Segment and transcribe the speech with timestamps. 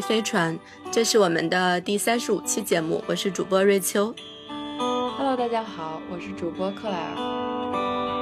[0.00, 0.58] 飞船，
[0.90, 4.14] 这是我们的第三十五期节目，我是主播瑞秋。
[4.78, 7.14] Hello，大家好，我是主播克莱尔。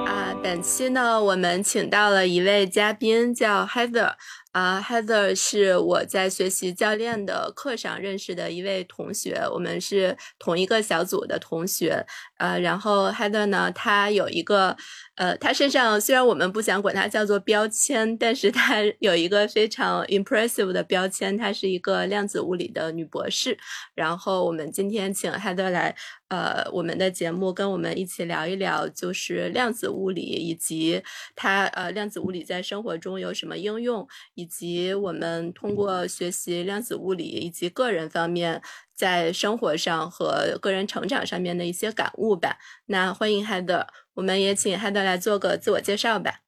[0.06, 4.12] 啊，本期呢，我们请到了一位嘉宾，叫 Heather。
[4.52, 12.04] 啊，Heather 是我在学习教练的课上认识的一位同学，我们是同一个小组的同学。
[12.36, 14.76] 呃，然后 Heather 呢，她有一个，
[15.14, 23.56] 呃，她身上虽然我们不想管它叫做标签，但是她 有一个非常 impressive 的标签，她是一个量子物理的女博士。
[23.94, 25.96] 然后我们今天请 Heather 来，
[26.28, 31.02] 呃，我们的节目跟我们一起聊一聊，就是量子物理以及
[31.34, 34.06] 它，呃，量子物理在生活中有什么应用。
[34.42, 38.60] 以及我们通过学习量子物理以及个人方面
[38.92, 42.58] 在生活上和个人成长上面的一些感悟吧。
[42.86, 46.40] 那欢迎 Heather，我们也请 Heather 来做个自我介绍吧。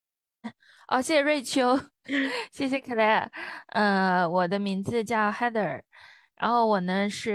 [0.89, 1.79] 哦，谢谢瑞秋，
[2.51, 3.29] 谢谢 Claire。
[3.69, 5.83] 呃，我的名字叫 Heather，
[6.37, 7.33] 然后我呢是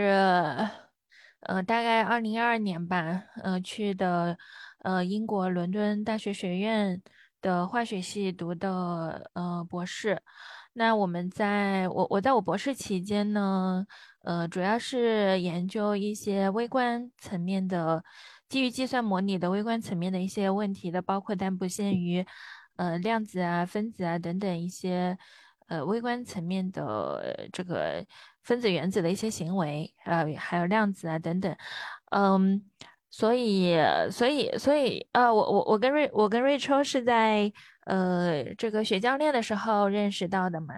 [1.39, 4.37] 呃大概二零二二年吧，呃去的
[4.83, 7.01] 呃英国伦敦大学学院。
[7.41, 10.21] 的化学系读的呃博士，
[10.73, 13.85] 那我们在我我在我博士期间呢，
[14.23, 18.03] 呃，主要是研究一些微观层面的
[18.47, 22.25] 基于计算模拟的微观层面的一些问题的，包括但不限于
[22.75, 25.17] 呃量子啊、分子啊等等一些
[25.67, 28.05] 呃微观层面的这个
[28.43, 31.55] 分子原子的一些行为，呃，还有量子啊等等，
[32.11, 32.63] 嗯。
[33.11, 33.75] 所以，
[34.11, 37.51] 所以，所以，呃，我我我跟瑞我跟瑞秋是在
[37.85, 40.75] 呃这个学教练的时候认识到的嘛。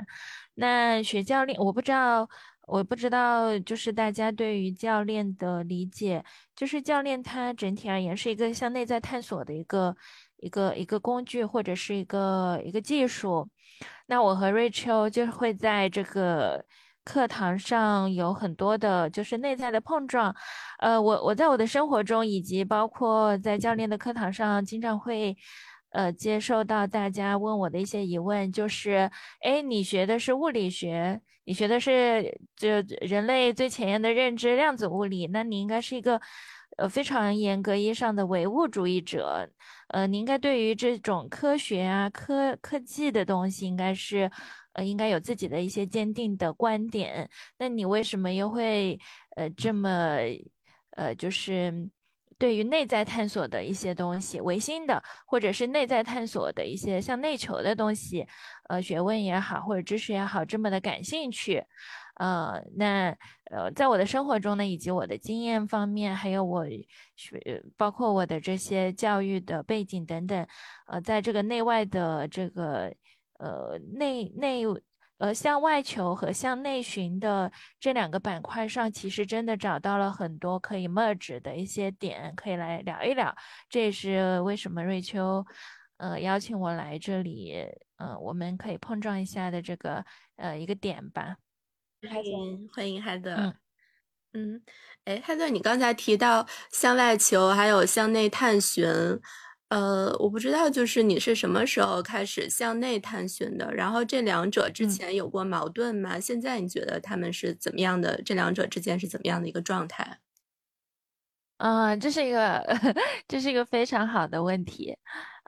[0.55, 2.27] 那学教练，我不知道，
[2.67, 6.23] 我不知道，就是大家对于教练的理解，
[6.55, 9.95] 就是教练他整体而言是一个向内在探索的一个
[10.37, 13.49] 一个一个工具或者是一个一个技术。
[14.07, 16.65] 那我和瑞秋就会在这个。
[17.03, 20.35] 课堂上有很多的，就是内在的碰撞。
[20.79, 25.35] 呃，我我在我的生活中，以及包括在教练的课堂上，经常会，
[25.89, 29.09] 呃，接受到大家问我的一些疑问，就是，
[29.41, 32.69] 哎，你学的是物理学，你学的是就
[33.01, 36.21] 人类最前沿的认知量子物理，那你应该是一个，
[36.77, 39.49] 呃，非常严格意义上的唯物主义者。
[39.89, 44.31] 呃，你应该对于这种科学啊、科科技的东西，应该是。
[44.73, 47.29] 呃，应该有自己的一些坚定的观点。
[47.57, 48.99] 那你为什么又会
[49.35, 50.17] 呃这么
[50.91, 51.89] 呃，就是
[52.37, 58.25] 对于内在探索的一些东西，唯心的，或者是内在探索的一些向内求的东西，
[58.69, 61.63] 呃，学问也好，或者知识也好，这么的感兴趣？
[62.15, 63.15] 呃，那
[63.51, 66.65] 呃，在我的生活中呢，以及我的经验方面，还有我
[67.15, 70.47] 学，包括我的这些教育的背景等等，
[70.87, 72.93] 呃，在这个内外的这个。
[73.41, 74.63] 呃，内内
[75.17, 83.35] 呃向外求和向内寻的这两个板块上，其实真的找到了很多可以 merge 的一些点，可以来聊一聊。
[83.67, 85.43] 这也是为什么瑞秋
[85.97, 87.65] 呃邀请我来这里，
[87.97, 91.37] 呃，我们可以碰撞一下的这个呃一个点吧。
[92.07, 93.55] 欢迎欢迎海德，
[94.33, 94.61] 嗯，
[95.05, 98.87] 哎，哈德，你刚才提到向外求，还有向内探寻。
[99.71, 103.73] 呃，我不知道，就是你是什么时候开始向内探寻的？
[103.73, 106.19] 然后这两者之前有过矛盾吗？
[106.19, 108.21] 现在你觉得他们是怎么样的？
[108.21, 110.19] 这两者之间是怎么样的一个状态？
[111.55, 112.61] 啊，这是一个，
[113.29, 114.97] 这是一个非常好的问题。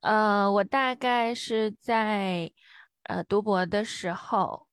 [0.01, 2.49] 呃，我大概是在
[3.03, 4.67] 呃读博的时候，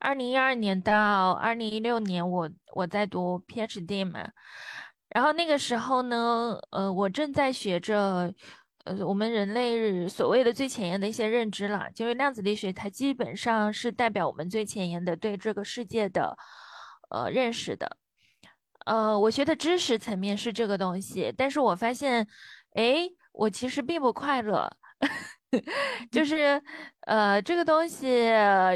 [0.00, 4.30] 二零一二年到二零一六年，我我在读 PhD 嘛。
[5.08, 8.34] 然后那个时候呢，呃，我正在学着。
[8.88, 16.34] 呃，我们人类所谓的最前沿的一些认知了，就是量子力学，它基本上是代表我们最前沿的对这个世界的
[17.10, 17.98] 呃认识的。
[18.86, 22.26] 呃，我学的知识层面是这个东西，但是我发现，
[22.76, 24.70] 哎，我其实并不快乐，
[26.10, 26.62] 就是
[27.02, 28.30] 呃，这个东西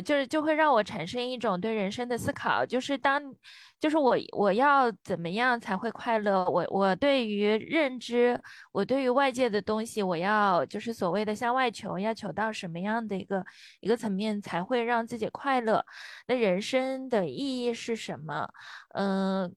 [0.04, 3.34] 就是就会让我产生一种对人生的思考，就是当。
[3.82, 6.44] 就是我，我要怎么样才会快乐？
[6.48, 8.40] 我我对于认知，
[8.70, 13.44] 我对于外界的东西，我要就是所谓的向外求，要求到什么样的一个
[13.80, 15.84] 一个层面才会让自己快乐？
[16.28, 18.48] 那人生的意义是什么？
[18.94, 19.52] 嗯，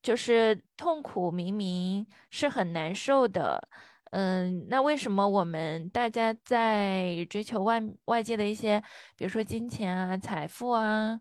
[0.00, 3.68] 就是痛苦明明是很难受的，
[4.12, 8.80] 嗯，那为什么我们大家在追求外外界的一些，
[9.16, 11.18] 比如说金钱啊、财富啊？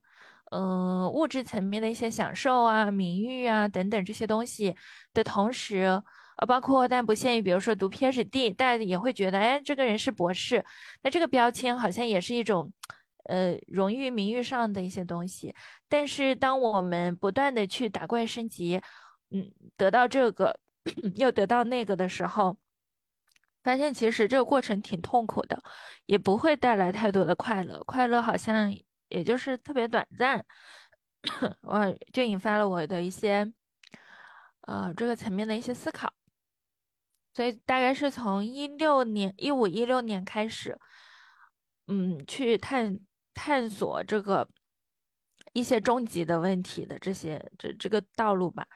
[0.51, 4.75] 嗯，物质层面的一些享受啊、名誉啊等等这些东西
[5.13, 6.01] 的同时，
[6.35, 10.65] 呃，包括但不限于，比如说读 PhD，大家也会觉得，哎，这个人是博士，
[11.03, 12.73] 那这个标签好像也是一种，
[13.29, 15.55] 呃荣誉名誉上的一些东西。
[15.87, 18.81] 但是当我们不断的去打怪升级，
[19.29, 20.59] 嗯，得到这个
[21.15, 22.57] 又得到那个的时候，
[23.63, 25.63] 发现其实这个过程挺痛苦的，
[26.07, 28.75] 也不会带来太多的快乐，快乐好像
[29.11, 30.43] 也就是特别短暂，
[31.61, 33.51] 我就引发了我的一些，
[34.61, 36.13] 呃，这个层面的一些思考。
[37.33, 40.77] 所以大概是从一六年、一五、一六年开始，
[41.87, 42.99] 嗯，去探
[43.33, 44.49] 探索这个
[45.53, 48.67] 一些终极的问题的这些这这个道路吧。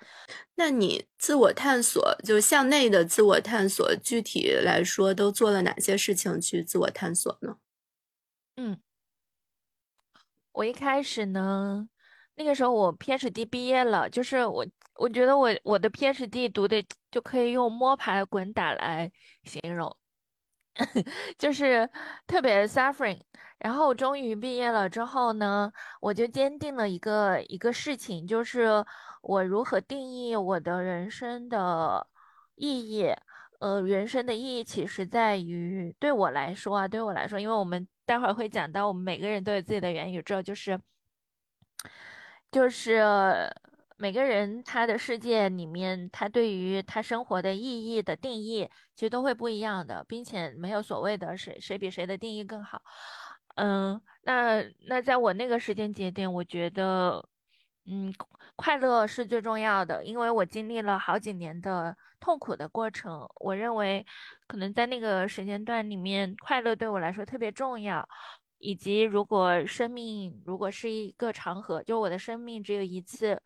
[0.56, 7.58] 那你自我探索，就向内的自我探索，具体来说都做了哪些事情去自我探索呢？
[8.56, 8.80] 嗯，
[10.56, 11.88] 我一开始呢。
[12.36, 14.66] 那个时候我 PhD 毕业了，就是我
[14.96, 19.12] 我觉得我我的 PhD 读的就可以用摸爬滚打来
[19.44, 19.96] 形容，
[21.38, 21.90] 就是
[22.28, 23.22] 特别 suffering。
[23.60, 25.72] 然后终于毕业了之后呢，
[26.02, 28.68] 我就坚定了一个一个事情，就是
[29.22, 32.06] 我如何定义我的人生的
[32.56, 33.13] 意义。
[33.65, 40.79] 呃，人生的意义其实在于对我来说啊，对我来说，因为我们待会儿会讲到，我们每个人都有自己的元宇宙，就是。
[42.51, 43.01] 就是
[43.97, 52.81] 每个人他的世界里面，他对于他生活的意义的定义，其实都会不一样的，并且没有所谓的谁谁比谁的定义更好。
[53.56, 57.27] 嗯，那那在我那个时间节点，我觉得，
[57.88, 58.14] 嗯，
[58.56, 64.06] 快乐是最重要的，因为我经历了好几年的痛苦的过程，我认为
[64.48, 68.08] 可能在那个时间段里面，快乐对我来说特别重要。
[68.58, 73.40] 以及，如果生命如果是一个长河，就我的生命只有一次，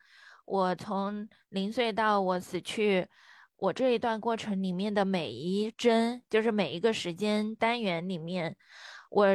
[0.46, 3.06] 我从零岁到我死去，
[3.58, 8.56] 我这一段过程里面的每一帧，就是每一个时间单元里面，
[9.10, 9.28] 我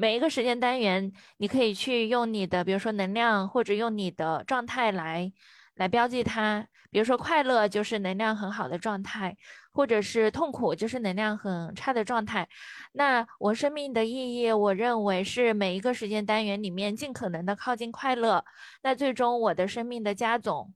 [0.00, 5.32] 每一个时间单元，你可以去用你的，比如说能量，或者用你的状态来
[5.74, 6.66] 来标记它。
[6.90, 9.36] 比如说快乐就是能量很好的状态。
[9.76, 12.48] 或者是痛苦，就是能量很差的状态。
[12.92, 18.44] 那我生命的意义，我认为是每一个时间单元里面尽可能的靠近快乐。
[18.84, 20.72] 那最终我的生命的加总，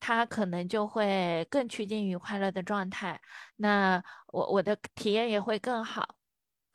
[0.00, 3.20] 它可能就会更趋近于快乐的状态。
[3.54, 4.02] 那
[4.32, 6.16] 我我的体验也会更好。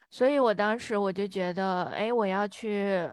[0.10, 3.12] 所以我当时我就觉得，哎，我要去，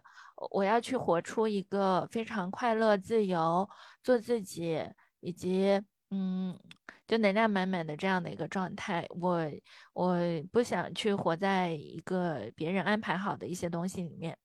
[0.51, 3.69] 我要去活出一个非常快乐、自由、
[4.03, 4.85] 做自己，
[5.21, 6.59] 以及嗯。
[7.09, 9.49] 就能量满满的这样的一个状态，我
[9.93, 10.19] 我
[10.51, 14.37] 不想去活在一个别人安排好的一些东西里面，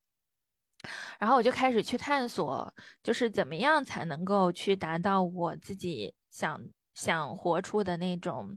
[1.18, 2.72] 然后我就开始去探索，
[3.02, 6.62] 就是怎么样才能够去达到我自己想
[6.94, 8.56] 想活出的那种。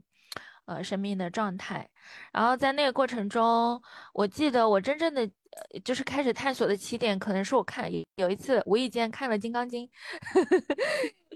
[0.65, 1.87] 呃，生命的状态，
[2.33, 3.79] 然后在那个过程中，
[4.13, 5.29] 我记得我真正的
[5.83, 9.87] 就是开始探索的起点，可能是我看有一次无意间看了《金刚经》，
[10.33, 10.75] 呵呵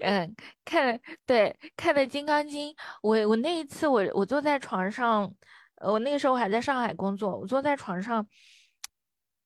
[0.02, 0.34] 嗯，
[0.64, 2.72] 看了对看了《金刚经》，
[3.02, 5.32] 我我那一次我我坐在床上，
[5.76, 8.26] 我那个时候还在上海工作，我坐在床上，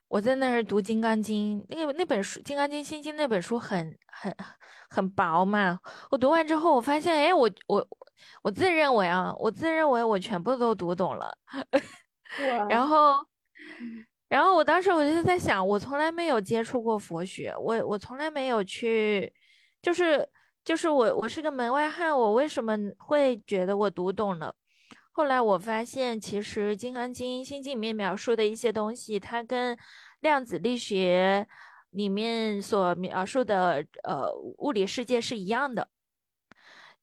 [0.08, 4.34] 我在那儿读《金刚经》，那个那本书《金刚经心经》那本书很很
[4.88, 5.78] 很薄嘛，
[6.10, 7.86] 我读完之后，我发现，哎，我我。
[8.42, 11.36] 我自认为啊，我自认为我全部都读懂了，
[12.68, 13.24] 然后，
[14.28, 19.32] 然后我当时我就在想，我从来没有接触过佛学，我我从来没有去，
[19.80, 20.28] 就是
[20.64, 24.54] 就是我我是个门外汉，我为什么会觉得我读懂了？
[25.12, 29.78] 后来我发现，其实《金刚经》《心经》里面描述的一些东西，它跟
[30.20, 31.46] 量子力学
[31.90, 34.28] 里面所描述的呃
[34.58, 35.86] 物理世界是一样的。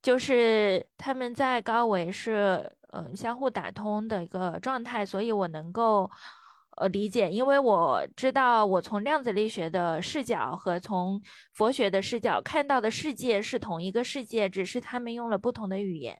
[0.02, 6.10] 就是他们在高维是嗯相互打通的一个状态，所以我能够
[6.76, 11.22] 呃理解，因为我知道我从量子力学的视角和从
[11.54, 16.18] 佛学的视角看到的世界是同一个世界，只是他们用了不同的语言。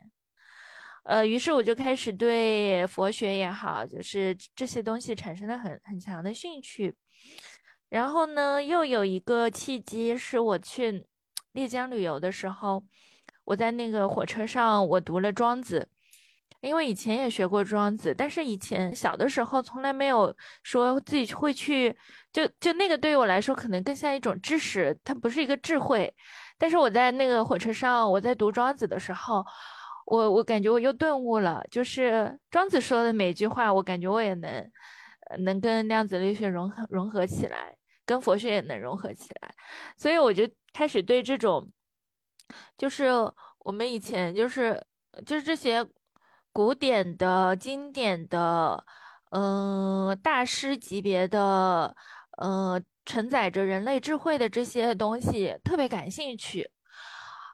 [1.03, 6.95] 呃，于是我就开始对佛学也好，就是这些东西产生了很很强的兴趣。
[7.89, 11.05] 然后呢，又有一个契机是我去
[11.51, 12.85] 丽江旅游的时候。
[13.45, 15.89] 我在那个火车上，我读了《庄子》，
[16.61, 21.97] 因为以前也学过《庄子》，但是以前小的时候从来没有说自己会去，
[22.33, 26.15] 就就那个对于我来说可能更像一种知识，它不是一个智慧。
[26.57, 29.45] 但是我在那个火车上，我在读《庄子》的时候，
[30.07, 34.71] 我我感觉我又顿悟了，就是庄子说的每一句话，我感觉我也能
[35.41, 39.53] 能跟量子力学融合融合起来，跟佛学也能融合起来，
[39.97, 41.69] 所以我就开始对这种。
[42.77, 43.09] 就是
[43.59, 44.83] 我们以前就是
[45.27, 45.87] 就是这些
[46.53, 48.85] 古典的经典的，
[49.31, 51.95] 嗯，大师级别的，
[52.39, 56.71] 呃，承载着人类智慧的这些东西特别感兴趣。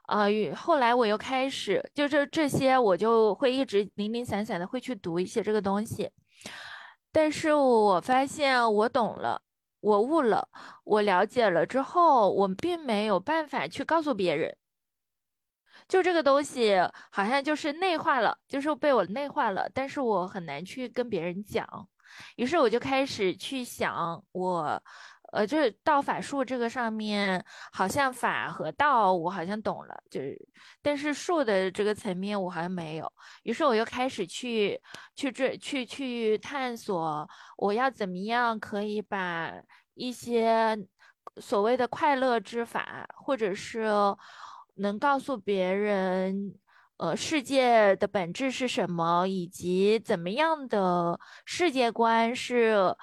[0.03, 6.09] 啊，与后来我又开始，就这这些，我就会一直零零散散的会去读一些这个东西。
[7.11, 9.39] 但是我发现我懂了，
[9.81, 10.49] 我悟了，
[10.83, 14.57] 我了解了之后，我并没有办法去告诉别人。
[15.89, 16.77] 就这个东西
[17.11, 21.67] 好像就是内化了，就是被我内化了，但是我很难去跟别人讲。
[22.37, 24.81] 于是我就开始去想我。
[25.31, 30.35] 呃，就是道法术这个上面，好像法和道我好像懂了，就是，
[30.81, 33.13] 但是术的这个层面我好像没有。
[33.43, 34.81] 于是我又开始去
[35.15, 39.53] 去这去去探索，我要怎么样可以把
[39.93, 40.75] 一些
[41.37, 43.85] 所谓的快乐之法，或者是
[44.79, 46.55] 能告诉别人，
[46.97, 52.95] 呃，世界的本质是什么，以及怎么样的世界观是。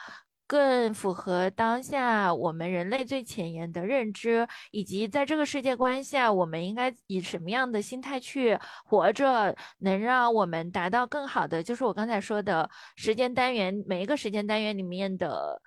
[0.49, 15.61] 更符合当下我们人类最前沿的认知，以及在这个世界观下，我们应该以什么样的心态去活着，能让我们达到更好的，就是我刚才说的时间单元，每一个时间单元里面的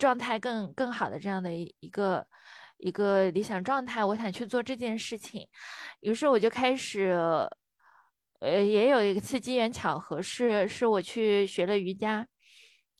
[0.00, 2.26] 状态更更好的这样的一个
[2.78, 5.46] 一个理想状态，我想去做这件事情。
[6.00, 7.16] 于是我就开始，
[8.40, 12.26] 呃，也有一次机缘巧合，是是我去学了瑜伽。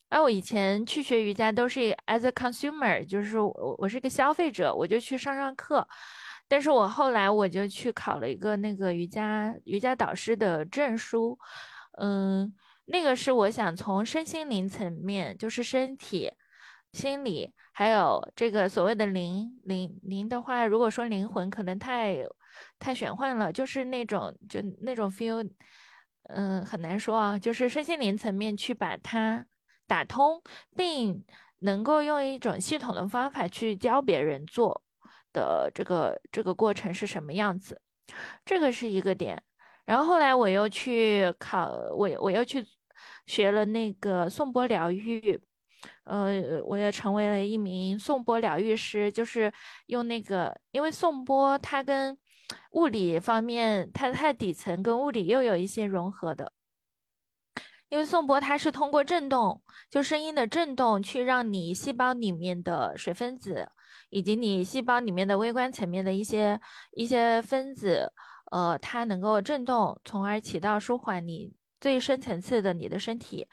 [0.09, 5.87] 哎，我以前去学瑜伽都是 as a consumer，就是我我是个消费者，我就去上上课。
[6.47, 11.37] 但是我后来我就去考了一个那个瑜伽瑜伽导师的证书，
[11.99, 12.53] 嗯，
[12.85, 16.31] 那个是我想从身心灵层面，就是身体、
[16.95, 22.25] 心理，还有这个所谓的灵灵灵的话，如果说灵魂可能太
[22.79, 25.47] 太玄幻了，就是那种就那种 feel，
[26.29, 29.45] 嗯，很难说啊，就是身心灵层面去把它。
[29.87, 30.41] 打通，
[30.75, 31.23] 并
[31.59, 34.81] 能够用一种系统的方法去教别人做
[35.31, 37.79] 的这个这个过程是什么样子？
[38.43, 39.43] 这个是一个点。
[39.85, 42.65] 然后后来我又去考，我我又去
[43.27, 45.39] 学了那个颂钵疗愈，
[46.03, 49.51] 呃，我也成为了一名颂钵疗愈师，就是
[49.87, 52.17] 用那个，因为颂钵它跟
[52.71, 56.51] 物理方面，它它底层跟物理又有一些融合的。
[57.89, 63.69] 因为颂钵它是通过震动，就声音的震动，去让你细胞里面的水分子，
[64.09, 66.59] 以及你细胞里面的微观层面的一些
[66.91, 68.11] 一些分子，
[68.51, 73.47] 呃，它能够震动，从而起到舒缓你最深层次的你的身体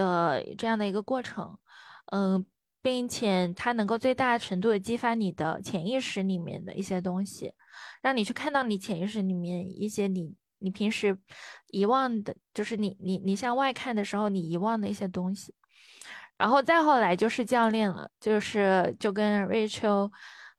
[0.00, 1.58] 的这样的一个过程，
[2.12, 2.44] 嗯，
[2.82, 7.52] 并且它能够最大程度的激发你的潜意识里面的一些东西，
[8.02, 10.34] 让你去看到你潜意识里面一些你。
[10.62, 11.16] 你平时
[11.68, 15.54] 遗忘的，就是你你你向外看的时候，你遗忘的一些东西，
[16.36, 20.10] 然后再后来就是教练了，就是就跟 Rachel，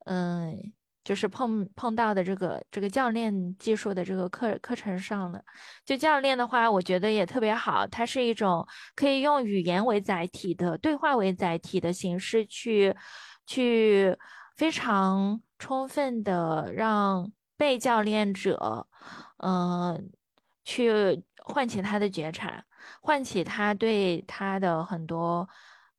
[0.05, 5.41] 嗯，就是碰碰到的这个这个教练技术的这个课课程上了。
[5.85, 8.65] 就教练的话，我觉得也特别好，它是一种
[8.95, 12.95] 可以用语言为载体的对话为载体的形式去
[13.45, 14.17] 去
[14.55, 18.87] 非常充分的让被教练者。
[19.43, 20.11] 嗯，
[20.63, 22.63] 去唤起他的觉察，
[23.01, 25.49] 唤起他对他的很多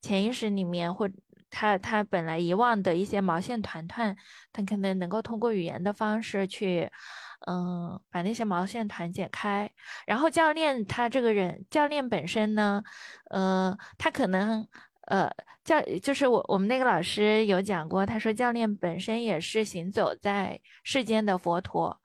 [0.00, 1.10] 潜意识里面或
[1.52, 4.16] 他他本来遗忘的一些毛线团团，
[4.52, 6.90] 他可能能够通过语言的方式去，
[7.46, 9.70] 嗯，把那些毛线团解开。
[10.06, 12.82] 然后教练他这个人，教练本身呢，
[13.30, 14.66] 呃，他可能
[15.08, 15.30] 呃
[15.62, 22.00] 教就是我我们那个老师有讲过，他说教练本身也是行走在世间的佛陀。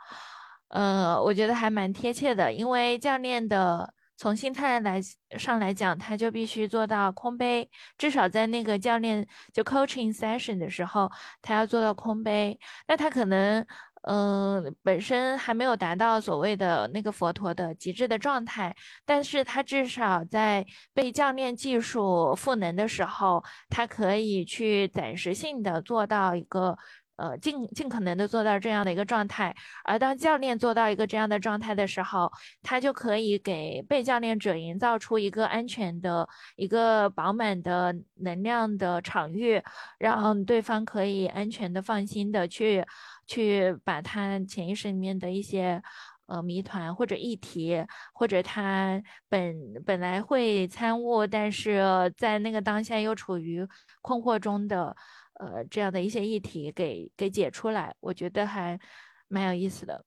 [0.70, 5.00] 呃，我觉得还蛮贴切的，因为教练的从心态来
[5.38, 11.10] 上来讲，他就必须做到空杯，至少在那个教练就 coaching session 的时候，
[11.42, 12.60] 他要做到空杯。
[12.88, 13.66] 那他可能，
[14.02, 26.78] 嗯，本身还没有达到所谓的那个佛陀的极致的状态，但是他至少在被教练技术赋能的时候，他可以去暂时性的做到一个。
[27.18, 32.32] 呃，尽尽可能的做到这样的一个状态，而当教练做到一个这样的状态的时候，
[32.62, 39.60] 他就可以给被教练者营造出一个安全的、一个饱满的能量的场域，
[39.98, 42.86] 让对方可以安全的、放心的去
[43.26, 45.82] 去把他潜意识里面的一些
[46.28, 47.84] 呃谜团或者议题，
[48.14, 53.68] 或者他本本来会参悟，但是在那个当下又处于
[54.04, 54.96] 困惑中的。
[55.40, 58.80] 呃，这样的一些议题给给解出来，我觉得还
[59.28, 60.04] 蛮有意思的。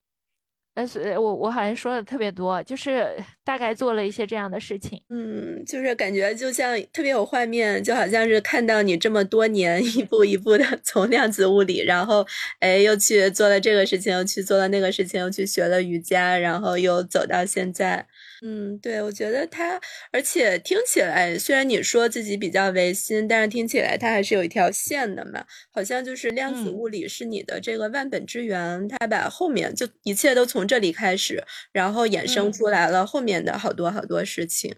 [0.75, 3.05] 呃，是我我好像说的特别多，就是
[3.43, 5.03] 大概做了一些这样的事情。
[5.09, 12.25] 嗯，就是感觉就像特别有画面，就好像是看到你这么多年 一步一步的从量子物理，然后
[12.61, 18.07] 哎又去做了这个事情，又去做了那个事情，又去学了瑜伽，然后又走到现在。
[18.43, 19.79] 嗯，对，我觉得他，
[20.11, 34.75] 而且听起来，虽然你说自己比较唯心，但是听起来他还是有一条线的嘛，好像就是量子物理是你的这个万本之源，他把后面就一切都从这里开始，然后衍生出来了后面的好多好多事情。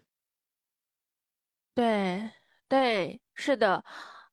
[1.76, 2.30] 对，
[2.68, 3.84] 对，是的，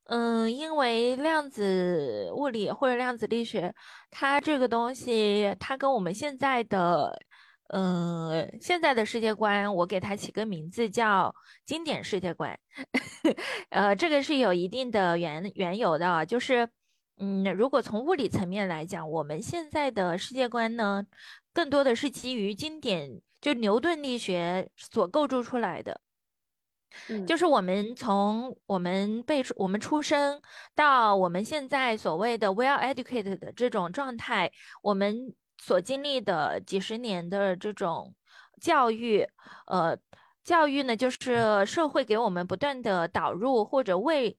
[0.08, 3.72] 嗯，因为量子物理或者量子力学，
[4.10, 7.16] 它这个东西，它跟我们现在的。
[7.72, 11.32] 嗯，现在的世界观，我给它起个名字叫
[11.64, 12.58] 经典世界观。
[13.70, 16.68] 呃，这个是有一定的缘缘由的，就是，
[17.18, 21.06] 嗯，如果从物理层面来讲，我们现在的世界观呢，
[21.52, 26.00] 更多的是基于经典，就牛顿力学所构筑出来的。
[27.24, 30.42] 就是我们从我们被我们出生
[30.74, 34.50] 到我们现在所谓的 well educated 的这种状态，
[34.82, 35.32] 我们。
[35.62, 38.14] 所经历的几十年的这种
[38.60, 39.28] 教育，
[39.66, 39.96] 呃，
[40.42, 44.36] 教育呢，就是社会给我们不断的导入或者喂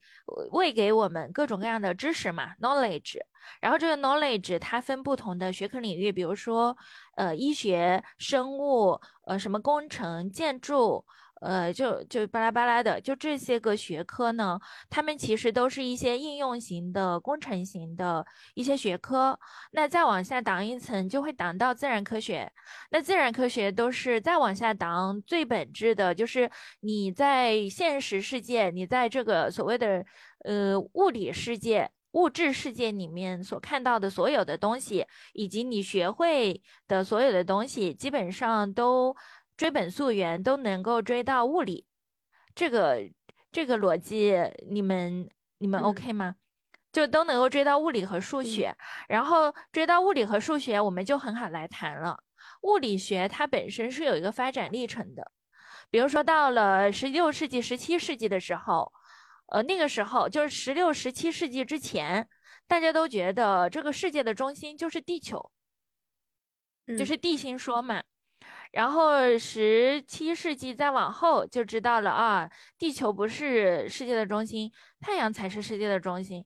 [0.52, 3.20] 喂给我们各种各样的知识嘛，knowledge。
[3.60, 6.76] 然后这个 knowledge 它分不同的学科领域，比如说
[7.16, 11.06] 呃医学、生物，呃什么工程、建筑。
[11.42, 14.60] 呃，就就巴拉巴拉的，就这些个学科呢，
[14.92, 19.40] 他们其实都是一些应用型的、工程型的一些学科。
[19.72, 22.52] 那再往下挡一层，就会挡到自然科学。
[22.92, 26.50] 那自然科学都是再往下挡，最本质的就是
[26.82, 30.06] 你在现实世界，你在这个所谓的
[30.46, 39.16] 呃物理世界、物质世界里面所看到的所有的东西，以及你学会的所有的东西，基本上都。
[39.62, 41.86] 追本溯源都能够追到物理，
[42.56, 43.08] 这个
[43.52, 44.36] 这个逻辑
[44.68, 46.36] 你们你们 OK 吗？
[46.92, 48.76] 就都能够追到物理和数学，
[49.08, 52.24] 然后追到物理和数学，我们就很好来谈了。
[52.64, 55.32] 物理学它本身是有一个发展历程的，
[55.92, 58.92] 比如说到了十六世纪、十七世纪的时候，
[59.50, 62.28] 呃，那个时候就是十六、十七世纪之前，
[62.66, 65.52] 大家都觉得这个世界的中心就是地球，
[66.98, 68.02] 就是地心说嘛。
[68.72, 76.46] 然后十七世纪再往后就知道了啊，地球不是世界的中心，太阳才是世界的中心。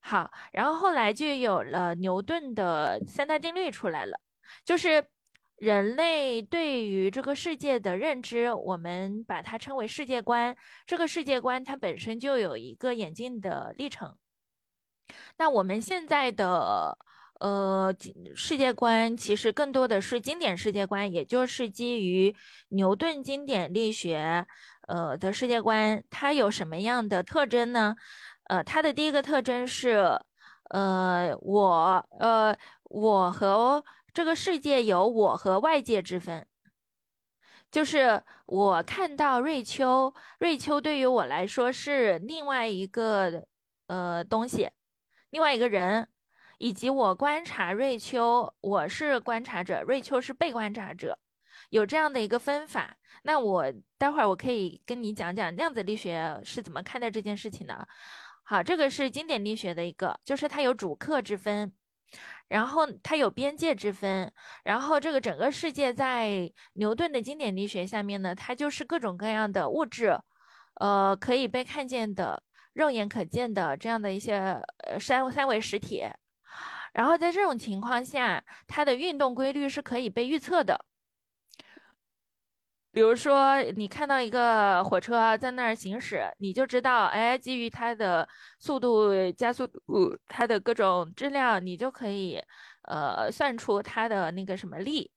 [0.00, 4.18] 好，然后后来就有了牛顿的三大定律出来了，
[4.64, 5.04] 就是
[5.56, 10.56] 人类对于这个世界的认知，我们把它称为世界观。
[10.86, 14.16] 这个世界观它本身就有一个演进的历程。
[15.36, 16.96] 那我们现在的。
[17.40, 17.94] 呃，
[18.34, 22.36] 世界观其实更多的是经典世界观，也就是基于
[22.68, 24.46] 牛顿经典力学，
[24.88, 26.04] 呃的世界观。
[26.10, 27.96] 它有什么样的特征呢？
[28.44, 30.20] 呃，它的第一个特征是，
[30.68, 36.46] 呃，我，呃，我和这个世界有我和外界之分，
[37.70, 43.46] 就是我看到瑞秋，瑞秋对于我来说是另外一个
[43.86, 44.68] 呃东西，
[45.30, 46.06] 另外一个人。
[46.60, 51.18] 以及我观察瑞秋，我是观察者，瑞秋是被观察者，
[51.70, 52.98] 有这样的一个分法。
[53.22, 53.64] 那我
[53.96, 57.88] 待会儿我可以跟你讲讲量子力学是怎么看待这件事情的。
[58.42, 61.72] 好，这个是经典力学的一个，就是它有主客之分，
[62.48, 64.30] 然后它有边界之分，
[64.62, 70.20] 然后这个整个世界在牛顿的经典力学下面呢，它就是各种各样的物质，
[70.74, 72.42] 呃，可以被看见的、
[72.74, 76.04] 肉眼可见的这样的一些呃三三维实体。
[76.92, 80.84] 然后在这种情况下，它的运动规律是可以被预测的。
[82.92, 89.78] 比如说，你看到一个火车在那儿行驶，你就知道，哎，基于它的速度、加速度、
[90.26, 92.42] 它的各种质量，你就可以，
[92.88, 95.08] 呃，算出它的那个什么力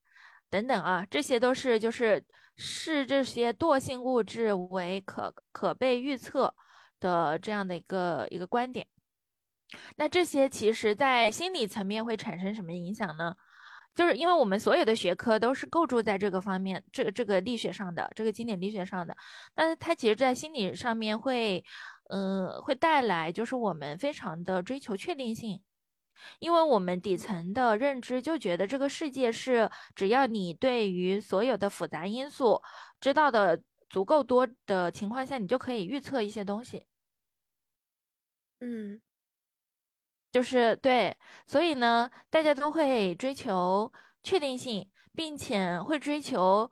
[0.52, 2.24] 等等啊，这些都是就是
[2.58, 6.54] 视这些惰性物质为可可被预测
[7.00, 8.86] 的这样的一个一个观点。
[9.96, 13.36] 那这些其实，在心理层面会产生什么影响呢？
[13.96, 19.16] 就是因为我们所有的学科都是构筑在这个方面，这个这个力学上的，这个经典力学上的，
[19.54, 21.64] 但是它其实，在心理上面会，
[22.10, 25.62] 嗯，会带来就是我们非常的追求确定性，
[26.40, 32.64] 因为我们底层的认知就觉得这个世界是，只要你对于所有的复杂因素
[33.00, 36.88] 知道的足够多的情况下，你就可以预测一些东西。
[38.60, 39.00] 嗯。
[40.34, 41.16] 就是对，
[41.48, 43.90] 所以呢，大家都会追求
[44.22, 44.86] 确定性。
[45.16, 46.72] 并且会追求。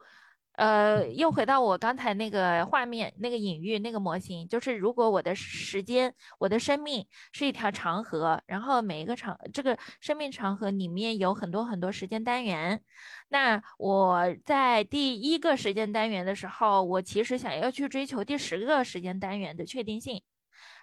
[0.53, 12.81] 呃，又回到我刚才那个画面、那个隐喻、那个模型，就是如果我的时间、我的生命是一条长河，然后每一个长这个生命长河里面有很多很多时间单元，
[13.29, 20.23] 那我在第一个时间单元的时候，我其实想要去追求第十个时间单元的确定性。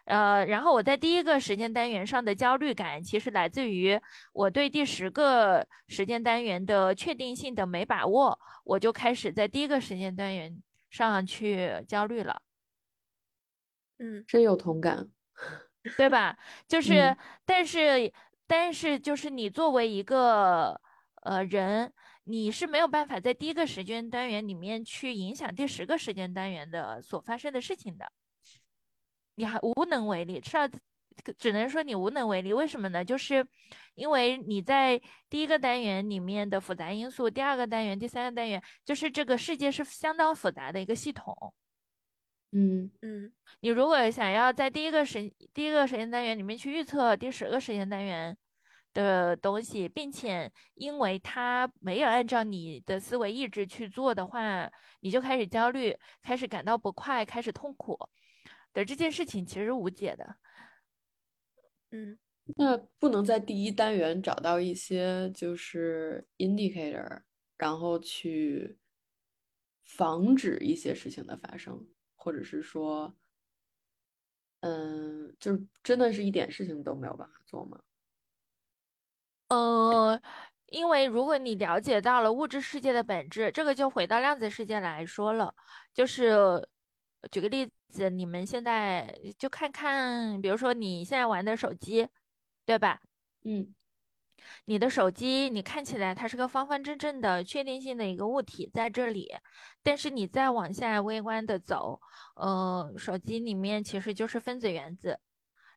[0.08, 4.00] 呃，然后我在第一个时间单元上的焦虑感，其实来自于
[4.32, 12.40] 我对第十个时间单元的确定性的没把握，我就开始在第一个时间单元上去焦虑了。
[13.98, 15.10] 嗯，真有同感，
[15.98, 16.38] 对吧？
[16.66, 18.10] 就是，但是，
[18.46, 20.80] 但是，就是你作为一个
[21.22, 21.92] 呃人，
[22.24, 28.10] 你是没有办法在第一个时间单元里面去影响第十个时间单元的所发生的事情的。
[29.38, 30.68] 你还无能为力，至少
[31.38, 32.52] 只能说你无能为力。
[32.52, 33.04] 为什么呢？
[33.04, 33.46] 就是
[33.94, 41.54] 因为你在第一个单元里面的复杂因素，第二个单元、第三个单元，就是这个世界是相当复杂的一个系统。
[42.50, 48.36] 嗯嗯，你如果想要在第一个时第一个时间单元里面去预测第十个时间单元
[48.92, 54.68] 的东西，并且因为它没有按照你的思维意志去做的话，
[55.00, 57.96] 你就开始焦虑，开始感到不快，开始痛苦。
[58.72, 60.36] 的这件事情其实无解的，
[61.90, 62.18] 嗯，
[62.56, 67.22] 那不能在第一单元找到一些就是 indicator，
[67.56, 68.78] 然后去
[69.84, 73.16] 防止一些事情的发生，或者是说，
[74.60, 77.80] 嗯，就是真的是一点事情都没有办法做吗？
[79.48, 80.20] 呃，
[80.66, 85.54] 因为如果你了解到了物质世界的本质，这个就回到量子世界来说了，
[85.94, 86.68] 就是
[87.30, 87.72] 举个例子。
[88.10, 92.06] 你们现在就看看，比如说你现在玩的手机，
[92.66, 93.00] 对吧？
[93.44, 93.74] 嗯，
[94.66, 99.34] 你的手机你看起来它是个方方正正的确定性的一个物体在这里，
[99.82, 101.98] 但是你再往下微观的走，
[102.36, 105.18] 呃，手机里面其实就是分子原子，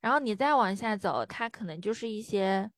[0.01, 2.69] 然后你再往下走，它可能就是一些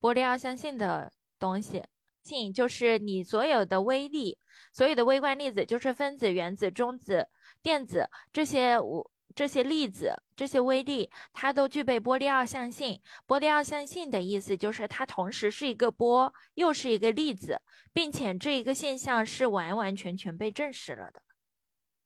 [0.00, 1.82] 玻璃二象性的东西，
[2.22, 4.38] 性就是你所有的微粒，
[4.72, 7.28] 所有的微观粒子就是分子、原子、中子。
[7.66, 13.00] 电子这些我这些粒子这些微粒，它都具备波粒二象性。
[13.26, 17.60] 波粒二象性的意思就是它同时是一个波，又是一个粒子，
[17.92, 21.20] 并且这一个现象是完完全全被证实了的。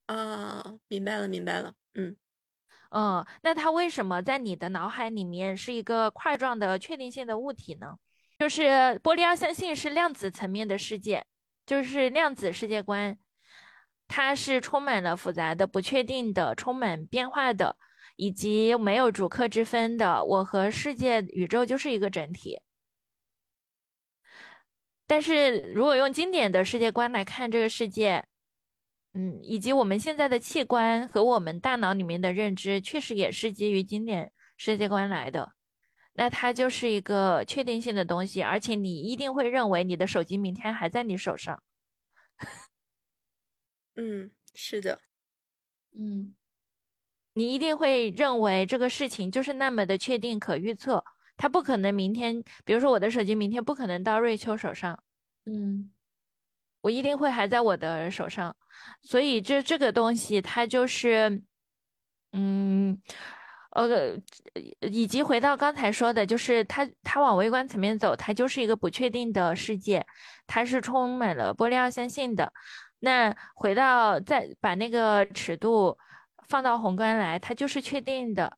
[0.07, 1.75] 啊，明白了，明白了。
[1.93, 2.17] 嗯
[2.89, 7.99] 嗯，那它为什么在你的脑海里面是一个块状的确定性的物体呢？
[8.39, 11.27] 就是波粒二象性是量子层面的世界，
[11.67, 13.19] 就是量子世界观。
[14.13, 17.77] 它是充满了复杂的、不确定的、充满变化的，
[18.17, 20.25] 以及没有主客之分的。
[20.25, 22.61] 我和世界、宇宙就是一个整体。
[25.07, 28.25] 但是如果用经典的世界观来看这个世界，
[29.15, 35.53] 嗯，以及我们现在的器官和我们大脑里面的认知，确实也是基于经典世界观来的。
[36.15, 41.63] 那它就是一个确定性的东西，而且你一定会认为你的手机明天还在你手上。
[44.03, 44.99] 嗯，是的，
[45.93, 46.35] 嗯，
[47.35, 51.05] 你一定会认为这个事情就是那么的确定可预测，
[51.37, 54.99] 它不可能明天，比如说我的手机明天不可能到瑞秋手上，
[55.45, 55.91] 嗯，
[56.81, 58.57] 我一定会还在我的手上，
[59.03, 61.43] 所以这这个东西它就是，
[62.33, 62.99] 嗯，
[63.73, 64.19] 呃，
[64.91, 70.07] 以及回到刚才说的，就是它它往微观层面走，它就是一个不确定的世界，
[70.47, 72.51] 它是充满了玻璃二象性的。
[73.01, 75.99] 那回到再把那个尺度
[76.49, 78.57] 放到宏观来，它就是确定的。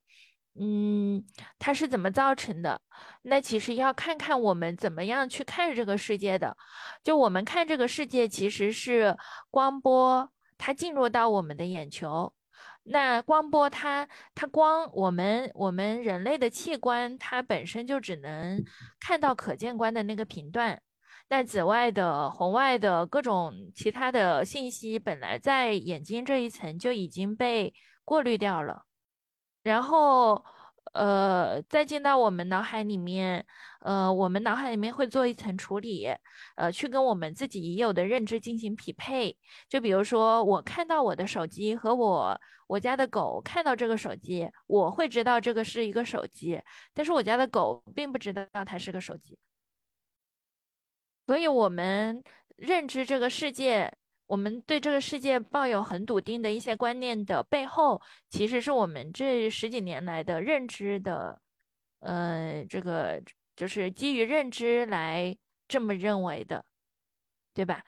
[0.61, 1.25] 嗯，
[1.59, 2.79] 它是怎么造成的？
[3.23, 6.55] 那其实要看看我们怎么样去看这个世界的。
[7.03, 9.17] 就我们看这个世界，其实是
[9.51, 12.35] 光波它进入到我们的眼球。
[12.83, 18.63] 那光波它它光我们我们人类的器官它本身就只能
[19.01, 20.83] 看到可见光的那个频段。
[21.33, 27.73] 在紫外的、红外的各种其他的信息，本来在眼睛这一层就已经被
[28.05, 28.85] 过滤掉了，
[29.63, 30.45] 然后，
[30.93, 33.47] 呃，再进到我们脑海里面，
[33.81, 36.07] 呃，我们脑海里面会做一层处理，
[36.57, 39.35] 呃，去跟我们自己已有的认知进行匹配。
[39.71, 46.61] 就比如说，我看到我的手机和我我家的狗看到这个手机，我会知道这个是一个手机，
[46.93, 49.39] 但是我家的狗并不知道它是个手机。
[51.33, 52.23] 所以，我们
[52.57, 53.91] 认知这个世界，
[54.27, 61.41] 我们对这个世界抱有很笃定的一些观念的背后，其实是我们这十几年来的认知的，
[62.01, 63.19] 呃，这个
[63.57, 65.35] 就是基于认知来
[65.67, 66.63] 这么认为的。
[67.55, 67.83] 对吧？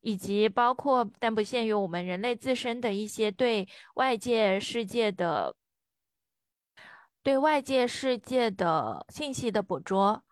[0.00, 5.54] 以及包括但不限于我们人类自身的一些对外界世界的
[7.22, 10.24] 对外界世界的信息的捕捉。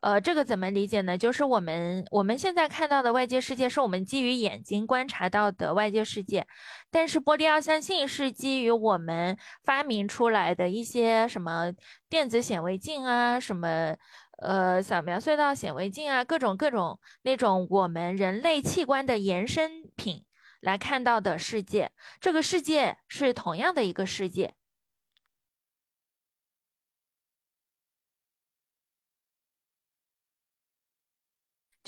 [0.00, 1.18] 呃，这个怎么理解呢？
[1.18, 6.46] 就是我们我们现在看到的外界世界，是我们基于眼睛观察到的外界世界，
[6.88, 11.72] 但是玻璃二象性是基于我们发明出来的一些什么
[12.08, 13.96] 电子显微镜啊，什么
[14.38, 20.24] 呃扫描隧道显微镜啊，各种各种那种我们人类器官的延伸品
[20.60, 24.54] 来看到的世界，这个世界是同样的一个世界。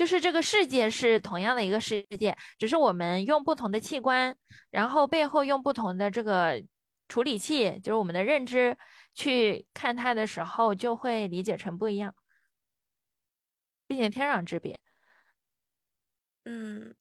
[0.00, 4.34] 就是这个世界是同样的一个世界，只是我们用不同的器官，
[4.70, 6.62] 然后背后用不同的这个
[7.06, 8.78] 处理器，就是我们的认知
[9.14, 12.14] 去看它的时候，就会理解成不一样，
[13.86, 14.80] 并且天壤之别。
[16.44, 16.94] 嗯，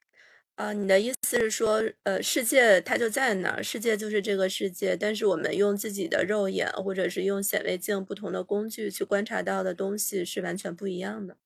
[0.56, 11.38] 啊，你的意思是说，呃，世界它就在那儿，世界就是这个世界，但是我们用自己的肉眼或者是用显微镜不同的工具去观察到的东西是完全不一样的。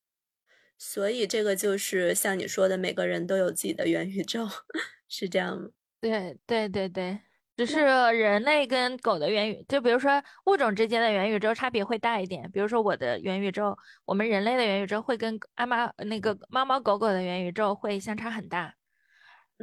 [0.86, 4.46] 所以这个就是像你说的，每个人都有自己的元宇宙，
[5.08, 5.70] 是这样吗？
[6.02, 7.18] 对对对对，
[7.56, 12.52] 只是人类跟狗的元宇，就比如说物种之间的元宇宙差别会大一点。
[12.52, 18.76] 比如说我的元宇宙，我们人类的元宇宙会跟阿妈那个猫猫狗狗的元宇宙会相差很大。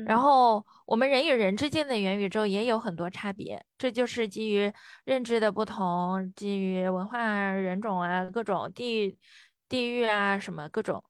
[0.07, 4.73] 然后我们人与人之间的元宇宙也有很多差别，这就是基于
[5.05, 9.19] 认知的不同，基于文化、人种啊，各种地域、
[9.69, 11.05] 地域啊，什么各种。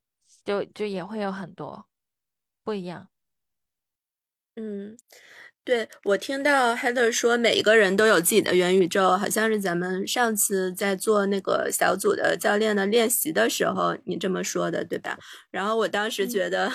[0.45, 1.87] 就就也会有很多
[2.65, 3.09] 不一样，
[4.57, 4.97] 嗯，
[5.65, 15.19] 对我听到 Heather 说每一个人都有自己的元宇宙，好像是咱们上次在做那个小组的教练的练习的时候你这么说的，对吧？
[15.51, 16.73] 然后我当时觉得。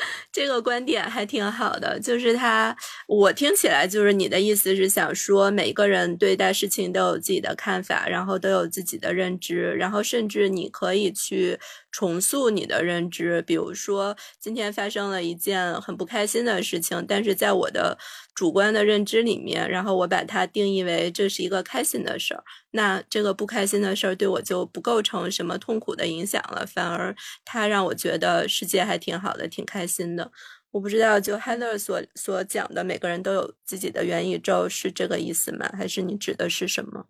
[0.30, 2.76] 这个观点还挺好的，就是他，
[3.08, 11.58] 我听起来就是你的意思是想说，每个人对待事情都有自己的看法，然后都有自己的认知，然后甚至你可以去
[11.90, 13.42] 重塑你的认知。
[13.42, 17.98] 比如说，今天发生了一件很不开心的事情，但是在我的
[18.34, 22.44] 主观的认知里面，然后我把它定义为这是一个开心的事儿。
[22.70, 30.30] 那这个不开心的事儿对我就不构成什么痛苦的影响了，反而它让我觉得世界还挺好的，挺开心的。
[30.70, 35.68] 我不知道，就 Heather 所所讲的每个人都有自己的元宇宙是这个意思吗？
[35.72, 37.06] 还是你指的是什么？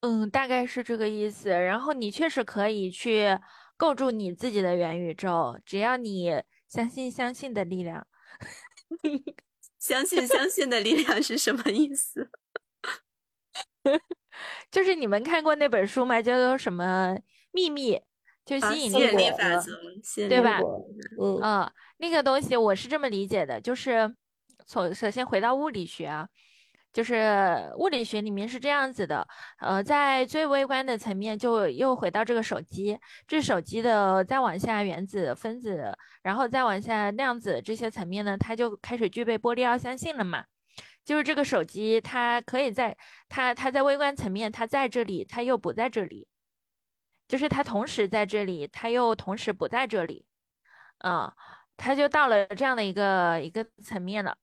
[0.00, 1.50] 嗯，大概是这个意思。
[1.50, 3.38] 然后你确实可以去
[3.76, 6.32] 构筑你自己的元宇宙，只要你
[6.68, 8.06] 相信相信的力量。
[9.78, 12.30] 相信相信的力量是什么意思？
[14.70, 16.20] 就是你们看过那本书吗？
[16.20, 17.16] 叫做什么
[17.52, 18.00] 秘密？
[18.44, 20.60] 就吸引力法则，对吧？
[21.20, 24.14] 嗯，那个东西我是这么理解的，就是
[24.66, 26.28] 从首先回到物理学啊，
[26.92, 29.26] 就是物理学里面是这样子的，
[29.60, 32.98] 呃，在最微观的层面，就又回到这个手机，
[33.28, 40.44] 这手机的再往下原子、分子，然后再往下量子这些层面呢，它就开始具备波粒二象性了嘛。
[41.04, 42.96] 就是这个手机，它可以在
[43.28, 46.28] 它它在微观层面，它在这里，它又不在这里，
[47.28, 50.26] 就是它同时在这里，它又同时不在这里，
[50.98, 51.32] 啊，
[51.76, 54.36] 它就到了这样的一个一个层面了。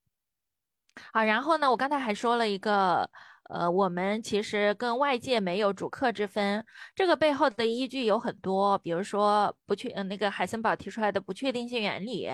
[1.13, 3.09] 好，然后呢，我刚才还说了一个，
[3.49, 12.29] 呃，我们其实跟外界没有主客之分，这个背后的依据有很多，比如说不确，呃，那个海森堡提出来的不确定性原理，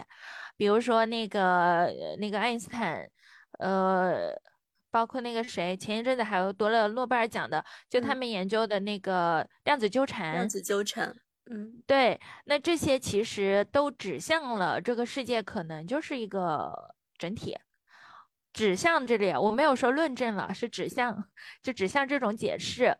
[0.58, 3.10] 比如说那个那个爱因斯坦。
[3.60, 4.34] 呃，
[4.90, 10.34] 包括那个谁，前一阵子还有夺了诺贝尔奖的，就他们研究的那个量子纠缠。
[10.34, 11.16] 量子纠缠，
[11.52, 16.74] 嗯，对，那这些其实都指向了这个世界可能就是一个
[17.16, 17.56] 整体，
[18.54, 21.26] 指向这里，我没有说论证了，是指向，
[21.64, 22.96] 就指向这种解释。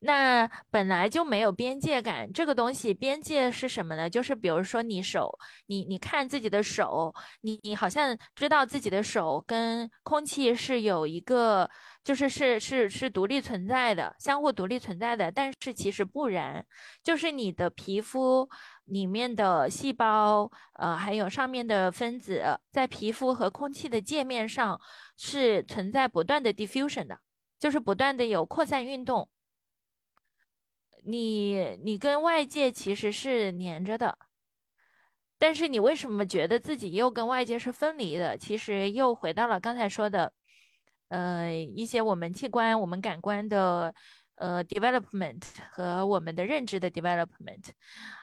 [0.00, 4.10] 那本来就没有边界感，这个东西边界是什么呢？
[4.10, 5.30] 就是比如说你手，
[5.66, 11.70] 你你看自己的手，你你好像知道自己的手跟空气是有一个，
[12.08, 15.30] 就是是是是独立存在的，相互独立存在的。
[15.30, 16.64] 但是其实不然，
[17.02, 18.48] 就是你的皮肤
[18.86, 24.80] 里面的细胞，呃，还有上面的分子，在皮肤和空气的界面上
[25.18, 27.20] 是存在不断的 diffusion 的，
[27.58, 29.28] 就是不断的有扩散运动。
[31.04, 34.16] 你你跟外界其实是连着的，
[35.38, 38.38] 但是你为什么觉得自己又跟外界是分离的？
[38.38, 40.32] 其实又回到了刚才说的，
[41.08, 43.94] 呃，一些我们器官、我们感官的
[44.36, 45.42] 呃 development
[45.72, 47.64] 和我们的认知的 development。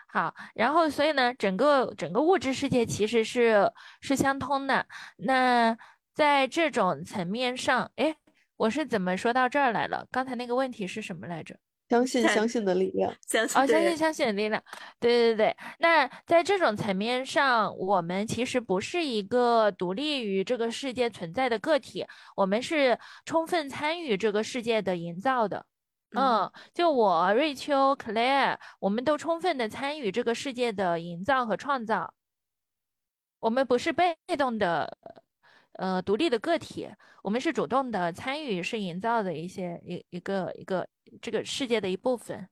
[0.07, 4.87] 好，然后所以呢，整个整个物质世界其实是是相通的。
[5.17, 5.77] 那
[6.13, 8.15] 在这种层面上，哎，
[8.55, 10.07] 我是怎么说到这儿来了？
[10.11, 11.57] 刚才那个问题是什么来着？
[11.87, 14.63] 相信相信的力量，相信哦，相信相信的力量。
[14.99, 25.65] 对对对，那在这种层面上，我们其实不是一个独立于这个世界存在的个体，我们是充分参与这个世界的营造的。
[26.17, 32.13] 嗯，就我瑞秋、Claire，我们都充分的参与这个世界的营造和创造。
[33.39, 34.97] 我们不是被动的，
[35.77, 36.89] 呃，独立的个体，
[37.21, 40.87] 我们是主动的参与，是营造的一些一一个一个
[41.21, 42.47] 这个世界的一部分。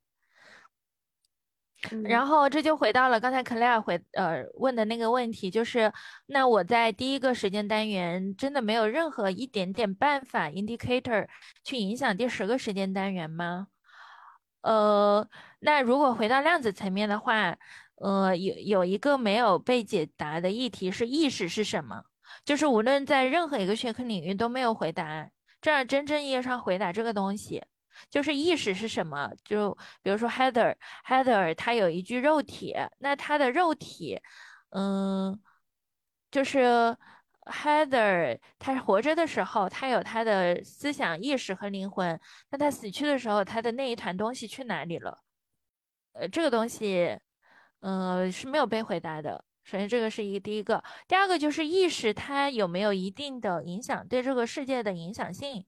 [2.05, 5.91] 然后这就回到了刚才 Claire 回呃问的那个问题，就是
[6.27, 11.27] 那我在第一个时间单元真的没有任何一点点办法 indicator
[11.63, 13.67] 去影响第十个时间单元吗？
[14.61, 15.27] 呃，
[15.59, 17.57] 那如果回到量子层面的话，
[17.95, 22.05] 呃，有有一个没有被解答的议题是意识是什么？
[22.45, 25.29] 就是无论在任何一个学科领域都没有回答，
[25.61, 27.63] 这样真正意义上回答这个东西。
[28.09, 29.31] 就是意识是什么？
[29.45, 34.19] 就比如说 Heather，Heather 他有一具肉体，那他的肉体，
[34.71, 35.39] 嗯，
[36.31, 36.97] 就是
[37.43, 45.21] Heather 他活着的时候，他有他的思想意识和灵魂，那他死去的时候，他的那一团东西去哪里了？
[46.13, 47.17] 呃，这个东西，
[47.81, 49.45] 嗯，是没有被回答的。
[49.63, 55.65] 首先，这个是一个第一个，第二个就是意识它有没有一定的影响，对这个世界的影响性，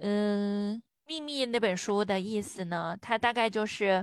[0.00, 0.82] 嗯。
[1.06, 2.96] 秘密那本书的意思呢？
[2.98, 4.02] 它大概就是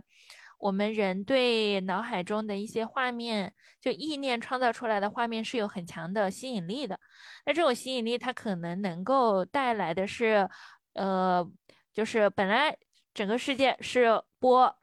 [0.60, 7.00] 我们人对脑海中的一些画面，就意念创造出来的画面是有很强的吸引力的。
[7.44, 10.48] 那这种吸引力，它可能能够带来的是，
[10.94, 11.44] 呃，
[11.92, 12.78] 就是本来
[13.16, 14.78] 整个世界是波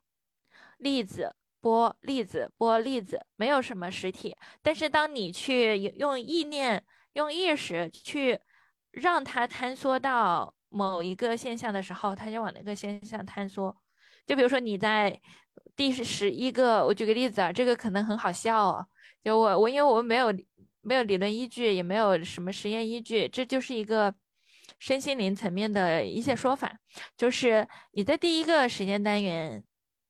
[0.78, 4.36] 粒子、波粒子、波粒子，没有什么实体。
[4.62, 8.38] 但是当你去用意念、用意识去
[8.92, 10.54] 让它坍缩到。
[10.70, 13.74] 某一个现象的时候，它就往那个现象坍缩。
[14.26, 15.18] 就比如说你在
[15.74, 18.86] 第十一个，我举个例子啊，这个可能很好笑哦。
[19.24, 20.26] 就我我因为我们没有
[20.82, 24.14] 没有理论依据，也没有什么实验依据，这就是一个
[24.78, 26.70] 身心灵层面的一些说法。
[27.16, 29.64] 就是你在第一个时间单元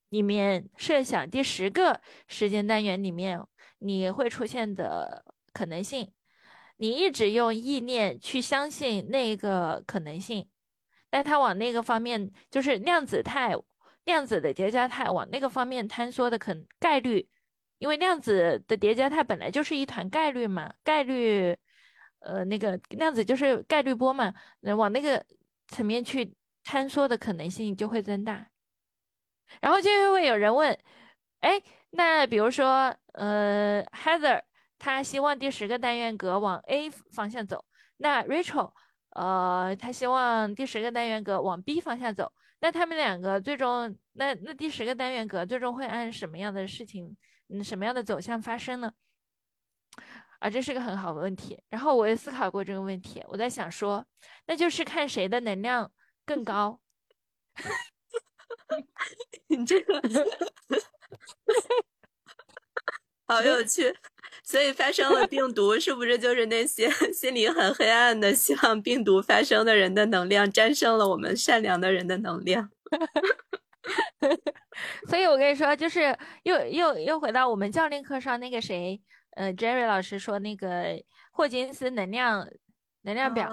[0.09, 3.39] 里面设想第十个时间单元里面
[3.79, 6.11] 你会出现的可能性。
[6.81, 10.47] 你一直用意念去相信那个可能性，
[11.09, 13.53] 但它往那个方面，就是量子态、
[14.05, 17.27] 量子的叠加态往那个方面坍缩的可概率，
[17.79, 21.53] 因为量子的叠加态本来就是一团概率嘛，概率，
[22.19, 24.33] 呃，那个量子就是概率波嘛，
[24.77, 25.25] 往那个
[25.67, 28.47] 层面去坍缩的可能性就会增大。
[29.61, 30.77] 然后就会有人问，
[31.39, 34.41] 哎，那比如说，呃，Heather。
[34.81, 37.65] 他希望第十个单元格往 A 方向走，
[37.97, 38.71] 那 Rachel，
[39.09, 42.31] 呃，他希望第十个单元格往 B 方向走，
[42.61, 47.17] 那他们两个最终，那那第十个单元格最终会按什么样的事情，
[47.49, 48.93] 嗯，什么样的走向发生呢？
[50.39, 51.61] 啊，这是个很好的问题。
[51.69, 54.05] 然后我也思考过这个问题，我在想说，
[54.47, 55.91] 那就是看谁的能量
[56.25, 56.79] 更高。
[59.47, 60.01] 你这个
[63.27, 63.95] 好有趣。
[64.43, 72.71] 所以发生了病毒，是不是就是那些心里很黑暗的、希望病毒发生的人的能量战胜了我们善良的人的能量？
[75.07, 78.99] 所以我跟你说，就是又又又回到我们教练课上那个谁，
[79.31, 80.99] 呃，Jerry 老师说那个
[81.31, 82.49] 霍金斯能量
[83.03, 83.51] 能量表，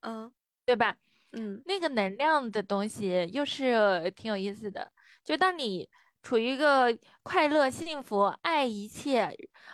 [0.00, 0.32] 嗯，
[0.66, 0.96] 对吧？
[1.32, 4.92] 嗯，那个能量的东西又是挺有意思的，
[5.24, 5.88] 就当你。
[6.22, 9.28] 处于一个快乐、幸福、爱一切，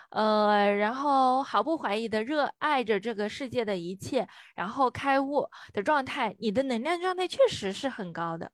[0.08, 8.50] 呃，然后毫不怀疑的热爱着这个世界的一切，然后开悟的状态，你的能量状态确实是很高的，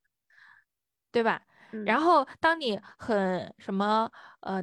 [1.13, 1.41] 对吧？
[1.87, 4.61] 然后当你很什么，呃，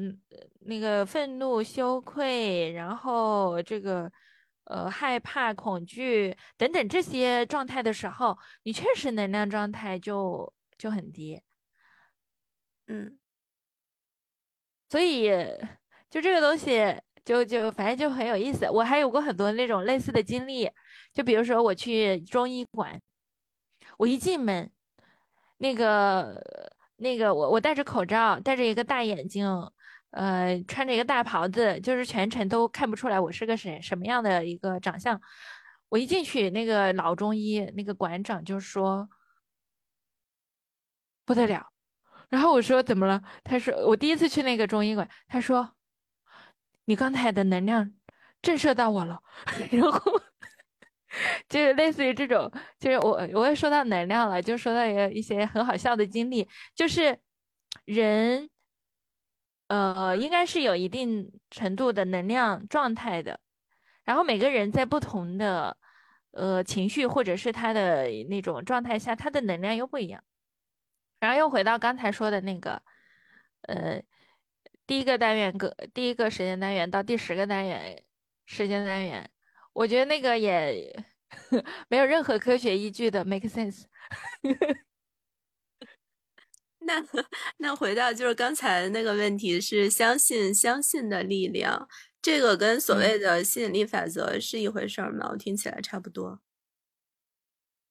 [0.66, 4.12] 那个愤怒、羞愧，然后这个，
[4.66, 11.41] 呃，害怕、恐惧等等这些状态的时候，你确实能量状态就就很低，
[12.88, 13.18] 嗯。
[14.89, 15.30] 所以，
[16.09, 16.93] 就这个东西，
[17.24, 18.70] 就就反正就很有意思。
[18.70, 20.70] 我还有过很多那种类似的经历，
[21.14, 23.01] 就比如说我去中医馆，
[23.97, 24.70] 我一进门，
[25.59, 26.43] 那个
[26.97, 29.47] 那个我我戴着口罩，戴着一个大眼镜，
[30.12, 35.20] 呃，穿着一个大袍子，就是全程都看不出来我是个谁什么样的一个长相。
[35.89, 39.09] 我一进去，那个老中医那个馆长就说
[41.26, 41.68] ：“不得了。”
[42.30, 43.22] 然后我说怎么了？
[43.43, 45.76] 他说我第一次去那个中医馆，他说
[46.86, 47.93] 你刚才的能量
[48.41, 49.22] 震慑到我了，
[49.72, 50.22] 然后
[51.49, 52.49] 就是类似于这种，
[52.80, 57.20] 就是我我也说到能量了，就说到一一些很好笑的经历，就是
[57.84, 58.49] 人
[59.72, 63.39] 呃应该是有一定程度的能量状态的，
[64.03, 65.78] 然后每个人在不同的
[66.32, 70.22] 呃情绪或者是他的那种状态下，他的能量又不一样。
[71.22, 72.82] 然后又回到刚才说的那个，
[73.61, 74.01] 呃，
[74.86, 78.03] 第一个单元个第一个时间单元到第十个单元
[78.45, 79.30] 时间单元，
[79.72, 80.93] 我觉得那个也
[81.88, 83.86] 没有任何科学依据的，make sense。
[86.82, 87.04] 那
[87.58, 91.88] 那回到就是刚才那个问题是相信相信的力量，
[92.22, 95.30] 这个跟所谓的吸引力法则是一回事儿吗？
[95.32, 96.42] 我听起来差不多。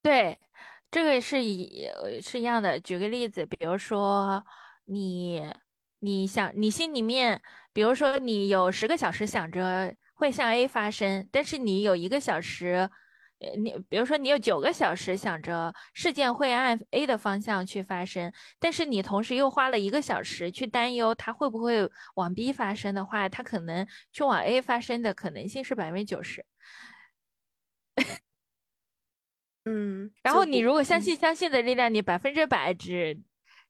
[0.02, 0.38] 对。
[0.92, 1.86] 这个是一
[2.20, 2.80] 是一样的。
[2.80, 4.44] 举个例子，比如说
[4.86, 5.40] 你
[6.00, 7.40] 你想你心里面，
[7.72, 12.90] 比如说你有十个小时想着会向 A 发生，但是你有一个小时，
[13.40, 26.44] 呃，你比如说你有九个小时想着事件会按 A 的方向去发生，但是你同时又花了一个小时去担忧它会不会往 B 发生的话，它可能去往 A 发生的可能性是百分之九十。
[29.64, 33.20] 嗯，然后你如果相信相信的力量，你百分之百只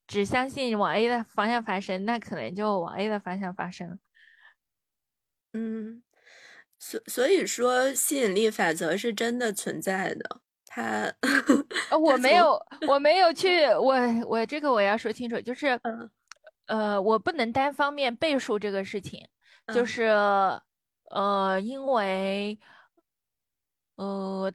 [0.06, 3.98] 只相信往 A 的方向发生，那可能就往 A 的方向发生。
[5.52, 6.02] 嗯，
[6.80, 10.40] 所所以说吸引力法则是真的存在的。
[10.66, 11.12] 他，
[12.00, 12.58] 我没有，
[12.88, 15.78] 我没有去，我我这个我要说清楚，就是，
[16.66, 19.28] 呃，我不能单方面背述这个事情，
[19.74, 20.04] 就是，
[21.10, 22.58] 呃，因为，
[23.96, 24.52] 呃。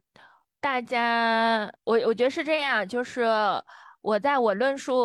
[0.62, 3.24] 大家，我我觉得是这样，就是
[4.02, 4.98] 我在我论述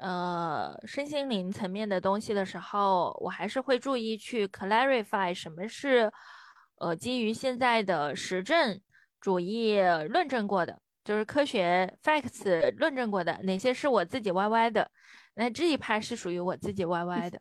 [0.00, 6.10] 呃身心灵层面的东西的时候，我还是会注意去 clarify 什么是
[6.76, 8.80] 呃基于现在的实证
[9.20, 9.78] 主义
[10.08, 14.90] 论证过的，就是科学 facts 论证过的，哪些是我自己 YY 的，
[15.34, 17.40] 那这一派是属于我自己 YY 的。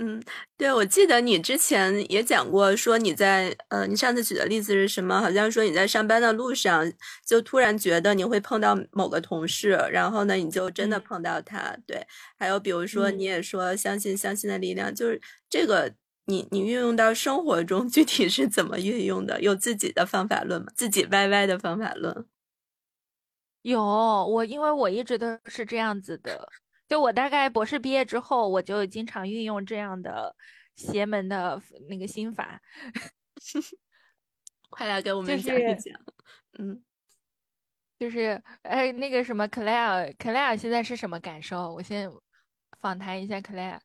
[0.00, 0.22] 嗯，
[0.56, 5.20] 对，我记得你之前也讲过，说你在呃，你上次举的例子是什么？
[5.20, 6.88] 好像说你在上班的路上，
[7.26, 11.76] 就突然觉得你会碰到某个同事，然后呢，你就真的碰到他。
[11.84, 12.06] 对，
[12.38, 15.20] 还有比如说你也说相信相信的力量，就是
[15.50, 15.92] 这个
[16.26, 19.40] 你你运用到生活中， 具体是怎么运用的？
[19.40, 20.68] 有自己的方法论吗？
[20.76, 22.24] 自己 YY 的方法论？
[23.64, 26.48] 有，我因为我一直都是这样子的。
[26.88, 30.34] 就我大概博士毕业之后，我就经常运用这样的
[30.74, 32.60] 邪门的那个心法，
[34.70, 36.00] 快来给我们讲一讲。
[36.58, 36.82] 嗯，
[37.98, 41.74] 就是哎，那个什么，Claire，Claire 现在是什么感受？
[41.74, 42.10] 我先
[42.80, 43.80] 访谈一下 Claire，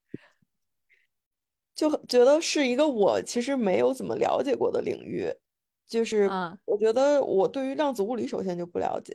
[1.76, 5.28] 就觉得是一个我其实没有怎么了解过的领域，
[5.86, 6.30] 就是
[6.64, 9.14] 我觉得我对于量子物理首先就不了解。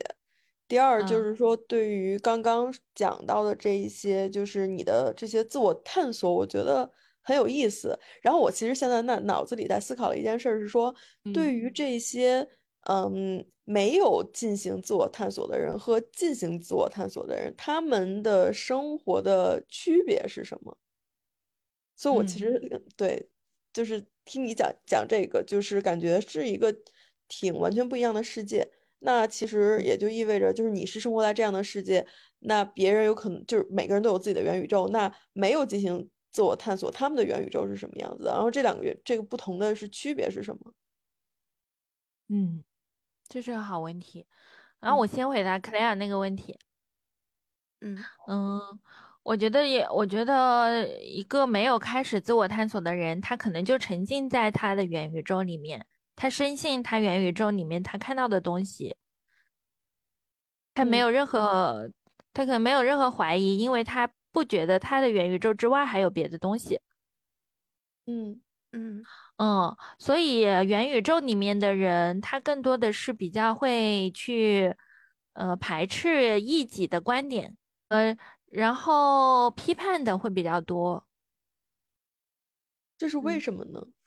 [0.69, 6.89] 第二就是说，对于刚刚讲到的这一些，就是你的这些自我探索，我觉得
[7.21, 7.99] 很有意思。
[8.21, 10.93] 然后我其实现在那脑子里在思考的一件事是说，
[11.33, 12.47] 对于这些
[12.87, 20.77] 嗯没有进行自我探索的人和进行自我探索的人，他们的生活的区别是什么？
[21.95, 22.61] 所以，我其实
[22.95, 23.27] 对，
[23.73, 26.71] 就是听你讲讲这个，就是感觉是一个
[27.27, 28.69] 挺完全不一样的世界。
[28.99, 32.05] 那其实也就意味着，就是你是生活在这样的世界，
[32.39, 38.25] 那别人有可能就是每个人都有自己的元宇宙，那没有进行自我探索，他们的元宇宙是什么样子？
[38.25, 40.73] 然后这两个元这个不同的是区别是什么？
[42.29, 42.63] 嗯，
[43.27, 44.27] 这是个好问题。
[44.79, 46.57] 然后我先回答克莱尔那个问题。
[47.81, 47.97] 嗯
[48.27, 48.59] 嗯，
[49.23, 55.85] 我觉得也，我觉得一个没有开始自我探索的人，他可能就沉浸在他的元宇宙里面。
[56.19, 58.97] 他深信他元宇宙里面他看到的东西，
[60.73, 61.89] 他没有任何，
[62.33, 66.81] 他可能没有任何怀疑，因为他不觉得他的元宇宙之外还有别的东西。
[68.05, 68.41] 嗯
[68.73, 69.01] 嗯
[69.37, 74.75] 嗯，所以元宇宙里面的人，他更多的是比较会去，
[75.31, 77.55] 呃，排斥异己的观点，
[77.87, 78.17] 呃，
[78.47, 81.07] 然后批判的会比较多。
[82.97, 83.79] 这是为什么呢？
[83.81, 83.98] 嗯。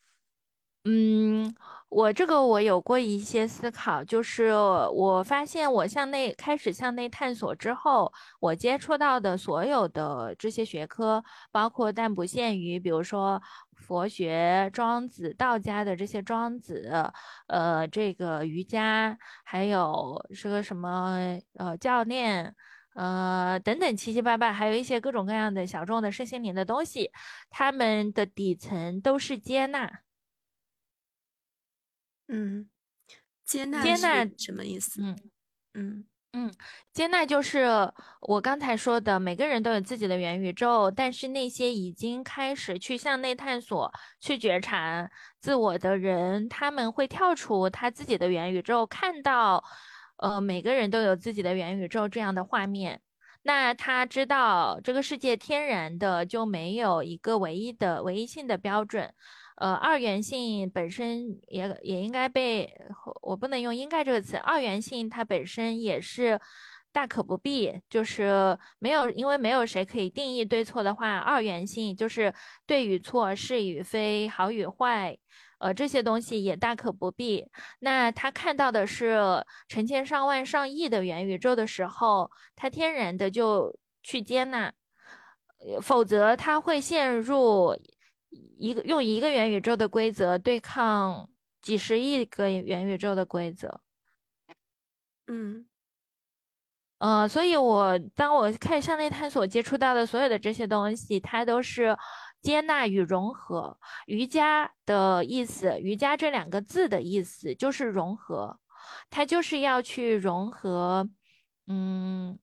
[0.85, 1.55] 嗯
[1.89, 8.11] 我这个我有过一些思考，就是我发现我向内开始向内探索之后，
[8.41, 11.23] 我接触到的所有的这些学科，
[11.53, 13.41] 包括但不限于，比如说
[13.77, 17.13] 佛学、庄子、道家的这些庄子，
[17.47, 22.55] 呃，这个瑜伽，还有是个什么呃教练，
[22.95, 27.11] 呃等等七七八八，还有一些各种各样的小众的身心灵的东西，
[27.51, 30.01] 他们的底层都是接纳。
[32.29, 32.69] 嗯，
[33.45, 35.03] 接纳接纳什么意思？
[35.03, 35.19] 嗯
[35.75, 36.05] 嗯。
[36.35, 36.51] 嗯，
[36.95, 37.67] 接纳就是
[38.23, 45.11] 我刚才说的，每个人都有自己的元宇宙，但是那些已经开始去向内探索、去觉察
[45.43, 49.63] 自我的人，他们会跳出他自己的元宇宙，看到，
[50.17, 53.03] 呃，每个人都有自己的元宇宙这样的画面。
[53.43, 59.13] 那他知道这个世界天然的就没有一个唯一的、唯一性的标准。
[59.57, 62.73] 呃，二元性本身也也应该被
[63.21, 64.37] 我不能用“应该”这个词。
[64.39, 66.41] 二元性它本身也是
[66.91, 71.19] 大可不必，就是没有，因为没有谁可以定义对错的话。
[71.19, 72.35] 二元性就是
[72.67, 75.17] 对与错、是与非、好与坏，
[75.59, 77.47] 呃，这些东西也大可不必。
[77.81, 84.73] 那他看到的是成千上万上亿的元宇宙的时候，他天然的就去接纳，
[85.83, 87.79] 否则他会陷入。
[88.59, 91.29] 一个用一个元宇宙的规则对抗
[91.61, 93.81] 几十亿个元宇宙的规则，
[95.27, 95.67] 嗯，
[96.99, 101.97] 呃，所以我当我开始向内探索，接触到的所有的这些东西，它都是
[102.41, 103.79] 接纳与融合。
[104.07, 108.59] 瑜伽的意思，瑜伽这两个字的意思就是融合，
[109.11, 111.09] 它就是要去融合，
[111.67, 112.39] 嗯。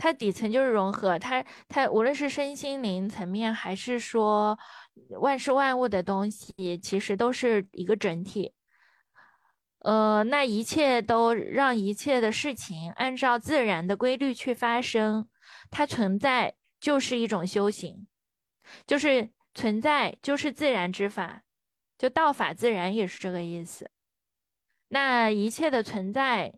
[0.00, 4.56] 它底层就是融合，它它无论是身心灵层面，还是说
[5.20, 8.54] 万事万物的东西，其实都是一个整体。
[9.80, 15.28] 呃，那一切都让一切的事情按照自然的规律去发生，
[15.70, 18.06] 它存在就是一种修行，
[18.86, 21.42] 就是存在就是自然之法，
[21.96, 23.90] 就道法自然也是这个意思。
[24.88, 26.54] 那一切的存在。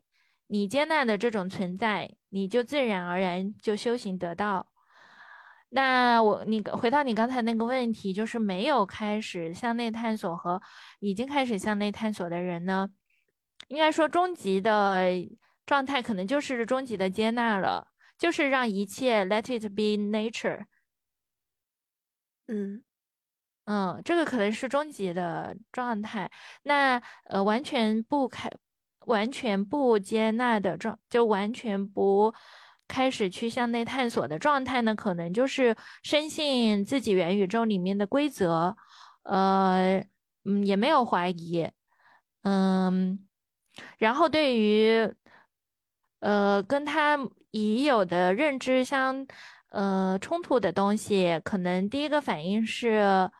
[0.52, 4.69] 你接纳的这种存在，你就自然而然就修行得到。
[5.70, 10.60] 那我你回到你刚才那个问题，就是没有开始向内探索和
[10.98, 12.88] 已经开始向内探索的人呢，
[13.68, 15.04] 应该说终极的
[15.64, 20.66] 状态可能就是终极的接纳了，就是让一切 let it be nature。
[22.48, 22.82] 嗯
[23.66, 26.30] 嗯，这个可能是终极的状态。
[26.64, 28.50] 那呃，完全不开。
[29.06, 32.32] 完全不接纳的状，就完全不
[32.90, 34.94] 开始去向内探索的状态呢？
[34.94, 38.76] 可能就是深信自己元宇宙里面的规则，
[39.22, 40.04] 呃，
[40.44, 41.70] 嗯，也没有怀疑，
[42.42, 43.24] 嗯，
[43.98, 45.14] 然后对于，
[46.18, 47.16] 呃，跟他
[47.52, 49.26] 已有的认知相，
[49.70, 53.30] 呃，冲突的东西，可能第一个反应是，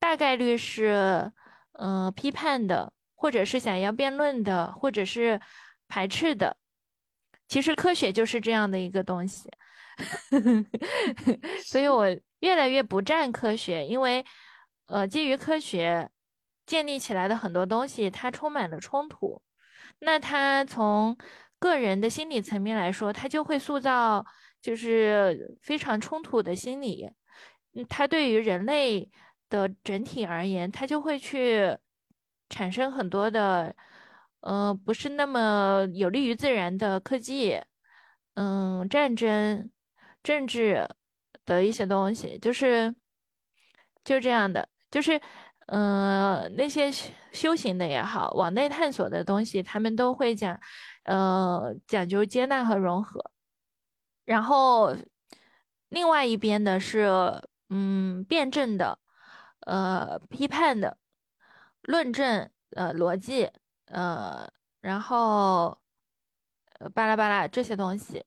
[0.00, 1.30] 大概率是，
[1.72, 2.92] 嗯，批判的。
[3.18, 5.40] 或者是想要辩论的，或者是
[5.88, 6.58] 排斥的，
[7.48, 9.48] 其实科学就是这样的一个东西，
[11.64, 12.06] 所以我
[12.40, 14.24] 越来越不站科学，因为
[14.86, 16.10] 呃，基于科学
[16.66, 19.40] 建立起来的很多东西，它充满了冲突。
[20.00, 21.16] 那它从
[21.58, 24.24] 个人的心理层面来说，它就会塑造
[24.60, 27.10] 就是非常冲突的心理。
[27.88, 29.10] 它对于人类
[29.48, 31.76] 的整体而言，它就会去。
[32.48, 33.74] 产生很多的，
[34.46, 37.60] 呃，不是那么有利于自然的科技，
[38.34, 39.68] 嗯，战争、
[40.22, 40.88] 政治
[41.44, 42.94] 的一些东西，就是
[44.04, 45.20] 就这样的，就是，
[45.66, 46.92] 呃，那些
[47.32, 50.60] 修行的也好，往内探索的东西，他们都会讲，
[51.02, 53.32] 呃，讲究接纳和融合。
[54.24, 54.94] 然后，
[55.88, 57.08] 另外一边的是，
[57.68, 59.00] 嗯，辩证的，
[59.66, 60.98] 呃，批判的。
[61.82, 63.50] 论证，呃，逻辑，
[63.86, 65.78] 呃，然后，
[66.78, 68.24] 呃，巴拉巴拉这些东西。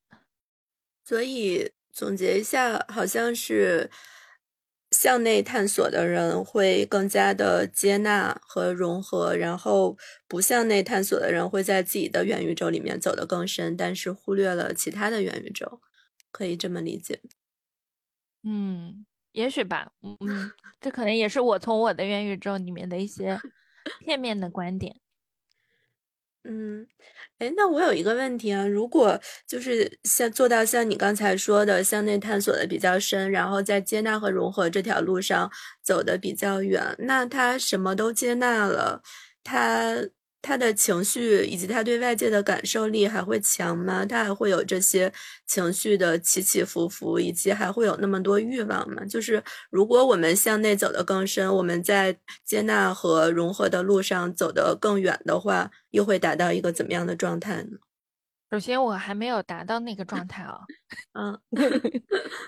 [1.06, 3.90] 所以总结一下，好像是
[4.92, 9.98] 向内探索的人会更加的接纳和融合，然后
[10.28, 15.82] 不向内探索的人会在自己的元宇宙里面走得更深，但是忽略了其他的元宇宙，
[16.32, 17.22] 可以这么理解。
[18.44, 19.06] 嗯。
[19.32, 20.18] 也许吧，嗯，
[20.82, 23.40] 这可能也是我从我的元宇宙里面的一些
[24.00, 25.00] 片面的观点。
[26.46, 26.88] 嗯，
[27.40, 35.52] 哎，那我有一个问题啊，如果就是像做到像你刚才说的向内探索的比较深，然后在接纳和融合这条路上
[35.84, 39.02] 走的比较远，那他什么都接纳了，
[39.44, 39.96] 他
[40.42, 44.06] 他的情绪以及他对外界的感受力还会强吗？
[44.06, 45.12] 他还会有这些
[45.46, 49.04] 情绪的起起伏伏，以及还会有那么多欲望吗？
[49.06, 57.78] 就是如果我们向内走得更深，我们在接纳和融合的路上走得更远的话，又会达到一个怎么样的状态呢？
[58.52, 60.62] 首先，我还没有达到那个状态啊。
[61.14, 61.40] 嗯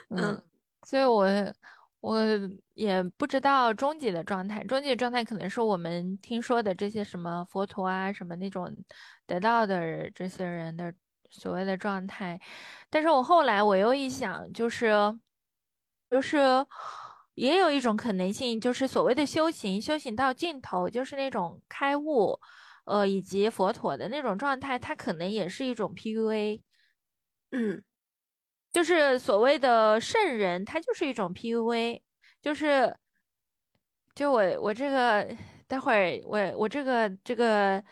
[0.10, 0.42] 嗯，
[0.88, 1.28] 所以我。
[2.02, 2.18] 我
[2.74, 8.76] 也不知道终极的状态，终极的状态可能是我们听说的这些什么佛陀啊，什么那种
[9.28, 10.94] 得到的这些人的
[11.30, 12.42] 所谓的状态。
[12.90, 14.92] 但是我后来我又一想，就是
[16.10, 16.40] 就是
[17.36, 22.40] 也有一种可能性，就是所谓的修行，修行到尽头，就是那种开悟，
[22.86, 26.62] 呃，以及佛陀的那种状态，它可能也是一种 PUA。
[27.52, 27.84] 嗯。
[28.72, 32.02] 就是所谓的圣人，他就是一种 PUA，
[32.42, 32.96] 就是，
[34.16, 35.28] 就我我这个
[35.68, 37.84] 待会儿我我这个这个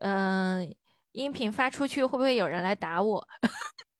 [0.00, 0.74] 嗯
[1.12, 3.26] 音频发出去会不会有人来打我？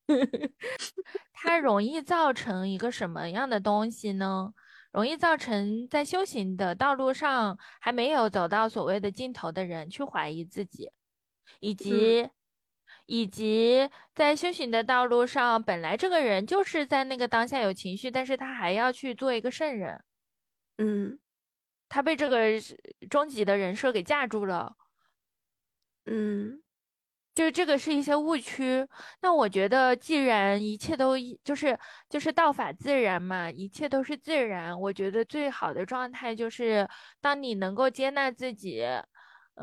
[1.32, 4.52] 它容易造成一个什么样的东西呢？
[4.92, 10.90] 容易造成在修行的道路上还没有走到所谓的尽头的人去怀疑自己，
[11.60, 12.28] 以及。
[13.14, 20.02] 以及在修行的道路上，本来这个人就是在那个当下有情绪，但是他还要去做一个圣人，
[20.78, 21.18] 嗯，
[21.90, 22.38] 他被这个
[23.10, 24.76] 终极的人设给架住了，
[26.06, 26.62] 嗯，
[27.34, 28.88] 就是这个是一些误区。
[29.20, 36.88] 那我觉得，既然一切都就是就是道法自然嘛，一切都是自然，我觉得最好的状态就是
[37.20, 38.86] 当你能够接纳自己。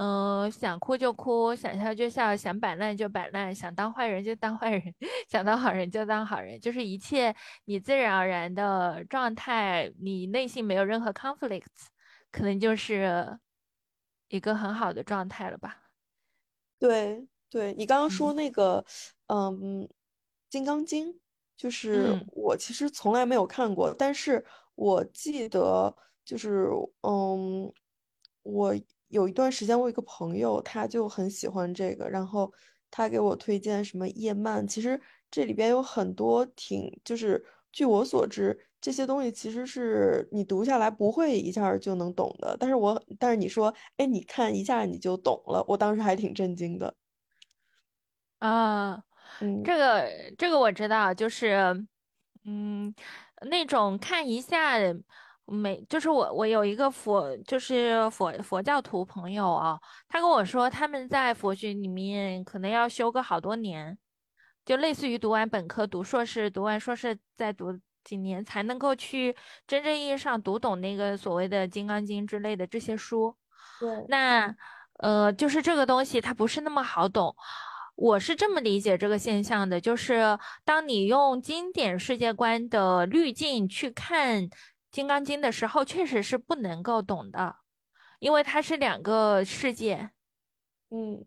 [0.02, 4.82] 嗯，想哭就哭，想笑就笑，想摆烂就摆烂，想当坏人就当坏人，
[5.28, 7.36] 想当好人就当好人，就是一切
[7.66, 11.88] 你自然而然的状态，你内心没有任何 conflicts，
[12.32, 13.38] 可能就是
[14.30, 15.92] 一个很好的状态了吧？
[16.80, 18.86] 对，对你刚刚说那个，
[19.28, 19.86] 嗯，
[20.50, 21.12] 《金刚经》，
[21.58, 24.46] 就是我其实从来没有看过，但是
[24.76, 25.94] 我记得
[26.24, 26.70] 就是，
[27.02, 27.70] 嗯，
[28.44, 28.74] 我。
[29.10, 32.52] 有一段时间，我有一个朋友，他就很喜欢这个，然后
[32.90, 34.66] 他给我推荐什么叶曼。
[34.68, 35.00] 其实
[35.30, 42.56] 这里边有很多挺，就是据我所知，这些东西其实是你读下来不会一下就能懂的。
[42.60, 46.96] 但是我，但是你说，哎，你看一下你就懂了，我当时还挺震惊的。
[48.40, 49.04] 啊，
[49.40, 51.88] 嗯，这个这个我知道，就是，
[52.46, 52.94] 嗯，
[53.50, 54.78] 那种看一下。
[55.50, 63.98] 没，就是我，我有一个佛，就是佛佛教徒朋友啊，他跟我说，他们在佛学里面可能要修个好多年，
[64.64, 69.36] 就类似于读完本科、读硕士、读完硕士再读几年，才能够去
[69.66, 73.36] 真正意义上读懂那个所谓的《金刚经》之类的这些书。
[73.80, 74.56] 对，那
[75.00, 77.36] 呃，就是这个东西它不是那么好懂，
[77.96, 84.44] 我是这么理解这个现象的，就是当你用经典世界观的滤镜去看。
[84.92, 87.58] 《金刚经》的时候确实是不能够懂的，
[88.20, 90.10] 因为它是两个世界，
[90.90, 91.26] 嗯，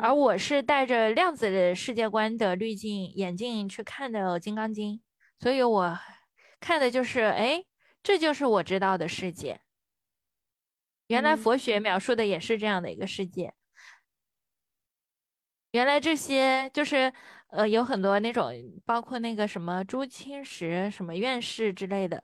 [0.00, 4.96] 而我是带着量子的世界观的滤镜眼镜去看的《金刚经》，
[5.40, 5.98] 所以我
[6.60, 7.64] 看的就是，哎，
[8.02, 9.60] 这就是我知道的世界。
[11.06, 13.54] 原来佛学描述的也是这样的一个世界，
[15.70, 17.10] 原来这些就是
[17.48, 18.52] 呃有很多那种，
[18.84, 22.22] 包括那个什么朱清时什么院士之类的。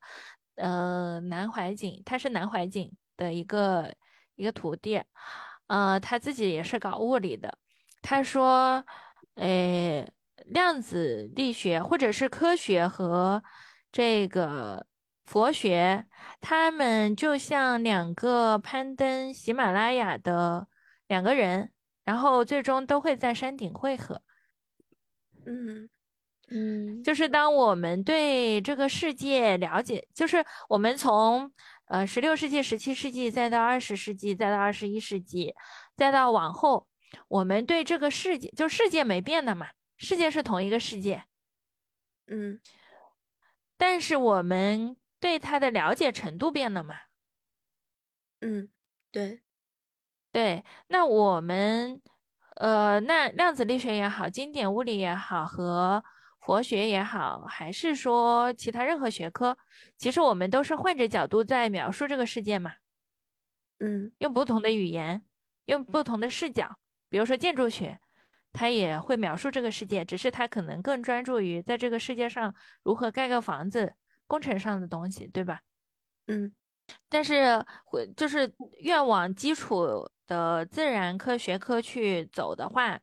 [0.56, 3.94] 呃，南怀瑾，他是南怀瑾的一个
[4.36, 5.02] 一个徒弟，
[5.66, 7.58] 呃，他自己也是搞物理的。
[8.02, 8.84] 他说，
[9.36, 10.12] 诶，
[10.46, 13.42] 量子力学或者是科学和
[13.90, 14.86] 这个
[15.24, 16.06] 佛学，
[16.40, 20.68] 他们就像两个攀登喜马拉雅的
[21.08, 21.72] 两个人，
[22.04, 24.22] 然后最终都会在山顶汇合。
[25.46, 25.88] 嗯。
[26.50, 31.50] 嗯，就是当我们对这个世界了解，就是我们从
[31.86, 35.54] 呃十六世纪、十七世纪，再到二十世纪，再到二十一世纪，
[35.96, 36.86] 再到往后，
[37.28, 41.24] 我们对这个世界，就世界没变的嘛，世界是同一个世界，
[42.26, 42.60] 嗯，
[43.78, 46.94] 但是我们对它的了解程度变了嘛，
[48.40, 48.68] 嗯，
[49.10, 49.42] 对，
[50.30, 52.02] 对，那我们
[52.56, 56.04] 呃，那量子力学也好，经典物理也好，和
[56.44, 59.56] 佛学也好，还是说其他任何学科，
[59.96, 62.72] 其实我们都是换着角度在描述这个世界嘛。
[63.78, 65.24] 嗯，用不同的语言，
[65.64, 66.76] 用不同的视角，
[67.08, 67.98] 比如说建筑学，
[68.52, 73.94] 它也会描述这个世界，只是它可能更专注于在这个世界上如何盖个房子，
[74.26, 75.60] 工程上的东西，对吧？
[76.26, 76.52] 嗯，
[77.08, 83.00] 但是会就是越往基础的自然科学科去走的话，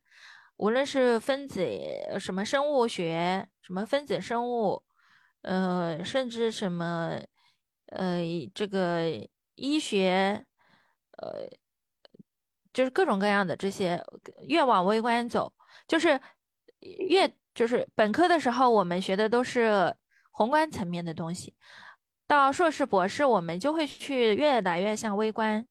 [0.62, 1.60] 无论是分子
[2.20, 4.84] 什么生物学，什么分子生物，
[5.42, 7.20] 呃，甚至什么，
[7.88, 8.20] 呃，
[8.54, 9.06] 这个
[9.56, 10.46] 医学，
[11.18, 11.50] 呃，
[12.72, 14.00] 就是各种各样的这些，
[14.48, 15.52] 越往微观走，
[15.88, 16.22] 就是
[16.80, 19.96] 越就是本科的时候我们学的都是
[20.30, 21.56] 宏观层面的东西。
[22.28, 25.66] 到硕士、博士，我们就会去越来越向微观。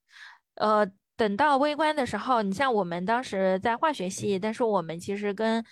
[0.57, 0.85] 呃，
[1.21, 5.63] 等到微观的时候，你像我们当时在化学系，但是我们其实跟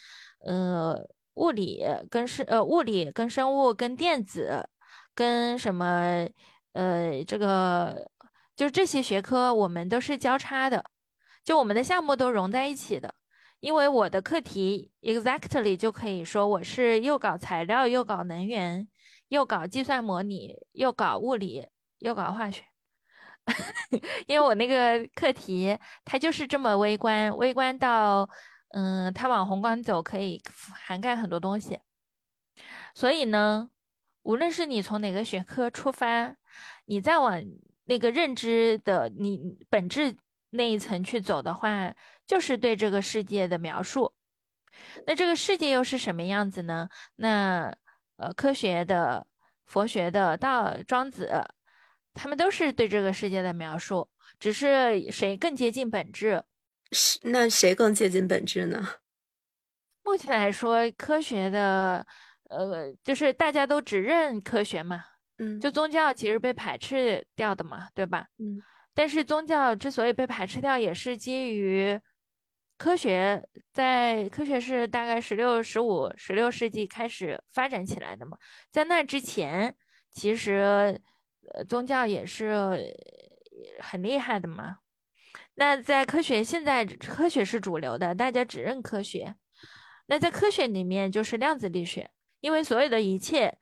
[0.45, 0.95] 呃
[1.37, 4.69] 物理、跟是呃物理、跟生物、跟电子、
[5.15, 6.29] 跟什么
[6.75, 8.11] 呃这个，
[8.55, 10.85] 就这些学科，我们都是交叉的，
[11.43, 13.15] 就我们的项目都融在一起的。
[13.61, 18.87] 因为我的课题 exactly 就可以说我是又搞材料又搞能源。
[19.29, 21.67] 又搞计算模拟，又搞物理，
[21.99, 22.63] 又搞化学，
[24.27, 28.29] 因为我那个课题它就是这么微观，微观到，
[28.71, 30.43] 嗯，它往宏观走可以
[30.73, 31.79] 涵盖很多东西。
[32.95, 33.71] 所以呢，
[34.23, 36.37] 无论是你从哪个学科出发，
[36.87, 37.43] 你再往
[37.85, 40.17] 那个认知的你本质
[40.51, 41.95] 那一层去走的话，
[42.27, 44.13] 就是对这个世界的描述。
[45.07, 46.89] 那这个世界又是什么样子呢？
[47.17, 47.75] 那。
[48.21, 49.25] 呃，科学的、
[49.67, 51.41] 佛学的、道、庄子，
[52.19, 54.09] 他们都是对这个世界的描述，
[54.41, 56.43] 只是谁更接近本质？
[56.91, 58.85] 是那谁更接近本质呢？
[60.03, 62.05] 目前来说，科学的，
[62.49, 65.05] 呃，就是大家都只认科学嘛，
[65.39, 68.27] 嗯，就宗教其实被排斥掉的嘛，对吧？
[68.39, 68.61] 嗯，
[68.95, 72.01] 但是宗教之所以被排斥掉，也是基于。
[72.77, 78.39] 科学在科学是大概十六、十五、十六世纪开始发展起来的嘛，
[78.71, 79.75] 在那之前，
[80.13, 80.97] 其实呃
[81.69, 82.79] 宗教也是
[83.81, 84.79] 很厉害的嘛。
[85.55, 89.35] 那在科学现在科学是主流的，大家只认科学。
[90.07, 93.59] 那在科学里面就是量子力学，因为所有的一切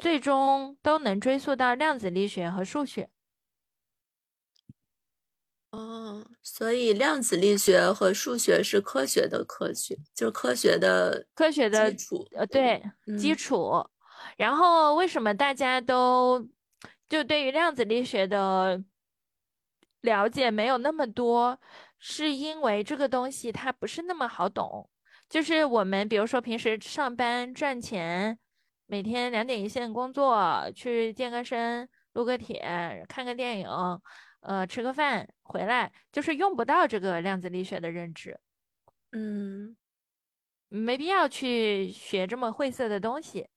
[0.00, 3.08] 最终都能追溯到量子力学和数学。
[5.70, 12.26] 哦，所以量子力学和数学是科学的科学，就是科学的科学的基础。
[12.32, 12.82] 呃，对，
[13.18, 13.72] 基础。
[14.36, 16.48] 然后为什么大家都
[17.08, 18.82] 就对于量子力学的
[20.02, 21.58] 了解没有那么多？
[21.98, 24.88] 是因为这个东西它不是那么好懂。
[25.28, 28.38] 就是我们比如说平时上班赚钱，
[28.86, 33.68] 每天两点一线工作，去健个身、撸个铁、看个电影。
[34.40, 38.38] 呃，吃个饭回来就是用不到这个量子力学的认知，
[39.10, 39.76] 嗯，
[40.68, 43.48] 没必要去学这么晦涩的东西。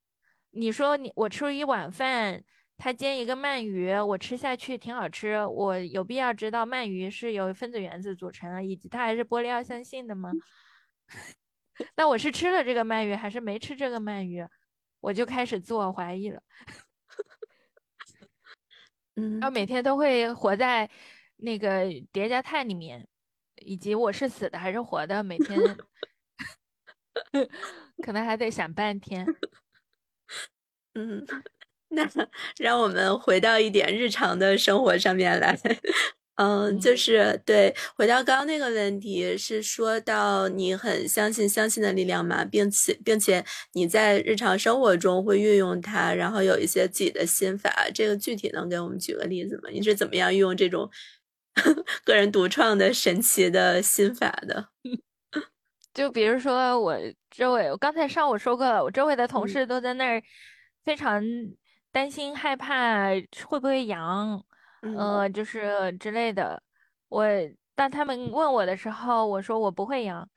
[0.50, 2.44] 你说你我吃了一碗饭，
[2.84, 10.32] 他煎一个鳗鱼，我吃下去挺好吃，我有必要知道鳗鱼是由分子原子组成，以及它还是玻璃二象性的吗？
[11.96, 14.44] 那我是吃了这个鳗鱼还是没吃这个鳗鱼，
[15.00, 16.42] 我就开始自我怀疑了。
[19.14, 20.90] 嗯，然后每天都会活在
[21.36, 23.08] 那个叠加态里面，
[23.58, 25.56] 以及我是死的还是活的，每天
[28.04, 29.24] 可能还得想半天。
[30.96, 31.24] 嗯，
[31.94, 32.08] 那
[32.58, 35.58] 让我们回到一点日常的生活上面来。
[36.36, 47.72] 嗯，就是对，回到刚刚那个问题，是说到你很相信相信的力量嘛，并且并且你在日常生活中会运用它，然后有一些自己的心法。
[47.94, 49.70] 这个具体能给我们举个例子吗？
[49.72, 50.90] 你是怎么样运用这种
[52.06, 54.70] 个人独创的神奇的心法的？
[55.94, 56.98] 就比如说我
[57.30, 60.24] 周围，我刚才上午说过了，我周围的同事都在那儿
[60.84, 61.22] 非常
[61.92, 63.10] 担心害怕
[63.46, 64.44] 会不会阳。
[64.82, 66.62] 呃，就是之类的。
[67.10, 67.26] 我
[67.76, 70.28] 当他们问我的时候，我说我不会阳。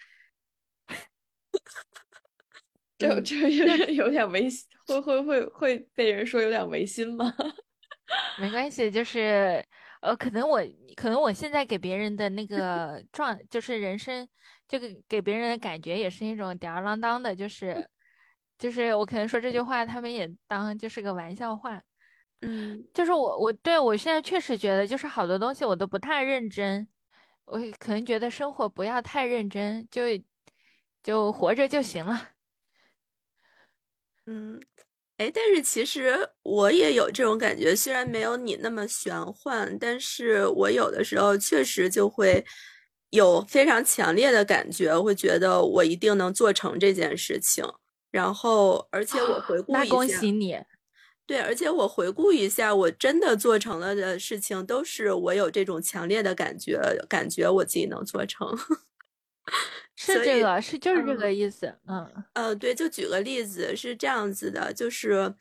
[2.99, 7.33] 这这有点有点违心，会会会会被人说有点违心吗？
[8.39, 9.65] 没关系，就是
[10.01, 10.61] 呃，可能我
[10.95, 14.29] 可能我现在给别人的那个状，就是人生，
[14.69, 17.89] 这个给别人的感觉也是那种吊儿郎当的，就是
[18.59, 21.83] 就是我可能说这句话，他们也当就是个玩笑话。
[22.41, 26.87] 嗯，就是我，我对我现在确实觉得，就是好多东西我都不太认真。
[27.47, 30.03] 我可能觉得生活不要太认真，就
[31.03, 32.31] 就活着就行了。
[34.27, 34.61] 嗯，
[35.19, 42.45] 哎，但是其实我也有这种感觉，虽然没有你那么玄幻，但是我有的时候确实就会
[43.11, 47.65] 有非常强烈的感觉，会觉得我一定能做成这件事情。
[48.15, 50.57] 然后，而且我回顾一下，那恭喜你。
[51.27, 58.57] 对，而且我回顾一下，我真的做成了的事情，都是我有这种强烈的感觉，感觉我自己能做成。
[59.97, 61.75] 是这个，是就是这个意思。
[61.89, 65.35] 嗯呃，对，就举个例子，是这样子的，就是，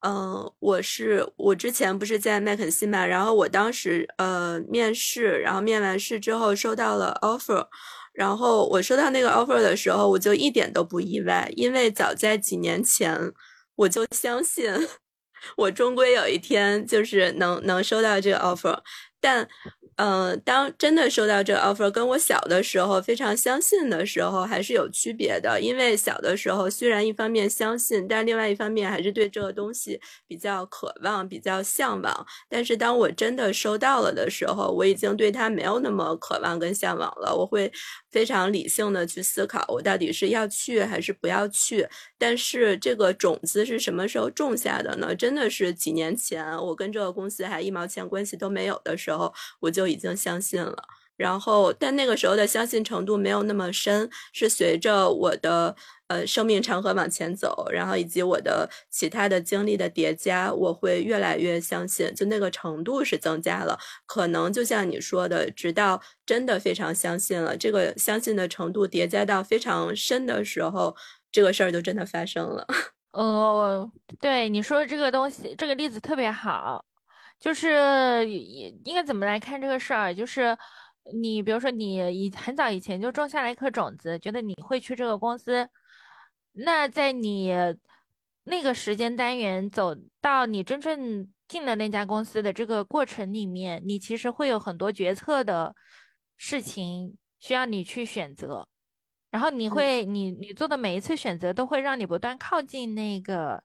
[0.00, 7.68] 嗯，我是我之前不是在麦肯锡嘛，然后我当时呃面试，然后面完试之后收到了 offer，
[8.16, 13.32] 然后我收到那个 offer 的时候，我就一点都不意外，因为早在几年前
[13.76, 14.72] 我就相信。
[15.56, 18.78] 我终归有一天就是能能收到这个 offer，
[19.20, 19.48] 但。
[19.98, 25.58] 嗯，当真的收到这个 offer，跟我小的时候非常相信的时候还是有区别的。
[25.58, 32.26] 因为小的时候虽然一方面相信，但另外一方面还是对这个东西比较渴望、比较向往。
[32.46, 37.34] 但是当我真的收到了的时候，我已经对它没有那么渴望跟向往了。
[37.34, 37.72] 我会
[38.16, 41.86] 非常理性的去思考，我到底是要去还是不要去。
[42.16, 45.14] 但是这个种子是什么时候种下的呢？
[45.14, 49.86] 真的是几年前，我跟这个公司还一毛钱关系都没有的时候，我就。
[49.86, 50.82] 已经相信了，
[51.16, 55.74] 然后但那个时候的相信程度没有那么深，是随着我的
[56.08, 63.78] 呃生命长河往前走，然后以及我的其他的经历的叠加，我会越来越相信，就那个程度是增加了。
[64.06, 70.94] 可能就像你说的，直到真的非常相信了，这个相信的程度叠加到非常深的时候，
[71.32, 72.66] 这个事儿就真的发生了。
[73.12, 73.90] 哦，
[74.20, 76.84] 对你说的这个东西，这个例子特别好。
[77.38, 80.14] 就是应该怎么来看这个事儿？
[80.14, 80.56] 就是
[81.12, 85.68] 你比如说你以很早以前就种下了一颗种子，觉得你会去这个公司，
[86.52, 87.52] 那在你
[88.44, 95.74] 那个时间单元走到你真正进了那家公司的这个过程里面，你其实会有很多决策的
[96.36, 98.68] 事情需要你去选择，
[99.30, 103.62] 然后你会你你做的每一次选择都会让你不断靠近那个。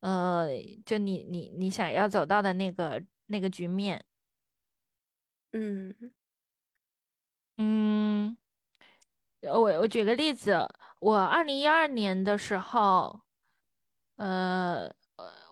[0.00, 0.48] 呃，
[0.84, 4.04] 就你你你想要走到的那个那个局面，
[5.52, 5.94] 嗯
[7.56, 8.36] 嗯，
[9.42, 10.68] 我我举个例子，
[11.00, 13.20] 我二零一二年的时候，
[14.16, 14.90] 呃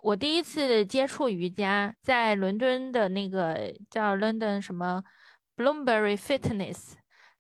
[0.03, 5.05] 我第一次接触瑜伽，在伦敦的那个叫 London 什么
[5.57, 6.95] Bloomberry Fitness。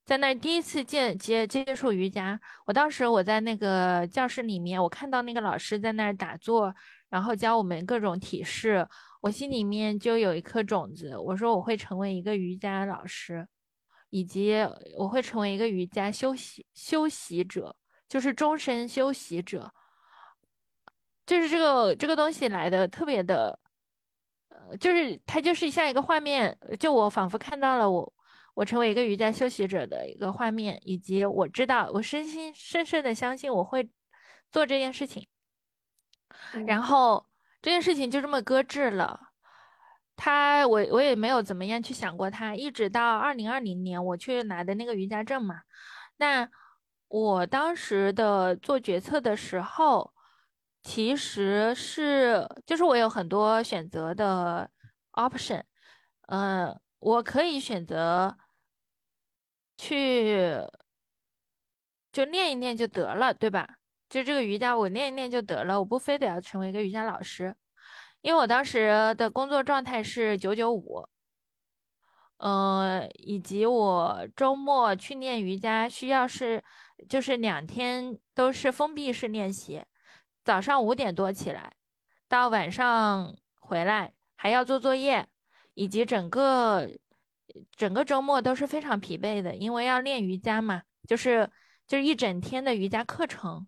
[0.05, 6.75] 在那第一次接接接触瑜伽，我当时我在那个教室里面，我看到那个老师在那打坐，
[7.09, 8.87] 然后教我们各种体式，
[9.21, 13.47] 我心里面就有一颗种子，我说我会成为一个瑜伽老师，
[14.13, 14.55] 以及
[14.97, 17.75] 我会成为一个瑜伽修习修习者，
[18.09, 19.73] 就是终身修习者，
[21.27, 23.59] 就是这个这个东西来的特别的，
[24.51, 28.15] 呃，就是它就是像一个画面，就我仿佛看到了我。
[28.55, 33.89] 我成为一个瑜伽修习者的一个画面，以及我知道，我深心深深的相信我会
[34.51, 35.27] 做这件事情，
[36.67, 37.27] 然后
[37.63, 39.32] 这件事情就这么搁置了。
[40.17, 45.63] 他，我我也没有怎么样去想过他，一直到二零二零年我去拿的那个瑜伽证嘛。
[46.17, 46.49] 那
[47.09, 50.13] 我当时的做决策的时候，
[50.83, 54.71] 其实是就是我有很多选择的
[55.13, 55.63] option，
[56.29, 58.37] 嗯，我可以选择。
[59.79, 60.61] 去
[62.13, 63.67] 就练一练就得了，对吧？
[64.09, 67.57] 就这个瑜伽，我练一练就得了，我不非得要成为一个瑜伽老师。
[68.23, 71.07] 因为我当时的工作状态是九九五，
[72.39, 76.65] 嗯，以及我周末去练瑜伽需要是
[77.09, 79.85] 就是两天都是封闭式练习，
[80.43, 81.73] 早上五点多起来，
[82.29, 85.29] 到晚上回来还要做作业，
[85.75, 86.89] 以及整个。
[87.77, 91.51] 整个周末都是非常疲惫的，因为要练瑜伽嘛，就是
[91.87, 93.67] 就是一整天的瑜伽课程，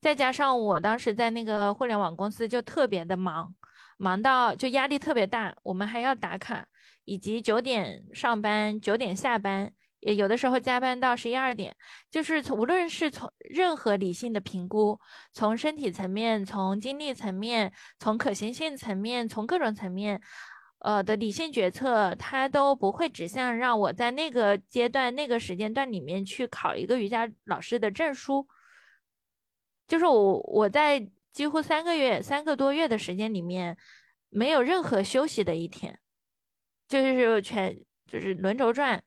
[0.00, 3.54] 再加上我当时在那个互联网公司就特别的忙，
[4.00, 6.66] 忙到就压力特别大，我们还要打卡，
[7.04, 9.70] 以及九点上班，九点下班，
[10.00, 11.76] 也有的时候加班到十一二点，
[12.10, 14.98] 就是从无论是从任何理性的评估，
[15.34, 20.20] 从身体层面，从精力层面，从可行性层面，从各种层面。
[20.82, 28.48] 呃的理性决策，它都不会指向让我在那个阶段、那个时间段里面去考一个瑜伽老师的证书。
[29.86, 33.76] 就是我我在几乎三个月、三个多月的时间里面，
[34.28, 35.98] 没有任何休息的一天，
[36.88, 37.76] 就是全
[38.06, 39.02] 就是轮轴转，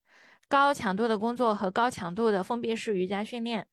[0.48, 3.68] 高强度的工作和高强度的封闭式瑜伽训练。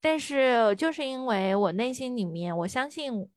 [0.00, 3.30] 但是就是因为我内心里面，我相信。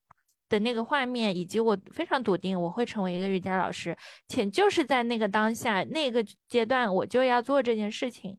[0.47, 3.97] 的那个画面，以及我非常笃定我会成为一个瑜伽老师，
[4.27, 8.37] 且就是在那个当下那个阶段，我就要做这件事情，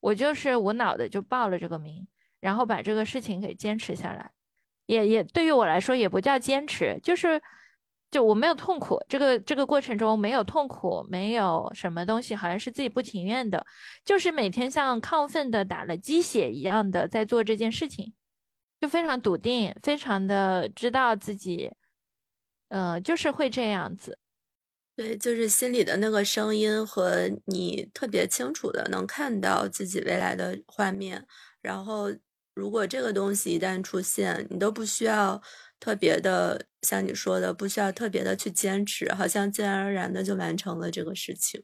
[0.00, 2.06] 我就是无脑的就报了这个名，
[2.40, 4.30] 然后把这个事情给坚持下来，
[4.86, 7.40] 也也对于我来说也不叫坚持，就是
[8.10, 13.66] 就我没有痛苦，这个这个过程中没有痛苦，没有什么东西好像是自己不情愿的，
[14.04, 18.14] 就是每天像亢奋的打了鸡血一样的在做这件事情，
[18.80, 21.72] 就非常笃定，非常的知道自己，
[22.68, 24.18] 呃，就是会这样子。
[24.94, 31.26] 对，就是心里的那个声音和你特别清楚的能看到自己未来的画面，
[31.60, 32.10] 然后
[32.56, 35.40] 如果这个东西一旦出现，你都不需要。
[35.78, 41.62] 特别的，像你说的，不需要特别的去坚持，好像自然而然的就完成了这个事情。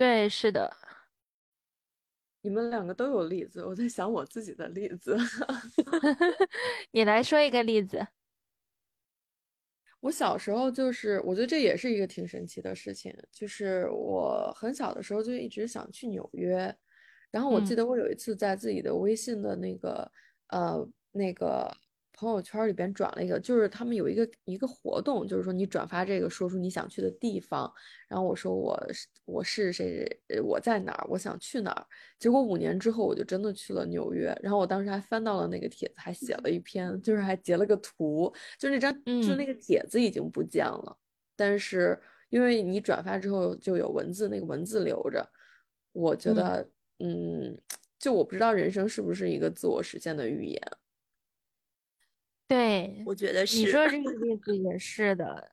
[0.00, 0.76] 对，是的。
[2.44, 5.16] 你们两个都有例子，我在想我自己的例子。
[6.92, 8.08] 你来说一个例子。
[10.00, 16.74] 我小时候就是，我觉得这也是一个挺神奇的事情，就是我很小的时候就一直想去纽约，
[17.30, 20.12] 然后我记得我有一次在自己的微信的那个
[20.48, 20.88] 呃。
[21.10, 21.74] 那个
[22.12, 27.72] 朋友圈里边转了一个，就是他们有一个一个活动，就是说你转发这个，说出你想去的地方。
[28.06, 28.78] 然后我说我
[29.24, 30.06] 我是谁，
[30.44, 31.84] 我在哪儿，我想去哪儿。
[32.18, 34.38] 结果五年之后，我就真的去了纽约。
[34.42, 40.96] 然后我当时还翻到了那个帖子，还写了一篇，就是还截了个图，就那张，就那个帖子已经不见了。
[41.34, 41.98] 但是
[42.28, 45.26] 因为你转发之后就有文字，那个文字留着。
[45.92, 46.68] 我觉得，
[46.98, 47.58] 嗯，
[47.98, 50.60] 就我不知道人生是不是一个自我实现的预言。
[52.48, 53.58] 对，我觉得是。
[53.58, 55.50] 你说这个例子也是的，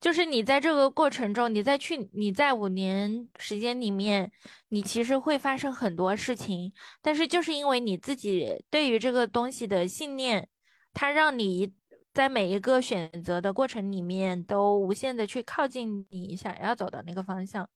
[0.00, 4.32] 就是你在这个过程中，你在去，你在五年时间里面，
[4.70, 10.48] 你其实会发生很多事情，但是就是因为你自己对于这个东西的信念，
[10.92, 11.72] 它让你
[12.12, 17.70] 在每一个选择的过程里面都无限的去靠近你想要走的那个方向，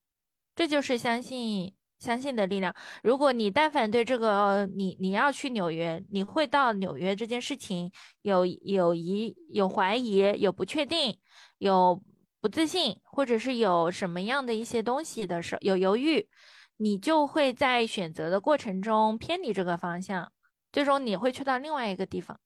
[0.56, 1.77] 这就是相信。
[1.98, 2.74] 相信的力量。
[3.02, 7.90] 如果你但凡对这个，你你要去纽约，你会到纽约这件事情
[8.22, 11.18] 有有疑、有怀疑、有不确定、
[11.58, 12.02] 有
[12.40, 16.28] 不自信，或者是有什么样的一些东西的时候，有犹豫，
[16.76, 20.32] 你就会在选择的过程中偏离这个方向，
[20.72, 22.38] 最终你会去到另外一个地方。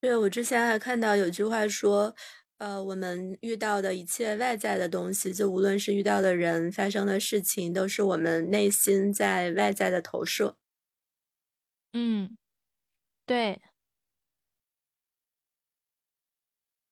[0.00, 2.14] 对，我之前还看到有句话说。
[2.62, 10.56] 呃，我们遇到的一切外在的东西，就无论是遇到的人、发生的事情，都是我们内心在外在的投射。
[11.92, 12.38] 嗯，
[13.26, 13.60] 对。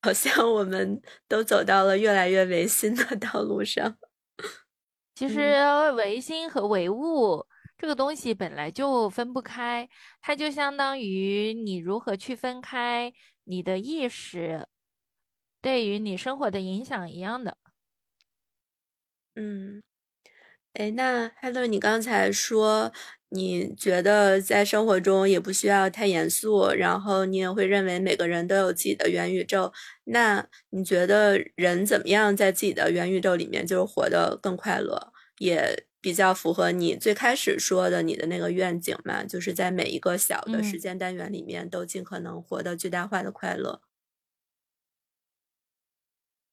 [0.02, 3.96] 好像我们都走到了越来越唯心的道路上。
[5.14, 5.54] 其实
[5.94, 7.46] 唯心和唯物
[7.78, 9.88] 这个东西本来就分不开，
[10.20, 13.12] 它就相当于你如何去分开
[13.44, 14.66] 你的意识。
[15.62, 17.56] 对于你生活的影响一样的，
[19.34, 19.82] 嗯，
[20.72, 22.92] 哎，那 Hello，你刚才说
[23.28, 29.72] 你觉得在生活中也不需要太严肃，然后你也会认为每个人都有自己的元宇宙。
[30.04, 39.22] 那你觉得人怎么样在自己的元宇宙里面就是活得更快乐，也比较符合你最开始说的你的那个愿景嘛？
[39.24, 43.82] 就是在每一个小的时间单元里面都尽可能活得最大化的快乐。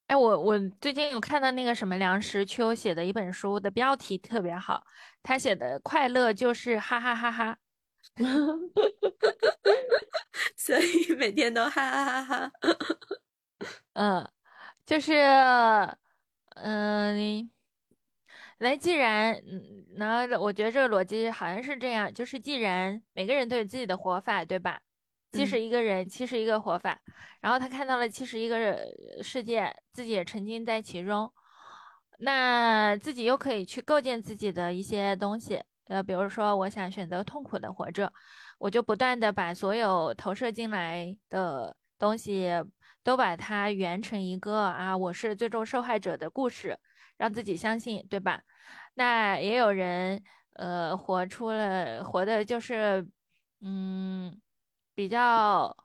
[0.07, 4.81] 哎，我我最近有看到那个什么梁实秋写的一本书的标题特别好，
[5.21, 7.57] 他写的快乐就是哈哈哈哈，
[10.55, 12.51] 所以每天都哈哈哈哈。
[13.93, 14.29] 嗯，
[14.85, 15.13] 就是
[16.55, 17.51] 嗯，
[18.59, 24.79] 那既然嗯，那我觉得这个逻辑好像是这样，就是既然每个人都有自己的活法，对吧？
[25.31, 26.99] 七十一个人，七十一个活法，
[27.41, 28.79] 然后他看到了七十一个
[29.21, 31.31] 世界，自己也沉浸在其中，
[32.19, 38.11] 那自己又可以去构建自己的一些东西，呃，比如说我想选择痛苦的活着，
[38.57, 42.49] 我就不断的把所有投射进来的东西
[43.03, 46.79] 都把它圆成一个啊，我是最终受害者的故事，
[47.17, 48.41] 让自己相信，对吧？
[48.95, 50.23] 那也有人
[50.53, 53.05] 呃活出了活的就是
[53.61, 54.39] 嗯。
[54.97, 55.77] 比较，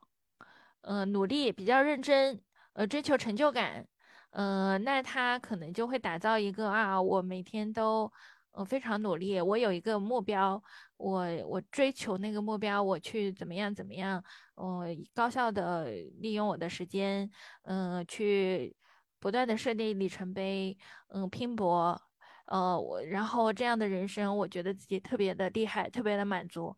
[0.81, 2.41] 呃，努力，比较认真，
[2.73, 3.87] 呃，追求成就感，
[4.31, 8.11] 呃，那他可能就会打造一个啊，我每天都，
[8.53, 10.63] 呃，非常努力，我有一个目标，
[10.97, 14.23] 我我追求那个目标，我去怎么样怎么样，
[14.55, 17.29] 呃，高效的利用我的时间，
[17.65, 18.75] 嗯，去
[19.19, 20.75] 不断的设定里程碑，
[21.09, 22.01] 嗯，拼搏，
[22.47, 26.75] 呃，我然后这样的人生，我觉得自己特别的厉害，特别的满足。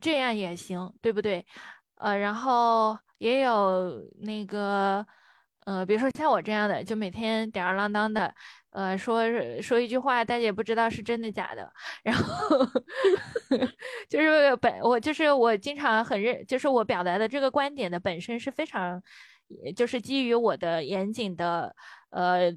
[0.00, 1.44] 这样也行，对不对？
[1.96, 5.06] 呃，然后也有那个，
[5.64, 8.34] 呃，比如说像我这样的，就每天吊儿郎当的，
[8.70, 9.22] 呃，说
[9.62, 11.72] 说一句话，大家也不知道是真的假的，
[12.02, 12.58] 然后
[14.10, 19.00] 就是本我就是我经常很认，就是我表达的这个观点的本身是非常，
[19.76, 21.74] 就是基于我的严谨的，
[22.10, 22.52] 呃，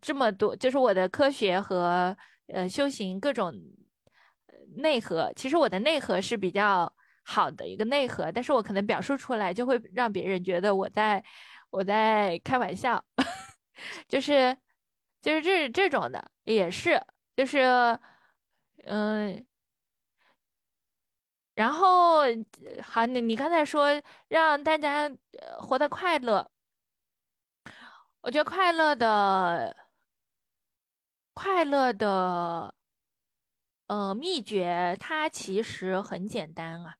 [0.00, 2.16] 这么多，就是我的科学和
[2.48, 3.52] 呃修行各种
[4.76, 6.92] 内核，其实我的内核是比较。
[7.28, 11.24] 好的一个内核，但是我可能表述出来就会让别人觉得我在
[11.70, 13.04] 我在开玩笑，
[14.06, 14.56] 就是
[15.20, 17.04] 就是这这种的也是
[17.34, 17.98] 就是
[18.84, 19.44] 嗯，
[21.56, 22.20] 然后
[22.80, 25.10] 好，你你刚才说让大家
[25.58, 26.48] 活得快乐，
[28.20, 29.76] 我觉得快乐的
[31.34, 32.72] 快乐的
[33.88, 36.96] 呃秘诀，它其实很简单啊。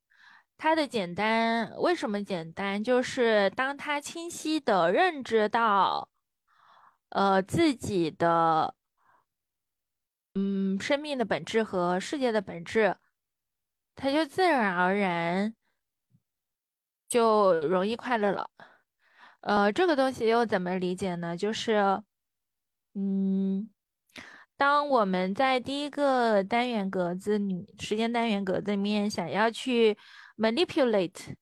[0.58, 2.82] 它的简单为什么简单？
[2.82, 6.08] 就是当他清晰的认知到，
[7.10, 8.74] 呃，自己的，
[10.34, 12.96] 嗯，生命的本质和世界的本质，
[13.94, 15.54] 他就自然而然
[17.08, 18.50] 就容易快乐了。
[19.40, 21.36] 呃，这个东西又怎么理解呢？
[21.36, 22.02] 就是，
[22.94, 23.68] 嗯，
[24.56, 29.96] 当我们在第一个单元格子里，时间单元格子里面想要去。
[30.38, 31.34] manipulate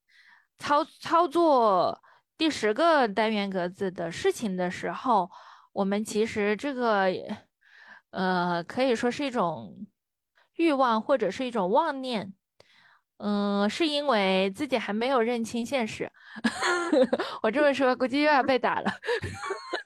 [0.57, 2.01] 操操作
[2.39, 5.29] 第十个单元格子的事情的时候，
[5.73, 7.09] 我们其实这个
[8.11, 9.85] 呃可以说是一种
[10.55, 12.33] 欲望或者是一种妄念，
[13.17, 16.09] 嗯，是因为自己还没有认清现实。
[17.43, 18.93] 我这么说估计又要被打了。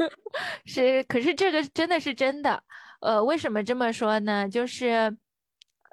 [0.66, 2.62] 是，可是这个真的是真的。
[3.00, 4.48] 呃，为什么这么说呢？
[4.48, 5.16] 就是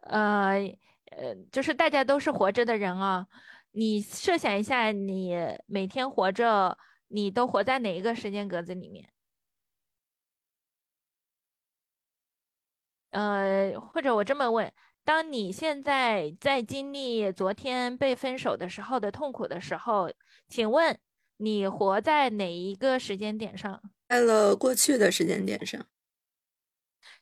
[0.04, 0.78] 呃。
[1.18, 3.26] 呃，就是大家都是活着的人啊，
[3.72, 5.34] 你设想一下，你
[5.66, 6.78] 每天活着，
[7.08, 9.08] 你都活在哪一个时间格子里面？
[13.12, 14.70] 呃，或者我这么问，
[15.06, 20.12] 当你现在在经历昨天被分手的时候的痛苦的时候，
[20.50, 21.00] 请问
[21.38, 23.82] 你活在哪一个时间点上？
[24.10, 25.86] 在了过去的时间点上，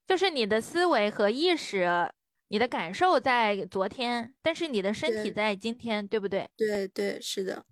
[0.05, 2.11] 就是你的思维和意识。
[2.49, 6.47] 你的感受在昨天，但是你的身体在今天，对不对？
[6.55, 7.65] 对对，是的。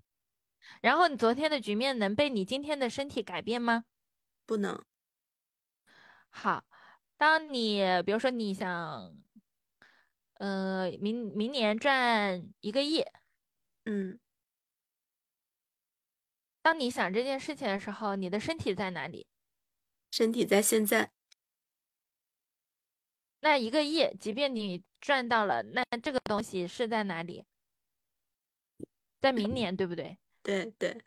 [0.82, 3.84] 然后你昨天的局面能被你今天的身体改变吗？
[4.44, 4.84] 不能。
[6.30, 6.64] 好，
[7.16, 9.16] 当你比如说你想，
[10.40, 13.04] 呃，明明年赚一个亿，
[13.86, 14.18] 嗯，
[16.64, 19.28] 当你想这件事情的时候，你的身体在哪里？
[20.10, 21.12] 身体在现在。
[23.42, 27.44] 那一个亿，即便你赚到了，那这个东西是在哪里？
[29.20, 30.18] 在明年，对不对？
[30.42, 30.98] 对对。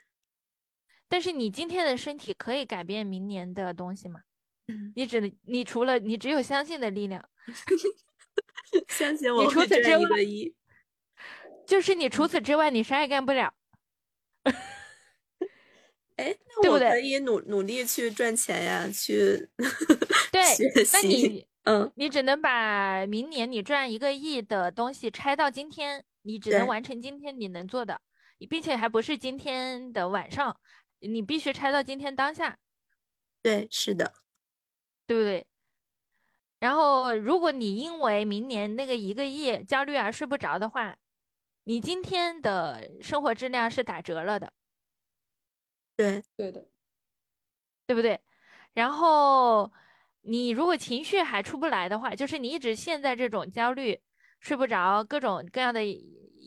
[1.09, 4.23] 但是你今天的身体可以改变明年的东西吗？
[4.67, 7.29] 嗯你只能，你除了你只有相信的力量。
[8.89, 10.07] 相信我你除此之外。
[11.67, 13.55] 就是你除此之外，你啥也干不了。
[16.17, 19.49] 哎，那我可以努努力去赚钱呀，去
[20.33, 20.43] 对，
[20.93, 21.47] 那你。
[21.65, 28.03] 嗯，你只能把明年你赚一个亿的东西拆到今天，你只能完成今天你能做的，
[28.51, 30.61] 并且还不是今天的晚上，
[30.99, 32.59] 你必须拆到今天当下。
[33.41, 34.13] 对，是的，
[35.07, 35.47] 对不对？
[36.61, 40.97] 然后，如果你因为明年那个一个亿焦虑而睡不着的话，
[41.65, 44.53] 你今天的生活质量是打折了的。
[45.97, 46.69] 对，对的，
[47.87, 48.21] 对不对？
[48.75, 49.73] 然后。
[50.27, 54.01] 你如果情绪还出不来的话，就是你一直陷在这种焦虑、
[54.41, 55.83] 睡不着、各种各样的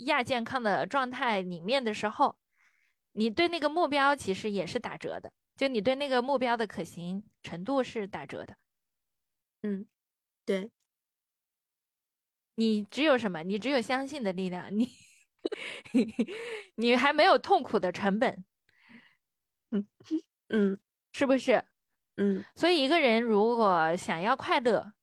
[0.05, 2.37] 亚健康的状态里面的时候，
[3.11, 8.57] 你对那个目标其实也是打折的，就你对那个目标的可行程度是打折的。
[9.61, 9.87] 嗯，
[10.45, 10.71] 对，
[12.55, 13.43] 你只有什么？
[13.43, 14.89] 你只有相信的力量，你
[16.75, 18.43] 你还没有痛苦的成本。
[19.69, 19.87] 嗯
[20.49, 20.79] 嗯，
[21.11, 21.63] 是不是？
[22.17, 24.93] 嗯，所以一个人如果想要快乐，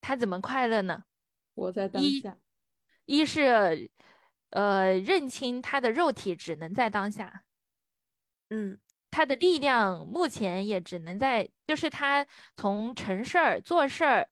[0.00, 1.04] 他怎么快乐呢？
[1.54, 2.36] 活在当下。
[3.06, 3.90] 一是，
[4.50, 7.44] 呃，认清他的肉体只能在当下。
[8.50, 8.78] 嗯，
[9.10, 12.26] 他的力量目前也只能在，就是他
[12.56, 14.28] 从成事儿、做事儿，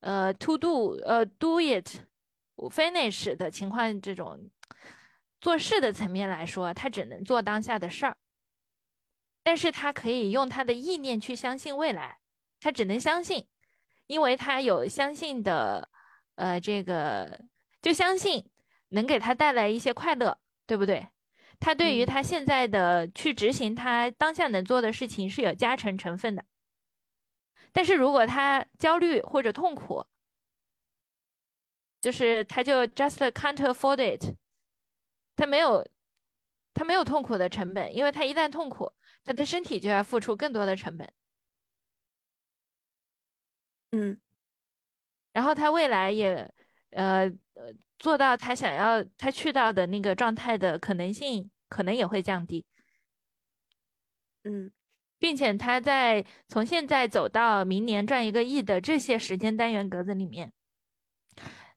[0.00, 4.50] 呃，to do，呃，do it，finish 的情况这种
[5.40, 8.16] 做事的层面来说，他只能做当下的事儿。
[9.48, 12.18] 但是他可以用他的意念去相信未来，
[12.60, 13.48] 他只能相信，
[14.06, 15.88] 因为他有相信的，
[16.34, 17.46] 呃，这个
[17.80, 18.44] 就相信
[18.90, 21.08] 能给他带来一些快乐，对不对？
[21.58, 26.44] 他对于他现在的去执行他当下能做的事情是有加成成分的。
[27.72, 30.04] 但是如果他焦虑或者痛苦，
[32.02, 34.36] 就是他就 just can't afford it，
[35.36, 35.88] 他没有
[36.74, 38.92] 他没有痛苦的成本，因为他一旦痛苦，
[39.28, 41.06] 他的身体就要付出更多的成本。
[43.92, 44.18] 嗯，
[45.32, 46.50] 然后他未来也
[46.92, 52.64] 呃呃做到他想要他去到的那个状态的可能性可能也会降低。
[54.44, 54.72] 嗯。
[55.20, 60.52] 并且他在从现在走到明年赚一个亿的这些时间单元格子里面，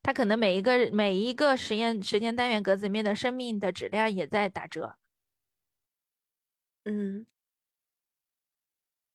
[0.03, 4.95] 他可能每一个每一个实验时间单元格子里面的生命的质量也在打折。
[6.83, 7.25] 嗯，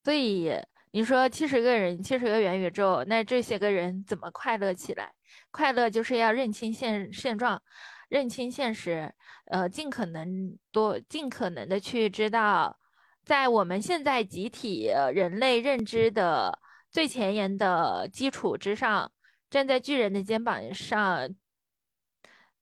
[0.06, 0.52] 所以
[0.92, 5.12] 你说七十个人，七十个元宇宙，那这些个人怎么快乐起来？
[5.50, 7.60] 快乐就是要认清现现状，
[8.08, 9.12] 认清现实，
[9.46, 12.78] 呃，尽可能多，尽可能的去知道。
[13.24, 16.56] 在我们现在集体人类认知的
[16.88, 19.10] 最前沿的基础之上，
[19.50, 21.28] 站在巨人的肩膀上，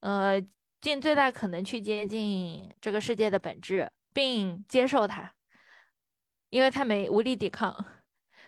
[0.00, 0.42] 呃，
[0.80, 5.34] 尽最大可能去接近这个世界的本质，并接受它，
[6.54, 7.84] 因为他没无力抵抗，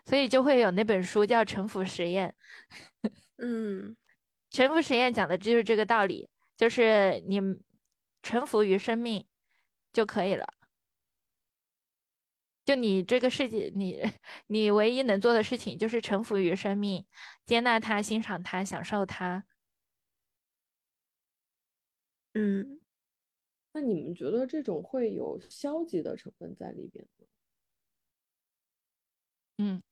[0.05, 2.33] 所以就会有那本书叫《沉浮实验》。
[3.39, 3.97] 嗯，
[4.49, 7.41] 沉浮实验讲的就是这个道理，就是你
[8.23, 9.27] 臣服于生命
[9.93, 10.47] 就可以了。
[12.65, 14.01] 就你这个世界，你
[14.47, 17.05] 你唯一能做的事情就是臣服于生命，
[17.45, 19.45] 接纳它，欣赏它，享受它。
[22.35, 22.81] 嗯，
[23.73, 27.16] 那你们觉得这种会有消极的成分在里边吗？
[29.59, 29.83] 嗯，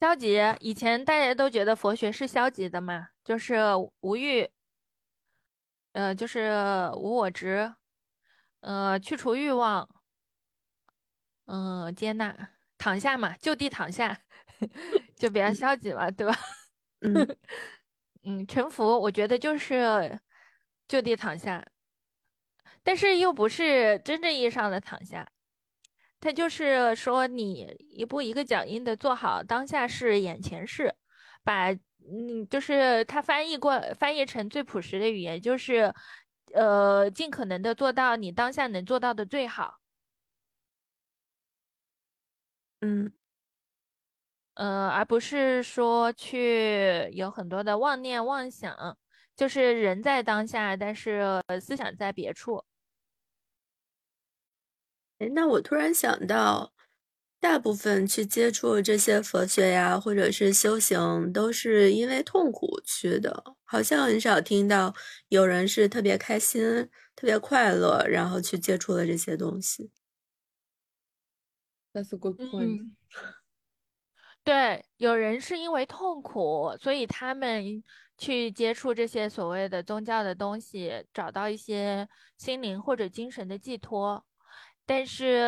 [0.00, 3.58] 消极，以前大家都觉得佛学是消极的嘛，就是
[4.00, 4.48] 无欲，
[5.92, 7.74] 呃，就是无我执，
[8.60, 9.88] 呃，去除欲望。
[11.46, 14.18] 嗯，接纳，躺下嘛，就地躺下，
[15.16, 16.34] 就比较消极嘛，对吧？
[17.00, 17.26] 嗯
[18.22, 20.18] 嗯， 臣服，我觉得就是
[20.88, 21.64] 就地躺下，
[22.82, 25.28] 但是又不是真正意义上的躺下，
[26.22, 30.94] 他就是说你一步一个脚印的做好当下事、眼前事，
[31.42, 35.92] 把嗯，就是他翻译过翻译成最朴实的语言，就是
[36.54, 39.80] 呃，尽可能的做到你当下能做到的最好。
[42.80, 43.12] 嗯，
[44.54, 48.96] 呃，而不是说去有很多的妄念妄想，
[49.36, 52.64] 就是人在当下，但是思想在别处。
[55.22, 56.72] 哎，那我突然想到，
[57.38, 64.92] 大部分去接触这些佛学呀，或者是修行，都是因为痛苦去的，好像很少听到
[65.28, 69.92] 有人是特别开心、特别快乐，然后去接触了这些东西。
[71.92, 72.90] That's a good point。
[74.42, 77.84] 对，有人是因为痛苦，所以他们
[78.18, 82.08] 去接触这些所谓的宗教的东西，找到一些
[82.38, 84.26] 心灵或者精神的寄托。
[84.84, 85.42] 但是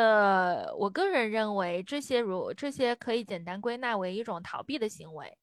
[0.79, 5.37] 我个人认为，这些如这些可以简单归纳为一种逃避的行为。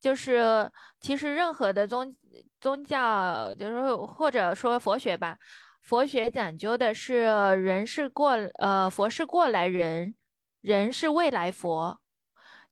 [0.00, 0.70] 就是
[1.00, 2.14] 其实任何的宗
[2.60, 5.36] 宗教，就是或者说佛学吧，
[5.82, 10.14] 佛学讲究的是人是过呃佛是过来人。
[10.60, 12.00] 人是未来佛，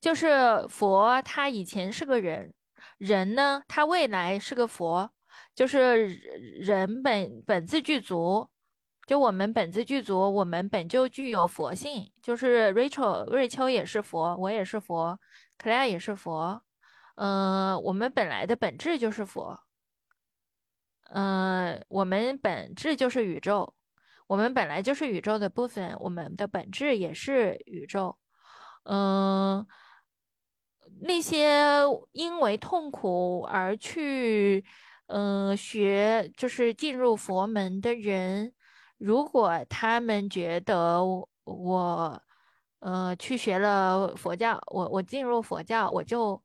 [0.01, 2.53] 就是佛，他以前是个人，
[2.99, 5.09] 人呢，他未来是个佛，
[5.55, 8.51] 就是人本本自具足，
[9.07, 15.19] 就我们本自具足，我们本就具有佛性，就是 Rachel 瑞秋也是佛，我也是佛
[15.59, 16.61] ，Claire 也是佛，
[17.15, 19.61] 嗯，我们本来的本质就是佛，
[21.11, 23.73] 嗯，我们本质就是宇宙。
[24.27, 28.19] 我们本来就是宇宙的部分，我们的本质也是宇宙。
[28.83, 29.65] 嗯，
[31.03, 31.61] 那些
[32.11, 34.65] 因为痛苦而去，
[35.07, 38.53] 嗯，学就是进入佛门的人，
[38.99, 41.01] 如果他们觉得
[41.45, 42.23] 我，
[42.81, 46.43] 呃，去学了佛教，我我进入佛教，我就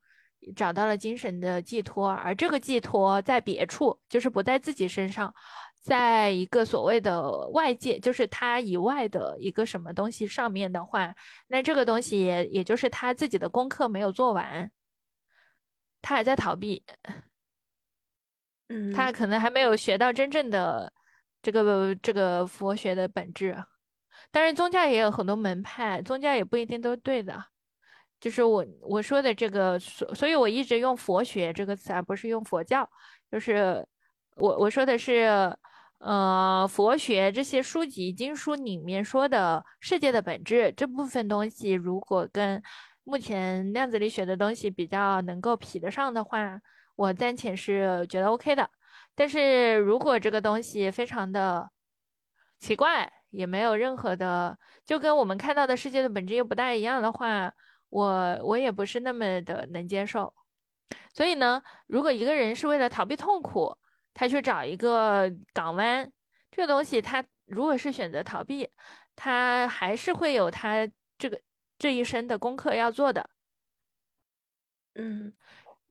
[0.55, 5.33] 找到了精神的寄托，而这个寄托在别处，就是不在自己身上。
[5.83, 11.15] 在一个所谓的外界，就是他以外的一个什么东西上面的话，
[11.47, 14.71] 那这个东西也也就是他自己的功课没有做完，
[15.99, 16.83] 他还在逃避，
[18.69, 20.93] 嗯，他可能还没有学到真正的
[21.41, 23.55] 这个这个佛学的本质。
[24.31, 27.43] 当然，宗教也有很多门派，宗教也不一定都对的。
[28.19, 32.89] 就是我我说的这个，所所以我一直用佛学这个词，而不是用佛教，
[33.31, 33.88] 就是。
[34.38, 35.53] 我我说的是，
[35.99, 42.63] 呃，佛学这些书籍经书里面说的世界的本质这部分东西，如果跟
[43.03, 46.61] 目前量子力学的东西比较能够匹得上的话，
[46.95, 48.68] 我暂且是觉得 OK 的。
[49.15, 51.69] 但是如果这个东西非常的
[52.59, 57.53] 奇怪，也没有任何的，就跟我们看到的世界的本质又不大一样的话，
[57.89, 60.33] 我我也不是那么的能接受。
[61.13, 63.77] 所以呢，如果一个人是为了逃避痛苦，
[64.13, 66.11] 他去找一个港湾，
[66.51, 68.69] 这个东西他如果是选择逃避，
[69.15, 71.39] 他还是会有他这个
[71.77, 73.29] 这一生的功课要做的。
[74.95, 75.33] 嗯，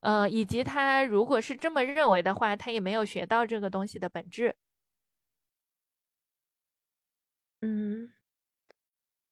[0.00, 4.56] 呃，以及他如果是这么认为的话，他也没有学到这个东西的本质。
[7.62, 8.10] 嗯，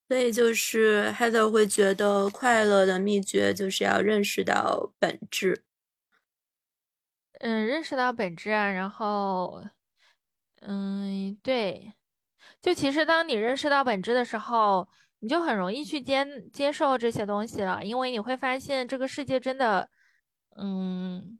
[0.09, 5.65] 所以就是 Heather 会觉得快乐的秘诀就是要认识到本质。
[7.41, 9.65] 嗯，认识到本质啊，然后，
[10.61, 11.95] 嗯，对，
[12.61, 14.89] 就其实当你认识到本质的时候，
[15.21, 19.89] 你就很容易去接接受这些东西了，因为你会发现这个世界真的，
[20.57, 21.39] 嗯，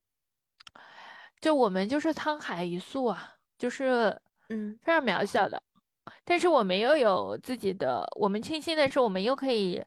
[1.41, 5.63] 就我们就是沧海一粟啊，就是嗯非常渺小的，
[6.25, 9.83] 但是我们又有自己的，我们庆幸的是，我们又可以，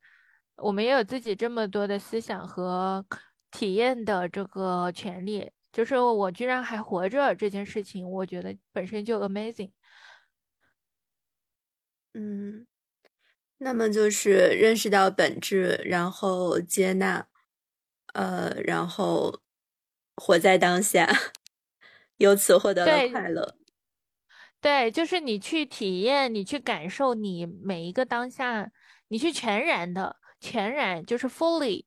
[0.57, 3.05] 我们也有自己这么多的思想和
[3.51, 5.51] 体验的这个权利。
[5.71, 9.71] 就是我居然还活着这件事情，我觉得本身就 amazing。
[12.13, 12.67] 嗯，
[13.57, 17.25] 那么就是认识到本质，然后接纳，
[18.13, 19.41] 呃，然后
[20.15, 21.07] 活在当下，
[22.17, 23.57] 由此获得了快乐。
[24.59, 28.71] 对，就是你去体验，你去感受你每一个当下，
[29.07, 31.85] 你去全然的、全然就是 fully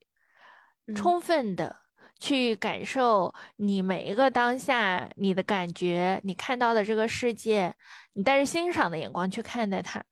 [0.94, 1.84] 充分的。
[2.20, 7.74] 去感受你每一个当下，你的感觉，你看到的这个世界，
[8.14, 10.02] 你带着欣赏的眼光去看待它，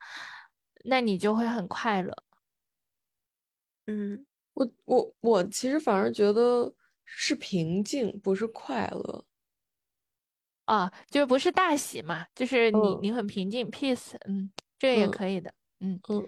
[0.85, 2.13] 那你就会很快乐。
[3.87, 6.73] 嗯，我我我其实反而觉得
[7.05, 9.25] 是平静，不是快乐。
[10.67, 16.27] 啊，就是不是大喜嘛，就是你你很平静，peace，嗯，这个也可以的，嗯嗯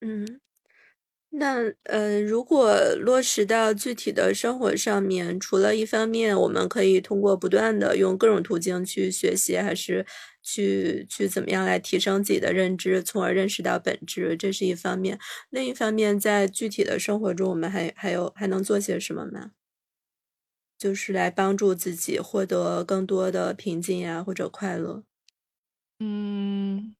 [0.00, 0.40] 嗯。
[1.30, 10.06] 那呃，如果落实到具体的生活上面，除了一方面，我们可以通过不断的用各种途径去学习，还是
[10.46, 15.18] 去去怎么样来提升自己的认知，从而认识到本质，这是一方面。
[15.50, 19.50] 另一方面，在具体的生活中，我们还还有还能做些什么吗？
[20.80, 25.02] 就是来帮助自己获得更多的平静呀，或者快乐。
[26.00, 26.96] 嗯。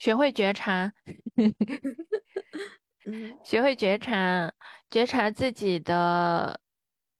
[0.00, 0.92] 学会觉察，
[3.44, 4.52] 学会觉察，
[4.90, 6.60] 觉察自己的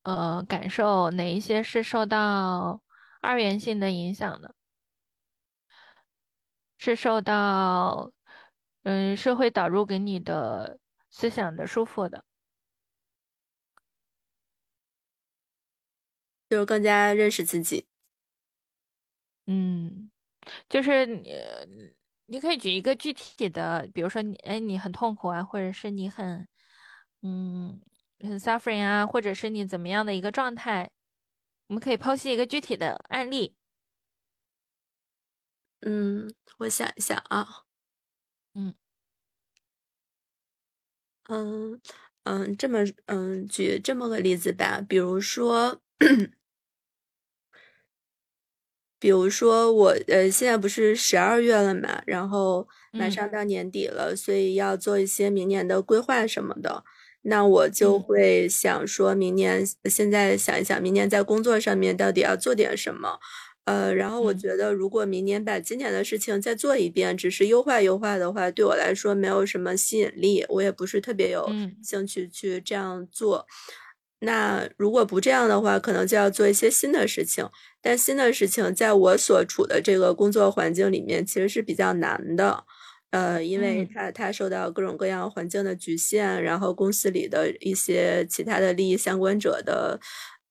[0.03, 2.81] 呃感受，哪一些是受到
[3.23, 4.53] 二元性的影响呢，
[6.77, 8.11] 是受到
[8.83, 10.79] 嗯社会导入给你的
[11.09, 12.25] 思想的束缚的，
[16.49, 17.87] 就是更加认识自己。
[19.47, 20.11] 嗯，
[20.69, 21.33] 就是你。
[22.25, 26.47] 你可以举一个具体的，比如说你，哎，你很痛苦啊，或者是你很，
[27.21, 27.81] 嗯，
[28.21, 30.89] 很 suffering 啊，或者是你怎么样的一个状态，
[31.73, 33.55] 我们可以剖析一个具体的案例。
[35.81, 37.63] 嗯，我想一想啊，
[38.53, 38.75] 嗯，
[41.29, 41.81] 嗯
[42.25, 42.77] 嗯，这么
[43.07, 45.81] 嗯，举这么个例子吧，比如说。
[48.99, 56.85] 比如说我呃现在不是十二月了嘛，然后马上到年底了，所以要做一些明年的规划什么的。
[57.23, 63.19] 那我就会想说，明年现在想一想，明年在工作上面到底要做点什么。
[63.65, 71.49] 呃，然后我觉得，如果明年把今年的事情再做一遍，只是优化优化的话，对我来说没有什么吸引力，我也不是特别有
[71.81, 73.47] 兴趣去这样做。
[74.19, 77.49] 那如果不这样的话，可能就要做一些新的事情。
[77.81, 82.65] 但新的事情在我所处的这个工作环境里面，其实是比较难的。
[83.13, 89.99] 呃，因为他他受到各种各样环境的局限，然后公司里的一些其他的利益相关者的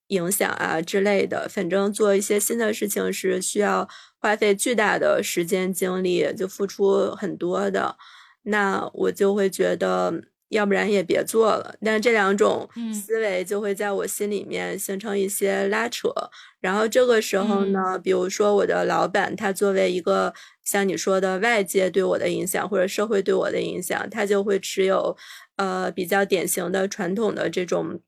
[0.09, 1.49] 影响啊之类的。
[1.51, 3.89] 反正做一些新的事情是需要
[4.21, 7.97] 花费巨大的时间精力，就付出很多的。
[8.45, 10.23] 那我就会觉得。
[10.53, 16.13] 要不然也别做了，但这两种思维就会在我心里面形成一些拉扯。
[16.61, 20.35] 然后这个时候呢，比如说我的老板，他作为一个
[20.65, 25.17] 像你说的外界对我的影响或者社会对我的影响，他就会持有
[25.57, 28.01] 呃比较典型的传统的这种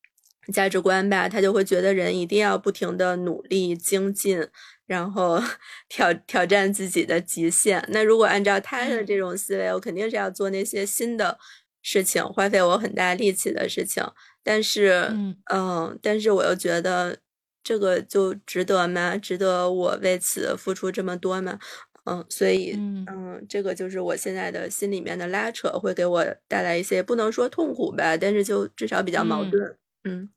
[0.53, 4.47] 价值观吧，他就会觉得人一定要不停的努力精进，
[4.87, 5.43] 然后
[5.89, 7.83] 挑挑战自己的极限。
[7.89, 11.39] 那如果按照他的这种思维，我肯定是要做那些新的
[11.83, 14.05] 事情，花费我很大力气的事情。
[14.43, 15.11] 但是，
[15.51, 17.17] 嗯，但是我又觉得
[17.63, 19.17] 这个就值得吗？
[19.17, 21.59] 值得我为此付出这么多吗？
[22.05, 29.79] 嗯，所以，嗯，这个就是我现在的心里面的拉扯，会给我带来一些不能说痛苦吧，但是就至少比较矛盾。
[30.05, 30.29] 嗯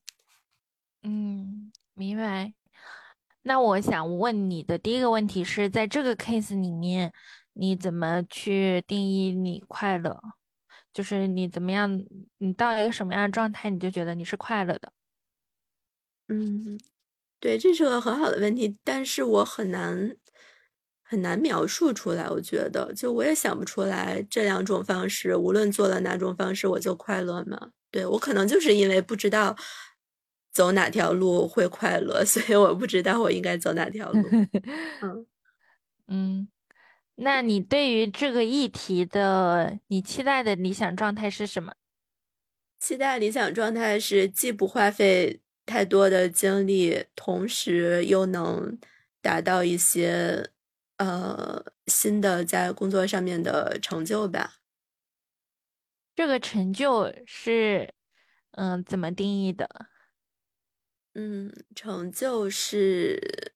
[1.03, 2.53] 嗯，明白。
[3.43, 7.11] 那我想问你的第一个问题是在这个 case 里面，
[7.53, 10.21] 你怎么去定义你快乐？
[10.93, 12.03] 就是你怎么样，
[12.39, 14.91] 你到一个什么样的状态，你就觉得你是快乐的？
[16.29, 16.79] 嗯，
[17.39, 20.15] 对，这是个很好的问题，但是我很难
[21.07, 22.29] 很难描述出来。
[22.29, 27.71] 我觉得，就我也想不出来这两种方式，无论做了哪种方式，我就快乐吗？
[27.89, 29.55] 对我可能就是因为不知道
[30.51, 34.21] 走哪条路会快乐， 所以我不知道我应该走哪条路。
[35.01, 35.25] 嗯
[36.09, 36.47] 嗯，
[37.15, 41.73] 那你对于这个议题的你期待的理想状态是什么？
[42.79, 48.77] 期待理想状态是既不花费太多的精力，同时又能
[49.21, 50.49] 达到一些
[50.97, 54.55] 呃新的在工作上面的成就吧。
[56.15, 57.93] 这个成就是
[58.51, 59.69] 嗯怎么定义的？
[61.13, 63.53] 嗯，成就是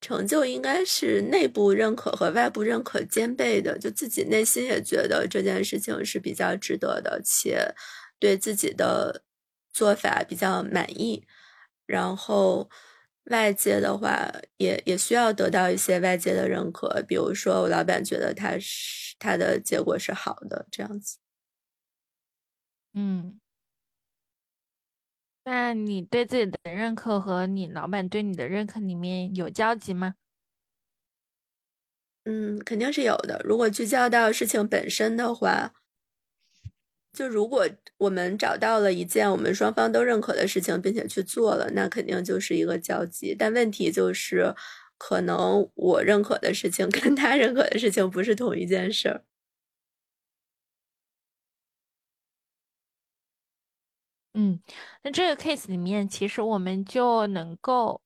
[0.00, 3.78] 成就，应该是内部认可和外部认可兼备的。
[3.78, 7.74] 就自己内心也觉得这件事情是比较值得的，且
[8.18, 9.24] 对自己的
[9.72, 11.26] 做法比较满意。
[11.86, 12.68] 然后
[13.30, 19.08] 外界的话，也也需要得到一些外界的认可，比如说我老板觉得他是。
[19.20, 21.18] 他的结果是好的，这样子。
[22.94, 23.40] 嗯，
[25.42, 30.14] 那你对自己的认可和你老板对你的认可里面有交集吗？
[32.26, 33.42] 嗯，肯定是有的。
[33.44, 35.72] 如果聚焦到事情本身的话，
[37.18, 37.66] 就如果
[37.98, 43.34] 我们找到了一件我们双方都认可的事情，并且去做了，那肯定就是一个交集。
[43.38, 44.54] 但问题就是。
[45.00, 49.22] 可能我认可的事情跟他认可的事情不是同一件事儿。
[54.34, 54.60] 嗯，
[55.02, 58.02] 那这个 case 里面，其实我们就能够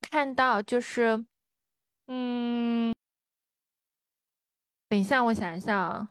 [0.00, 1.24] 看到，就是，
[2.06, 2.94] 嗯，
[4.88, 6.10] 等一下，我想一下啊，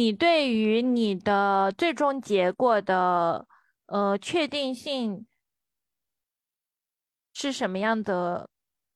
[0.00, 3.46] 你对于你的最终结果的。
[3.84, 5.26] 呃，确定性
[7.36, 8.48] 是什么样的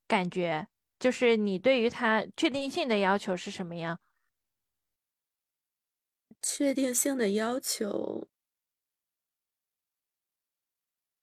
[0.07, 0.67] 感觉？
[0.99, 3.99] 就是你对于它确定性的要求是什么样？
[6.43, 8.27] 确定性的要求，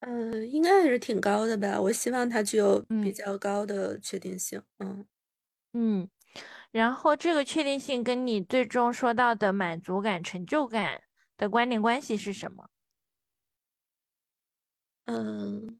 [0.01, 1.79] 嗯，应该还是挺高的吧。
[1.79, 4.61] 我希望它具有比较高的确定性。
[4.79, 5.05] 嗯
[5.75, 6.09] 嗯，
[6.71, 11.01] 然后这个确定性跟你最终说到的满足感、成就感
[11.37, 12.67] 的关联关系是什么？
[15.05, 15.79] 嗯，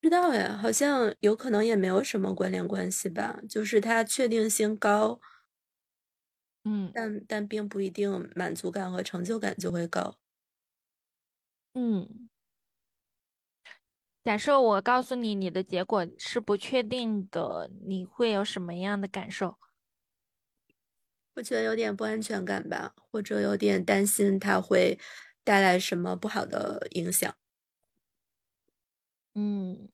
[0.00, 3.38] 不知道呀，好像有可能也没有什么关联关系吧。
[3.48, 5.20] 就是它确定性高，
[6.64, 10.18] 嗯，但但并不一定满足感和成就感就会高。
[11.74, 12.28] 嗯，
[14.26, 19.56] 假设我告诉你你的结果是不确定的，你会有什么样的感受？
[21.34, 24.98] 我觉得有点不安全感吧，或者有点担心它会
[25.44, 27.32] 带来什么不好的影响。
[29.36, 29.88] 嗯，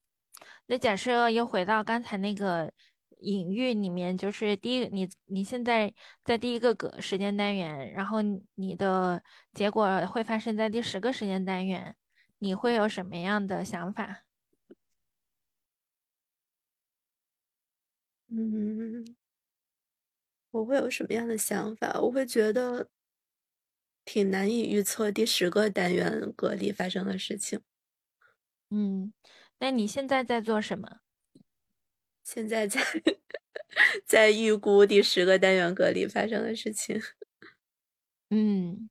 [0.64, 2.72] 那假设又回到刚才那个
[3.18, 5.92] 隐喻里面，就是第一，你你现在
[6.24, 8.22] 在第一个个时间单元，然后
[8.54, 9.22] 你的
[9.52, 11.94] 结果会发生在第十个时间单元，
[12.42, 14.24] 你会有什么样的想法？
[18.28, 19.14] 嗯。
[20.50, 22.00] 我会有什么样的想法？
[22.00, 22.88] 我会觉得
[24.04, 27.62] 挺难以预测第十个单元格里发生的事情。
[28.70, 29.12] 嗯，
[29.60, 30.98] 那你现在在做什么？
[32.24, 32.80] 现在在
[34.04, 37.00] 在预估第十个单元格里发生的事情。
[38.30, 38.90] 嗯，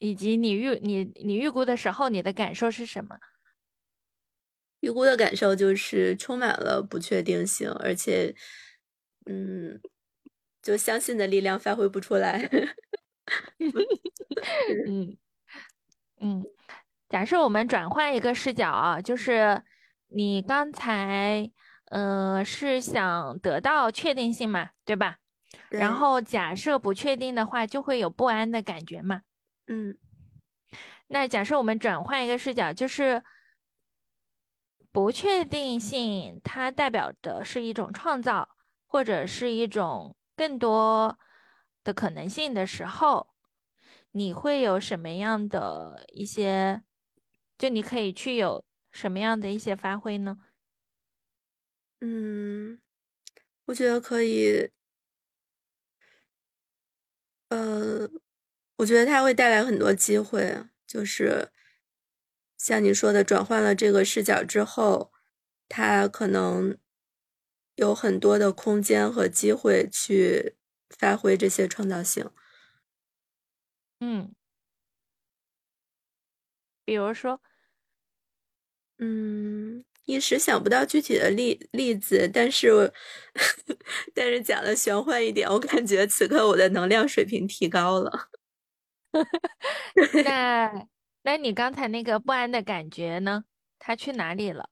[0.00, 3.16] 以及你预你你预估的时候，你的感受是什么？
[4.80, 8.34] 预估的感受就是充满了不确定性，而且。
[9.26, 9.78] 嗯，
[10.62, 12.48] 就相信的力量发挥不出来。
[14.88, 15.18] 嗯
[16.20, 16.42] 嗯，
[17.08, 19.62] 假设我们转换一个视角啊，就是
[20.08, 21.48] 你刚才
[21.90, 25.18] 呃，是想得到确定性嘛，对吧？
[25.68, 29.20] 然后假设不确定的话，就会有不安的感觉嘛。
[29.72, 29.96] 嗯，
[31.06, 33.22] 那假设我们转换一个视角，就是
[34.90, 38.48] 不确定性，它代表的是一种创造，
[38.88, 41.16] 或者是一种更多
[41.84, 43.28] 的可能性的时候，
[44.10, 46.82] 你会有什么样的一些？
[47.56, 50.38] 就你可以去有什么样的一些发挥呢？
[52.00, 52.80] 嗯，
[53.66, 54.72] 我觉得可以。
[57.50, 58.08] 呃，
[58.80, 61.50] 我觉得它会带来很多机会，就是
[62.58, 65.12] 像你说的，转换了这个视角之后，
[65.68, 66.76] 它可能
[67.74, 70.56] 有很多的空间和机会去
[70.88, 72.30] 发挥这些创造性。
[74.00, 74.34] 嗯，
[76.88, 77.40] 比如说，
[78.98, 79.84] 嗯。
[80.06, 82.92] 一时想不到具体的例例子，但是
[84.12, 88.10] 但是讲的玄幻一点，我感觉此刻我的能量水平提高了。
[90.24, 90.86] 那
[91.22, 93.44] 那你刚才那个不安的感觉呢？
[93.78, 94.70] 他去哪里了？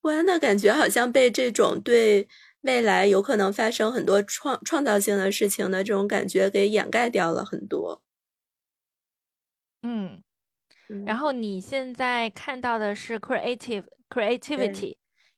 [0.00, 2.28] 不安的感觉好像被这种对
[2.60, 8.02] 未来有可能发生很多创创造性的事情的这种感觉给掩盖掉了很多。
[9.82, 10.22] 嗯。
[11.06, 14.96] 然后你现在看到的是 creative creativity，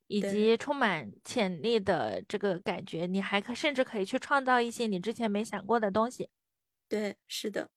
[0.08, 6.28] 以及充满潜力的这个感觉，你还可甚至可以去创造一些你之前没想过的东西。
[6.88, 7.68] 对，是的，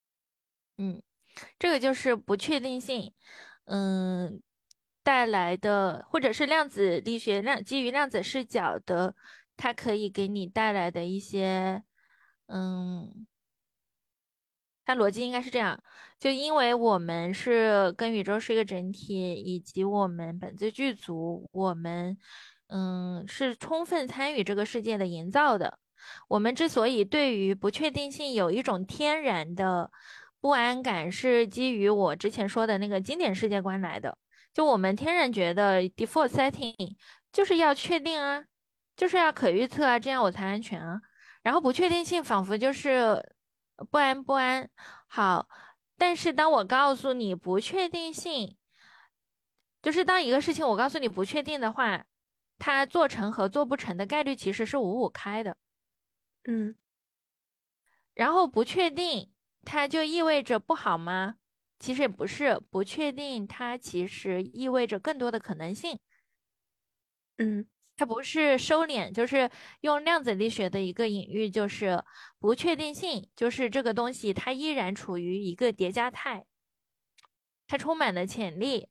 [0.78, 1.02] 嗯，
[1.60, 3.14] 这个就是不确定性，
[3.66, 4.42] 嗯，
[5.04, 9.16] 带来的，或者是量子力学量基于量子视角的，
[9.58, 11.84] 它可以给你带来的一些，
[12.48, 13.28] 嗯。
[14.86, 15.84] 它逻辑应该是这样，
[16.20, 22.18] 就因为我们是跟宇宙是一个整体，以及我们本自具足，我们
[22.70, 25.78] 嗯是充分参与这个世界的营造的。
[26.28, 29.92] 我们之所以对于不确定性有一种天然的
[30.40, 34.18] 不安感，是基于我之前说的那个经典世界观来的。
[34.54, 36.96] 就我们天然觉得 default setting
[37.32, 38.44] 就是要确定啊，
[38.96, 41.02] 就是要可预测啊，这样我才安全啊。
[41.44, 43.34] 然后不确定性仿佛就是。
[43.90, 44.70] 不安不安，
[45.08, 45.48] 好。
[45.98, 48.58] 但是当我告诉你不确定性，
[49.82, 52.04] 就是当一个事情我告诉你不确定的话，
[52.58, 55.56] 它做成和做不成的概率其实是五五开的。
[56.46, 56.74] 嗯。
[58.18, 59.32] 然后不确定，
[59.66, 61.36] 它就意味着不好吗？
[61.80, 66.00] 其实也不是，不确定它其实意味着更多的可能性。
[67.40, 67.66] 嗯。
[67.98, 69.50] 它不是收敛，就是
[69.82, 72.02] 用量子力学的一个隐喻，就是
[72.40, 76.46] 不确定性，就是这个东西它依然处于一个叠加态，
[77.68, 78.88] 它充满了潜力，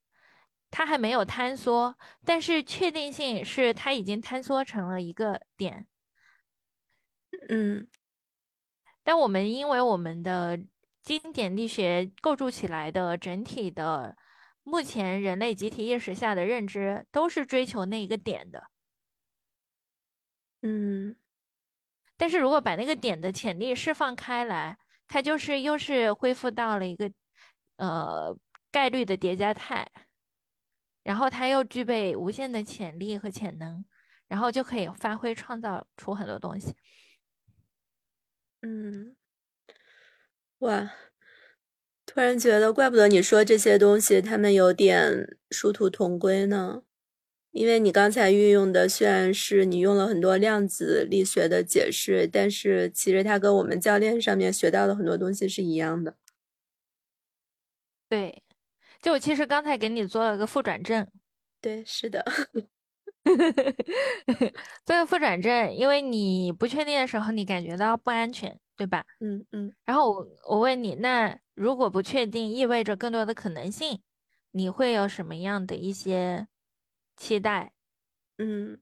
[0.70, 5.86] 它还没有坍缩，但是确定性是它已经坍缩成了一个点。
[7.48, 7.86] 嗯，
[9.02, 10.58] 但我们因为我们的
[11.02, 14.16] 经典力学构筑起来的整体的，
[14.62, 18.64] 目前人类集体意识下的认知都是追求那一个点的。
[20.62, 21.16] 嗯，
[22.16, 24.76] 但是如果把那个点的潜力释放开来，
[25.06, 27.10] 它就是又是恢复到了一个
[27.76, 28.36] 呃
[28.70, 29.90] 概率的叠加态，
[31.02, 33.84] 然后它又具备无限的潜力和潜能，
[34.26, 36.74] 然后就可以发挥创造出很多东西。
[38.62, 39.14] 嗯，
[40.58, 40.92] 哇，
[42.04, 46.82] 突然觉得怪不得你说这些东西，他们有点殊途同归呢。
[47.50, 56.16] 因为你刚才运用的虽然是你用了很多量子力学的解释，但是其实它跟我们教练上面学到的很多东西是一样的。
[58.08, 58.42] 对，
[59.00, 61.06] 就我其实刚才给你做了个负转正。
[61.60, 62.24] 对，是的，
[64.84, 69.04] 做个副转正，因为你不确定的时候，你感觉到不安全，对吧？
[69.20, 69.74] 嗯嗯。
[69.84, 74.00] 然后我我问你，那如果不确定意味着更多的可能性，
[74.50, 76.48] 你会有什么样的一些？
[77.20, 77.72] 期待，
[78.36, 78.80] 嗯，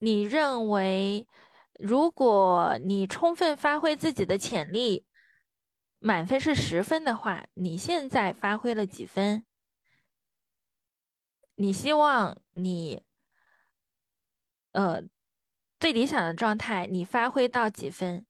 [0.00, 1.28] 你认为，
[1.78, 5.06] 如果你充分发挥自己的潜力，
[6.00, 9.46] 满分是十分的话，你现在发挥了几分？
[11.54, 13.04] 你希望你，
[14.74, 15.02] 呃，
[15.80, 18.24] 最理想的状态，你发挥到几分？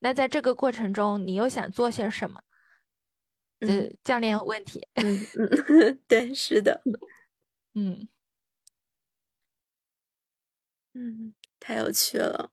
[0.00, 2.40] 那在这个过程中，你又想做些什么？
[3.62, 6.82] 呃，教练有问题，嗯嗯， 对，是的，
[7.74, 8.08] 嗯。
[10.96, 12.52] 嗯，太有趣了，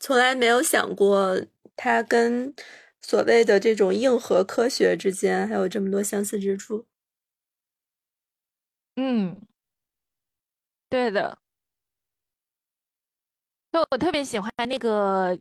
[0.00, 1.36] 从来没有想过
[1.76, 2.54] 它跟
[3.02, 6.86] 所谓的这种硬核科学之间还有这么多相似之处。
[8.96, 9.46] 嗯，
[10.92, 11.38] 对的。
[13.74, 15.36] 就我特别喜欢那个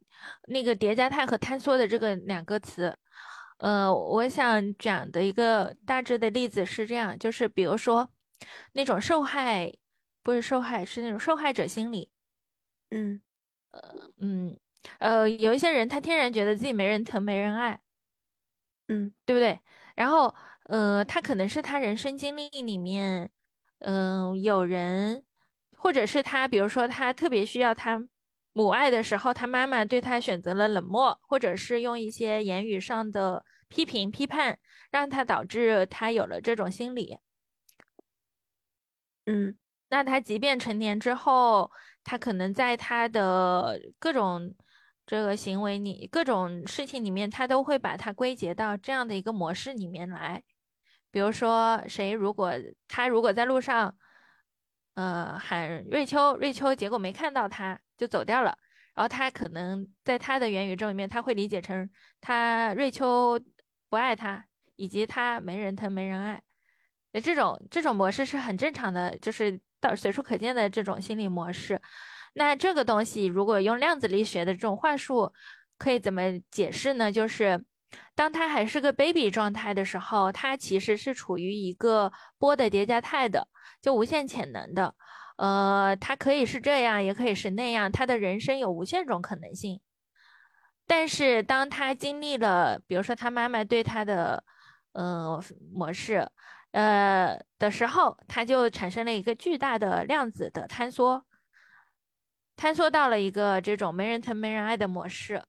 [0.48, 2.98] 那个叠加态和坍缩的这个两个词。
[3.60, 8.10] 呃，我想讲的一个大致的例子是这样，就是比如说
[8.72, 9.72] 那种受害，
[10.24, 12.10] 不是受害，是那种受害者心理。
[12.90, 13.22] 嗯，
[13.72, 13.82] 呃，
[14.20, 14.58] 嗯，
[14.98, 17.82] 呃，有一些人他天然觉得自己没人疼、没人爱，
[18.90, 19.60] 嗯，对不对？
[19.96, 20.34] 然后，
[20.66, 23.30] 呃，他可能是他人生经历里面，
[23.80, 25.24] 嗯，有人，
[25.78, 28.04] 或者是他，比如说他特别需要他。
[28.54, 34.60] 母爱的时候，他妈妈对他选择了冷漠，或者是用一些言语上的批评、批判，
[34.92, 37.18] 让他导致他有了这种心理。
[39.26, 39.58] 嗯，
[39.90, 41.72] 那他即便成年之后，
[42.04, 44.54] 他可能在他的各种
[45.06, 50.44] 这个行为里、各种事情里面，他都会把它归结到这样的一个模式里面来。
[51.10, 52.52] 比如说，谁如果
[52.88, 53.96] 他如果在路上，
[54.96, 57.80] 呃，喊瑞秋，瑞秋，结果没看到他。
[57.98, 58.58] 就走掉了，
[58.94, 61.90] 然后他可能在他的元宇宙里面，他会理解成
[62.20, 63.40] 他瑞秋
[63.90, 64.46] 不爱他，
[64.76, 66.42] 以及他没人疼没人爱。
[67.22, 71.80] 这种这种模式是很正常的，就是到随处可见的这种心理模式。
[72.34, 75.32] 那这个东西如果用量子力学的这种话术，
[75.78, 77.12] 可以怎么解释呢？
[77.12, 77.64] 就是
[78.16, 83.48] 当他还是个 baby 状态的时候，他其实是处于一个波的叠加态的，
[83.80, 84.96] 就无限潜能的。
[85.36, 89.82] 呃，他可以是这样，也可以是那样，他的人生有无限种可能性。
[90.86, 94.44] 但是当他经历了，比如说他妈妈对他的，
[94.92, 95.44] 呃，
[95.74, 96.30] 模式，
[96.72, 101.26] 呃的时候，他就产生了一个巨大的量子的坍缩，
[102.56, 105.44] 坍缩到了一个这种没人疼、没人爱的模式。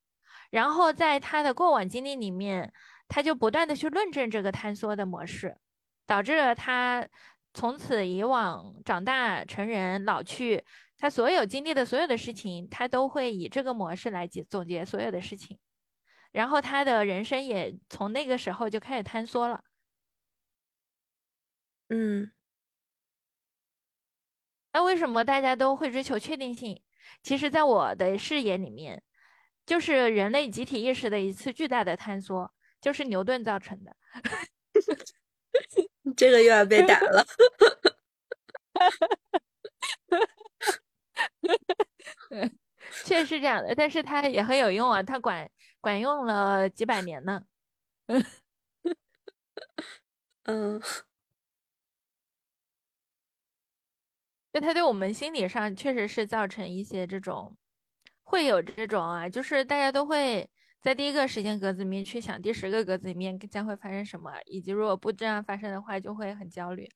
[0.51, 2.73] 然后在他的过往经历里面，
[3.07, 5.59] 他就不断的去论证这个坍缩的模式，
[6.07, 7.07] 导致了他。
[7.55, 10.65] 从此以往，长大成人老去，
[10.99, 15.59] 他所有经历的所有的事情，他都会以这个模式来结总结所有的事情，
[16.33, 19.63] 然后他的人生也从那个时候就开始坍缩了。
[21.89, 22.33] 嗯，
[24.73, 26.83] 那为什么大家都会追求确定性？
[27.23, 29.03] 其实，在我的视野里面，
[29.65, 33.97] 就是人类集体意识的一次巨大的坍缩，就是牛顿造成的。
[36.17, 37.25] 这个又要被打了，
[43.05, 45.51] 确实是这样的，但是它也很有用啊，它管
[45.81, 47.43] 管用了几百年呢。
[50.45, 50.81] 嗯，
[54.53, 57.57] 就它对我们心理上确实是造成一些这种，
[58.25, 60.49] 会有这种啊，就是大家都会。
[60.85, 66.87] 在第一个时间格子里面去想第十个格子里面将会发生什么，以及如果不这样发生的话，就会很焦虑，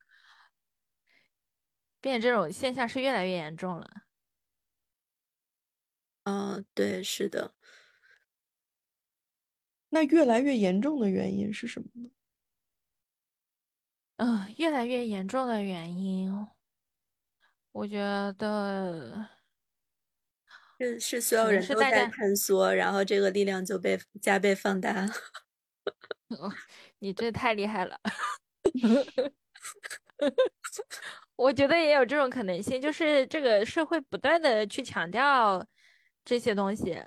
[2.02, 3.88] 并且这种现象是越来越严重了。
[6.24, 7.54] 嗯，对，是的。
[9.88, 12.10] 那越来越严重的原因是什么呢？
[14.18, 16.48] 嗯，越来越严重的原因，
[17.72, 17.98] 我觉
[18.38, 19.37] 得。
[20.78, 25.08] 是是，所有人都在探索，然后这个力量就被加倍放大。
[27.00, 27.98] 你这太厉害了！
[31.36, 35.64] 我觉得也有这种可能性，就是这个社会不断的去强调
[36.24, 37.02] 这些东西，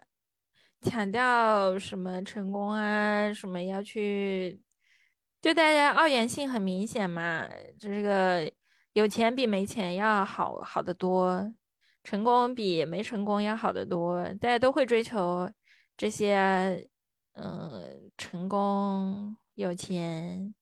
[0.81, 4.61] 强调什么成功啊，什么要去，
[5.41, 7.47] 就大家二元性很明显嘛，
[7.79, 8.51] 这个
[8.93, 11.53] 有钱比没钱要好好的多。
[12.03, 15.49] 成功比没成功要好得多，大家都会追求
[15.95, 16.89] 这些，
[17.33, 20.53] 嗯，成功、有钱、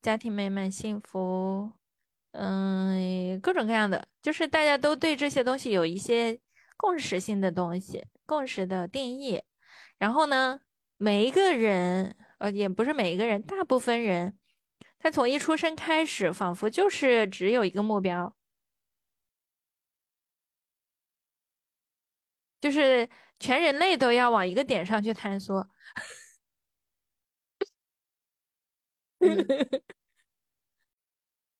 [0.00, 1.72] 家庭美满、幸福，
[2.32, 6.38] 嗯，各种各样的，就是大家都对这些东西有一些
[6.76, 9.42] 共识性的东西，共识的定义。
[9.98, 10.60] 然后呢，
[10.96, 14.38] 每一个人，呃，也不是每一个人，大部分人，
[14.98, 18.34] 他从一出生开始，仿佛就是只有一个目标。
[22.64, 23.06] 就是
[23.38, 25.68] 全人类都要往一个点上去探索，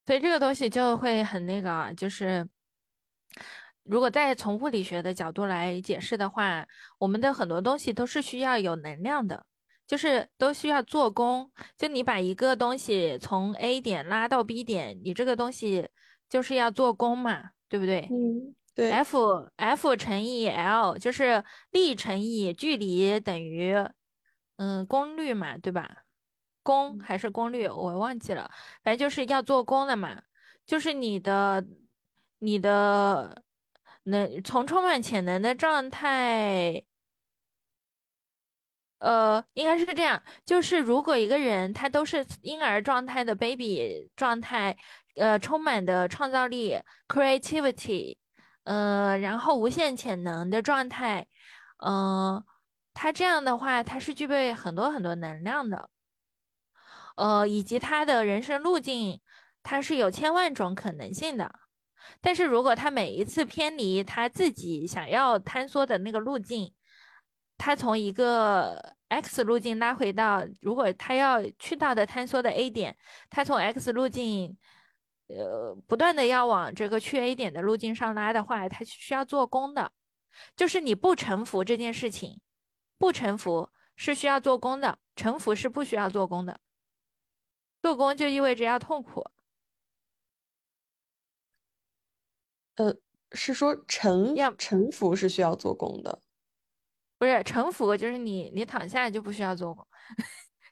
[0.07, 2.49] 所以这个东西就会很那个，就是
[3.83, 6.67] 如果再从物理学的角度来解释的话，
[6.97, 9.45] 我们的很多东西都是需要有能量的，
[9.87, 11.53] 就是都需要做功。
[11.77, 15.91] 就你把一个东西从 A 点拉到 B 点，你这个东西
[16.31, 18.09] 就是要做功嘛，对不对？
[18.11, 18.55] 嗯。
[18.75, 23.75] 对，F F 乘以 L 就是力乘以距离等于，
[24.57, 26.05] 嗯，功率嘛，对吧？
[26.63, 28.51] 功还是功率，我忘记了，
[28.83, 30.23] 反正就是要做功的嘛。
[30.67, 31.65] 就是你的，
[32.39, 33.43] 你的
[34.05, 36.85] 能从充满潜能的状态。
[38.99, 44.75] 呃，应该是这样，就是如果一个人他都是婴儿状态的 baby 状态，
[45.17, 48.17] 呃，充满的创造力 creativity，
[48.65, 51.27] 呃，然后无限潜能的状态，
[51.79, 52.43] 嗯，
[52.93, 55.91] 他这样的话，他是具备很多很多能量的，
[57.17, 59.21] 呃，以及他的人生路径，
[59.63, 61.55] 他是有千万种可能性的，
[62.21, 66.73] 但是如果他每一次偏离他自己想要坍缩的那个路径，
[67.59, 72.97] 他从一个 x 路径拉回到，如果他要去到的坍缩的 A 点，
[73.31, 74.57] 他从 x 路径，
[75.29, 79.93] 呃，不断的要往这个去 A 点的路径上拉的话，他需要做功的。
[80.57, 82.41] 就是你不臣服这件事情，
[82.99, 86.61] 不臣服是需要做功的，臣服是不需要做功的。
[87.81, 89.25] 做功就意味着要痛苦。
[92.77, 92.97] 呃，
[93.33, 96.21] 是说臣要臣服是需要做功的。
[97.17, 99.87] 不是臣服，就是你你躺下就不需要做工，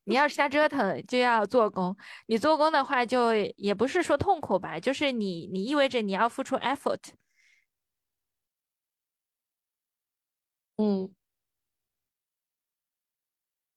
[0.05, 1.97] 你要瞎折腾就要做工。
[2.27, 6.99] 你做工的话，就也不是说痛苦吧，就是你你意味着你要付出 effort。
[10.77, 11.15] 嗯，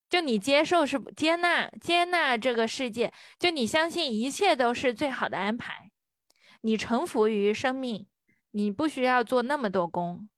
[0.08, 5.90] 就你接受是接纳接纳这个世界，就你相信一切都是最好的安排，
[6.62, 8.08] 你臣服于生命，
[8.52, 10.28] 你不需要做那么多工。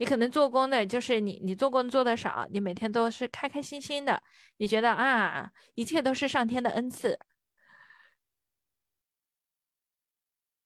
[0.00, 4.22] 你可能做工的，就是你，你做工做的少，你每天都是开开心心的，
[4.56, 7.18] 你觉得啊，一切都是上天的恩赐。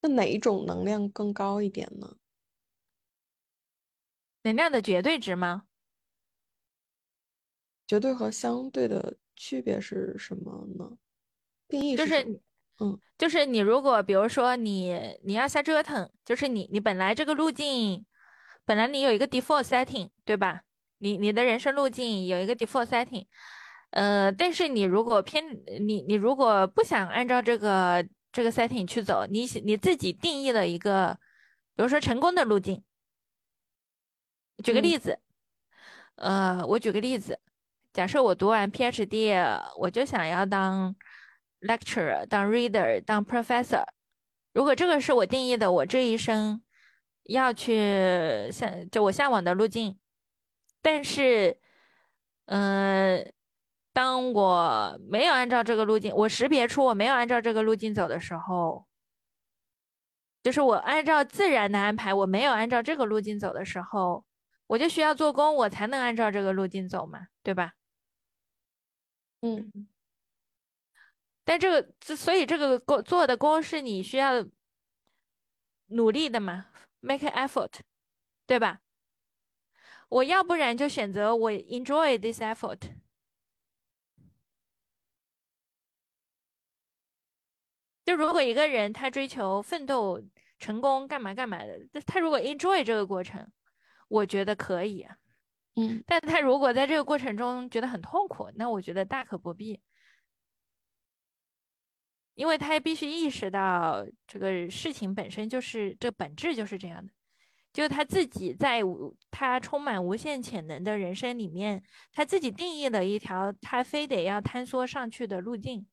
[0.02, 2.16] 那哪一种能量更高一点呢？
[4.42, 5.64] 能量的绝对值吗？
[7.88, 10.96] 绝对和相对的区别是什么呢？
[11.66, 12.40] 定义就是，
[12.78, 18.06] 嗯，就是你如果比如说你你要瞎折腾，就是你你本来这个路径。
[18.64, 20.62] 本来你有一个 default setting，对吧？
[20.98, 23.26] 你你的人生路径有一个 default setting，
[23.90, 25.44] 呃，但是你如果偏
[25.80, 31.18] 你你如果不想按照这个这个 setting 去走，你你自己定义了一个，
[31.76, 32.82] 比如说成功的路径。
[34.62, 35.18] 举个例子，
[36.14, 37.38] 呃，我举个例子，
[37.92, 39.36] 假设我读完 PhD，
[39.76, 40.96] 我就想要当
[41.60, 43.84] lecturer，当 reader，当 professor。
[44.54, 46.62] 如果这个是我定义的，我这一生。
[47.24, 49.98] 要去向就我向往的路径，
[50.82, 51.58] 但是，
[52.46, 53.32] 嗯，
[53.92, 58.86] 当我没有按照这个路径，我识别出我没有按照这个路径走的时候，
[60.42, 64.24] 就是我按照自然的安排，我没有按照这个路径走的时候，
[64.66, 67.72] 我就需要做工，我才能按照这个路径走嘛，对吧？
[69.40, 69.88] 嗯，
[71.44, 74.44] 但这个，所以这个工做的工是你需要
[75.86, 76.66] 努力的嘛
[77.04, 77.80] ？Make an effort，
[78.46, 78.80] 对吧？
[80.08, 82.78] 我要不然就选择我 enjoy this effort。
[88.04, 90.22] 就如果一个人他追求奋斗、
[90.58, 93.50] 成功、干嘛干嘛的，他如果 enjoy 这个过程，
[94.08, 95.06] 我觉得可以。
[95.76, 99.82] 嗯，但他如果在这个过程中觉得很痛苦，那我觉得大可不必。
[102.34, 107.12] 因为他必须意识到这个事情本身就是这本质就是这样的，
[107.72, 108.80] 就他自己在
[109.30, 111.82] 他充满无限潜能的人生里面，
[112.12, 115.86] 他自己定义了一条他非得要坍缩上去的路径。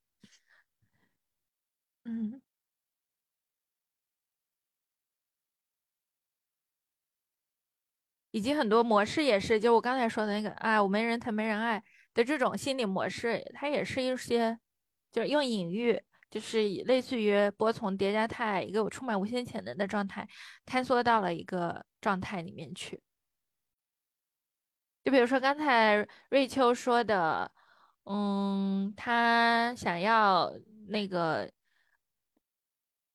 [2.06, 2.42] 嗯，
[8.32, 14.58] 以及很多模式也是，就我刚才说的那个啊，我没人疼没人爱的这种心理模式，它也是一些，
[15.12, 16.02] 就是用隐喻。
[16.32, 20.26] 就是以类似于波从叠加态，一个充满无限潜能的状态，
[20.66, 23.04] 坍缩到了一个状态里面去。
[25.04, 27.52] 就比如说刚才瑞秋说的，
[28.06, 30.54] 嗯，他想要
[30.88, 31.52] 那个，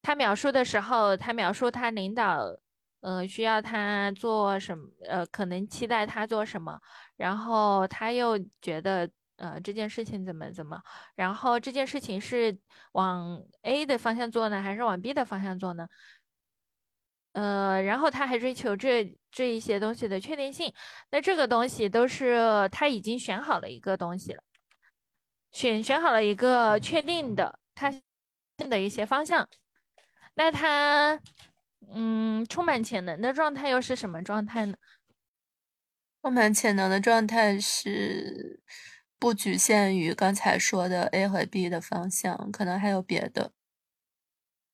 [0.03, 2.55] 他描述的时候，他描述他领导，
[3.01, 6.79] 呃，需要他做什么，呃，可能期待他做什么，
[7.17, 9.11] 然后他又觉得。
[9.37, 10.81] 呃，这件事情怎么怎么？
[11.15, 12.59] 然后这件事情是
[12.93, 15.89] 往 A 的方向做呢，还是往 B 的方向做呢？
[17.33, 20.73] 呃，然后他还追求这这一些东西的确定性。
[21.11, 24.43] 那这个东西都是他已经选好了一个东西了，
[25.53, 27.93] 选选好了一个确定的他
[28.57, 29.47] 的一些方向。
[30.35, 31.21] 那他
[31.95, 34.77] 嗯，充满潜能的状态又是什么状态呢？
[36.23, 38.61] 充满潜能的状态是。
[39.27, 43.51] 不局限于刚才说的 A 和 B 的方向，可能还有别的。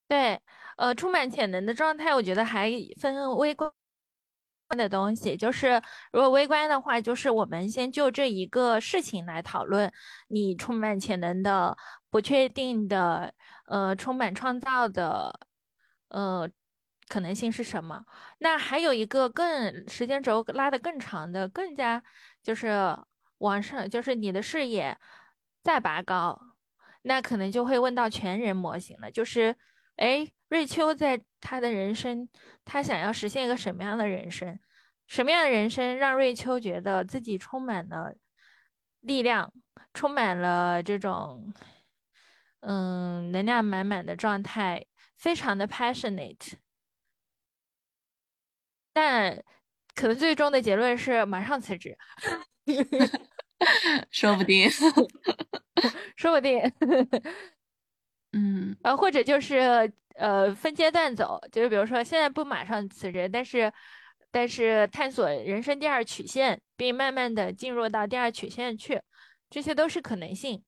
[0.06, 0.38] 对，
[0.76, 2.70] 呃，充满潜能的状态，我觉得还
[3.00, 3.72] 分微观
[4.76, 5.38] 的东西。
[5.38, 5.80] 就是
[6.12, 9.90] 如果微观的话，就是我们先就这一个事情来讨论，
[10.28, 11.74] 你充满潜能的、
[12.10, 13.32] 不确定的、
[13.68, 15.48] 呃，充满创造的，
[16.08, 16.46] 呃，
[17.08, 18.04] 可能性是什么？
[18.40, 22.02] 那还有一个更时间轴拉的更长的，更加
[22.42, 22.68] 就是
[23.42, 24.96] 往上，就是你的视野
[25.62, 26.40] 再拔高，
[27.02, 29.56] 那可能就会问到全人模型了，就是。
[29.96, 32.26] 哎，瑞秋在他的人生，
[32.64, 34.58] 他想要实现一个什么样的人生？
[35.06, 38.14] 什么样的人生让瑞秋觉得自己充满了
[39.00, 39.52] 力量，
[39.92, 41.52] 充满了这种
[42.60, 44.86] 嗯能量满满的状态，
[45.18, 46.54] 非常的 passionate。
[48.94, 49.44] 但
[49.94, 51.96] 可能最终的结论是马上辞职，
[54.10, 54.68] 说不定，
[56.16, 56.60] 说不定。
[58.32, 63.72] 嗯，呃，或者就是呃分阶段走，就是比如说现在不马上辞职，但是
[64.30, 69.00] 但是探索人生第二曲线，并慢慢的进入到第二曲线去，
[69.50, 70.64] 这些都是可能性。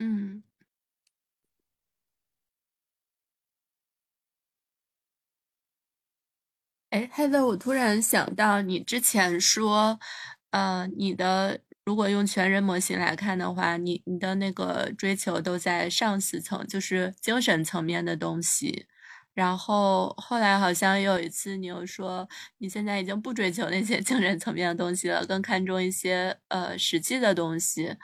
[0.00, 0.42] 嗯，
[6.90, 9.98] 哎，，Hello！，我突然想到你之前说，
[10.52, 11.60] 呃，你的。
[11.84, 18.86] 如果用全人模型来看的话，你你的那个追求都在上四层，就是精神层面的东西。
[19.32, 27.96] 然后后来好像有一次，你又说你现在已经不追求那些 精神层面的东西了，更看重一些呃实际的东西。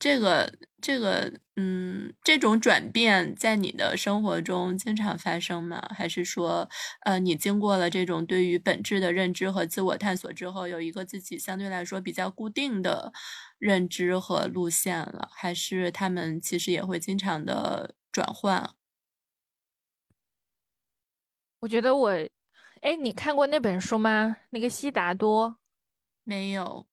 [0.00, 5.82] 这个这个嗯，这种转变在你的生活中经常发生吗？
[5.94, 6.68] 还是说，
[7.04, 13.12] 呃，你经过了这种对于本质的认知和自我探索之后，有一个自己相对来说比较固定的
[13.58, 15.28] 认知和路线了？
[15.32, 18.70] 还是他们其实也会经常的转换？
[21.62, 22.10] 我觉得我，
[22.82, 24.36] 哎，你看过那本书吗？
[24.50, 25.56] 那个悉达多？
[26.26, 26.86] 没有。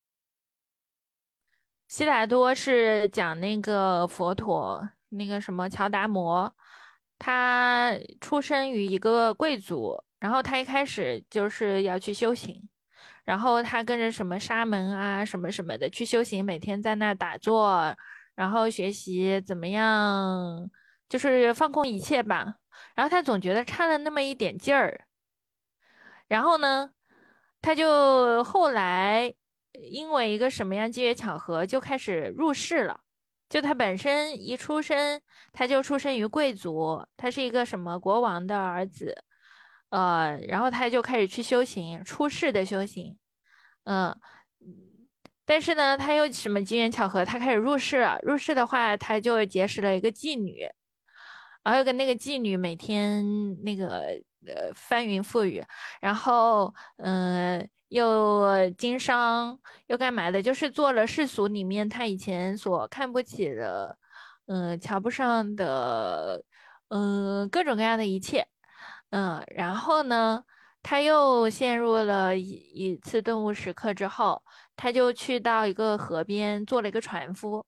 [1.93, 6.51] 悉达多是讲那个佛陀，那个什么乔达摩，
[7.19, 12.67] 他出生于一个贵族，然后他一开始就是要去修行，
[13.25, 17.95] 然后他跟着什么沙门啊什么什么的去修行，每天在那打坐，
[18.33, 20.67] 然后学习怎么样，
[21.07, 22.55] 就是放空一切吧。
[22.95, 25.05] 然后他总觉得差了那么一点劲儿，
[26.27, 26.89] 然后呢，
[27.61, 29.35] 他就后来。
[29.81, 32.99] 因为一个什么样机缘巧合，就开始入世了。
[33.49, 35.21] 就他本身一出生，
[35.51, 39.15] 他就出生于贵族，他是一个什么国王的儿子，
[39.89, 43.15] 呃，然后他就开始去修行，出世的修行，
[43.83, 44.15] 嗯，
[45.45, 48.17] 但是呢，他又什么机缘巧合，他开始入世了。
[48.23, 50.67] 入世的话，他就结识了一个妓女，
[51.63, 53.23] 然后跟那个妓女每天
[53.63, 55.63] 那个呃翻云覆雨，
[56.01, 57.69] 然后嗯。
[57.93, 60.41] 又经商又干嘛的？
[60.41, 63.95] 就是做了世俗里面他以前所看不起的，
[64.47, 66.43] 嗯，瞧不上的，
[66.89, 68.47] 嗯，各种各样的一切，
[69.11, 70.43] 嗯，然后呢，
[70.81, 74.41] 他又陷入了一一次顿悟时刻之后，
[74.75, 77.63] 他就去到一个河边做了一个船夫，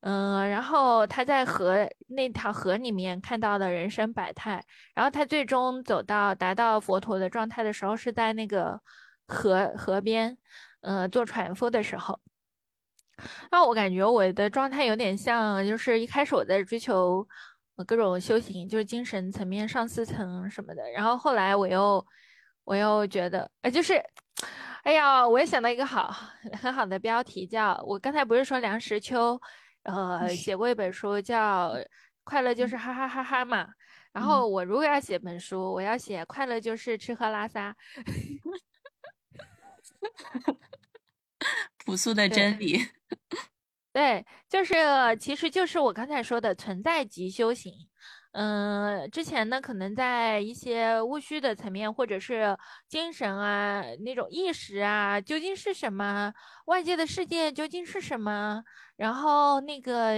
[0.00, 4.64] 嗯，然后他在河那条河里面看到了人生百态，
[4.96, 8.80] 然后他最终走到达到佛陀的状态的时候，是在那个。
[9.26, 10.36] 河河边，
[10.80, 12.20] 呃，做船夫的时候，
[13.50, 17.26] 那我感觉我的状态有点像，就是一开始我在追求
[17.86, 22.04] 各种修行，就是精神层面上四层什么的，然后后来我又
[22.64, 23.94] 我又觉得，呃，就是，
[24.82, 26.14] 哎呀，我也想到一个好
[26.60, 29.40] 很好的标题，叫我刚才不是说梁实秋，
[29.84, 31.70] 呃，写过一本书叫
[32.24, 33.68] 《快乐就是哈哈哈哈》嘛，
[34.12, 37.74] 然后我如果要写本书，我要写快乐就是吃喝拉撒。
[41.84, 42.78] 朴素的真理，
[43.92, 44.74] 对，就是，
[45.20, 47.72] 其实就是我刚才说的存在即修行。
[48.32, 52.58] 嗯，之前呢，可能在一些务虚的层面，或者是
[52.88, 56.34] 精神啊，那种意识啊，究竟是什么？
[56.66, 58.64] 外界的世界究竟是什么？
[58.96, 60.14] 然后那个，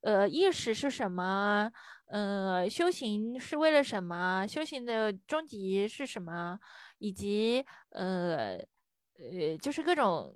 [0.00, 1.70] 呃，意识是什么？
[2.06, 4.46] 呃，修行是为了什么？
[4.46, 6.58] 修行的终极是什么？
[6.98, 8.58] 以及，呃。
[9.20, 10.34] 呃，就是各种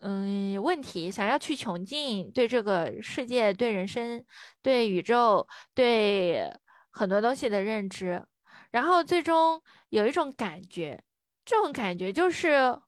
[0.00, 4.24] 嗯问题，想要去穷尽对这个世界、对人生、
[4.60, 6.52] 对宇宙、对
[6.90, 8.24] 很多东西的认知，
[8.70, 11.02] 然后最终有一种感觉，
[11.44, 12.80] 这种感觉就是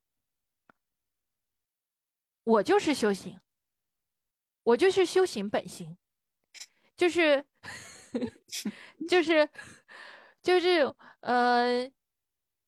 [2.45, 3.39] 我就是修行，
[4.65, 5.97] 我就是修行本心，
[6.97, 7.45] 就是
[9.09, 9.49] 就是
[10.43, 11.91] 就是呃，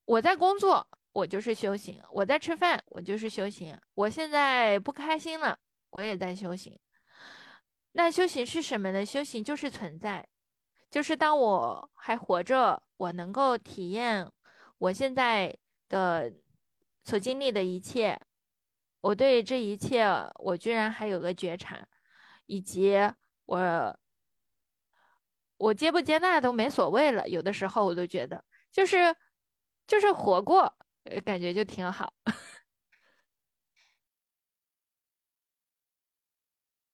[0.05, 0.87] 我在工作，
[1.19, 3.77] 我就是修行；我在吃饭，我就是修行。
[3.95, 5.59] 我现在不开心了，
[5.91, 6.79] 我也在修行。
[7.93, 9.05] 那修行是什么呢？
[9.05, 10.29] 修行就是存在，
[10.89, 14.31] 就是当我还活着，我能够体验
[14.79, 15.53] 我现在
[15.89, 16.33] 的
[17.03, 18.21] 所经历的一切。
[19.01, 21.85] 我对这一切，我居然还有个觉察，
[22.47, 22.95] 以及
[23.47, 23.99] 我，
[25.57, 27.29] 我接不接纳都没所谓了。
[27.29, 29.17] 有的时候我都觉得，就是
[29.87, 30.73] 就是活过，
[31.25, 32.13] 感觉就挺好，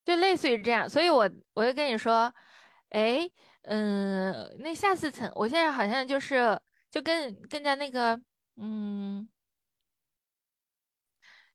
[0.05, 0.89] 就类似于这样。
[0.89, 2.33] 所以我我就跟你说，
[2.91, 3.29] 哎，
[3.63, 6.61] 嗯，那下次层，我现在好像就是
[6.91, 8.21] 就更更加那个，
[8.57, 9.29] 嗯。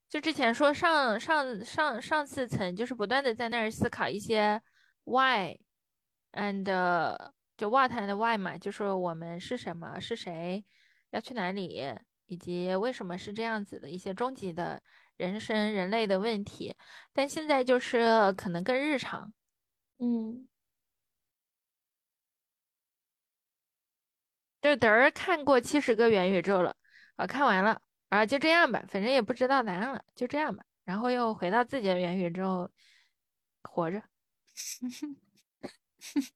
[0.10, 4.60] 就之前说上上上上次层，就是不断的在那儿思考一些
[5.04, 6.64] why，and
[7.56, 10.66] 就 what and why 嘛，就是我们是什么，是谁，
[11.12, 11.94] 要去哪里，
[12.30, 14.82] 以及为什么是这样子的一些终极的
[15.18, 16.76] 人生人类的问题。
[17.14, 19.34] 但现在就是可能更日常，
[20.00, 20.48] 嗯，
[24.62, 26.76] 就等儿看过七十个元宇宙了，
[27.18, 27.82] 啊，看完了。
[28.10, 30.64] 啊，就这样吧，反正也不知道答案了，就这样吧。
[30.84, 32.72] 然后又回到自己的元宇宙，
[33.62, 34.02] 活着。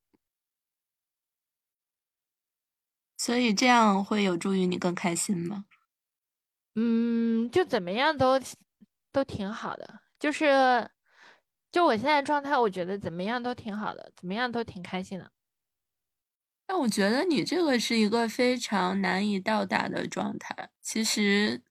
[3.17, 5.65] 所以这样会有助于你更开心吗？
[6.75, 8.39] 嗯，就怎么样都
[9.11, 10.89] 都挺好的，就是
[11.71, 15.29] 就我现在状态，我觉得怎么样都挺好的，怎么样都挺开心的。
[16.69, 20.69] 但我觉得你这个是一个非常难以到达的状态。
[20.81, 21.61] 其实，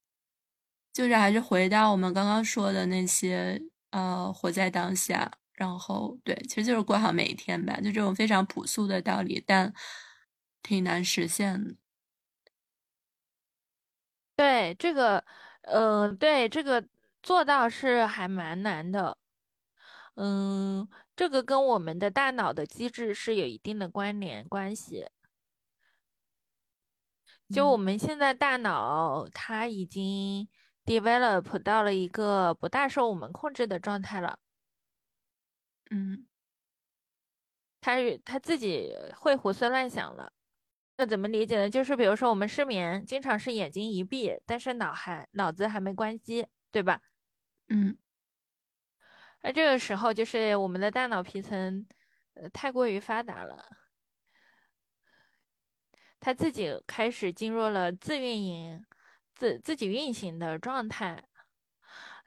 [0.93, 3.61] 就是还是回到我们刚刚说的那些，
[3.91, 9.73] 呃，活在当下，然后对，其实就是过好每一天吧，就这种非常朴素的道理，但
[10.62, 11.74] 挺难实现的。
[14.43, 15.24] 对这个，
[15.62, 16.85] 呃，对这个
[17.23, 19.16] 做到是还蛮难的。
[20.16, 20.89] 嗯。
[21.14, 25.06] 这个跟我们的大脑的机制是有一定的关联关系。
[27.51, 30.48] 就我们现在大脑，它已经
[30.85, 34.39] develop 到了一个不大受我们控制的状态了。
[35.90, 36.27] 嗯，
[37.81, 40.32] 它它自己会胡思乱想了。
[41.03, 41.69] 那怎么理解呢？
[41.69, 47.01] 就是比如说我们失眠，经常是眼睛一闭，但是脑还脑子还没关机，对吧？
[47.70, 47.99] 嗯。
[49.43, 51.85] 那这个时候就是我们的大脑皮层，
[52.35, 53.66] 呃，太过于发达了，
[56.20, 58.87] 它自己开始进入了自运营、
[59.35, 61.24] 自自己运行的状态，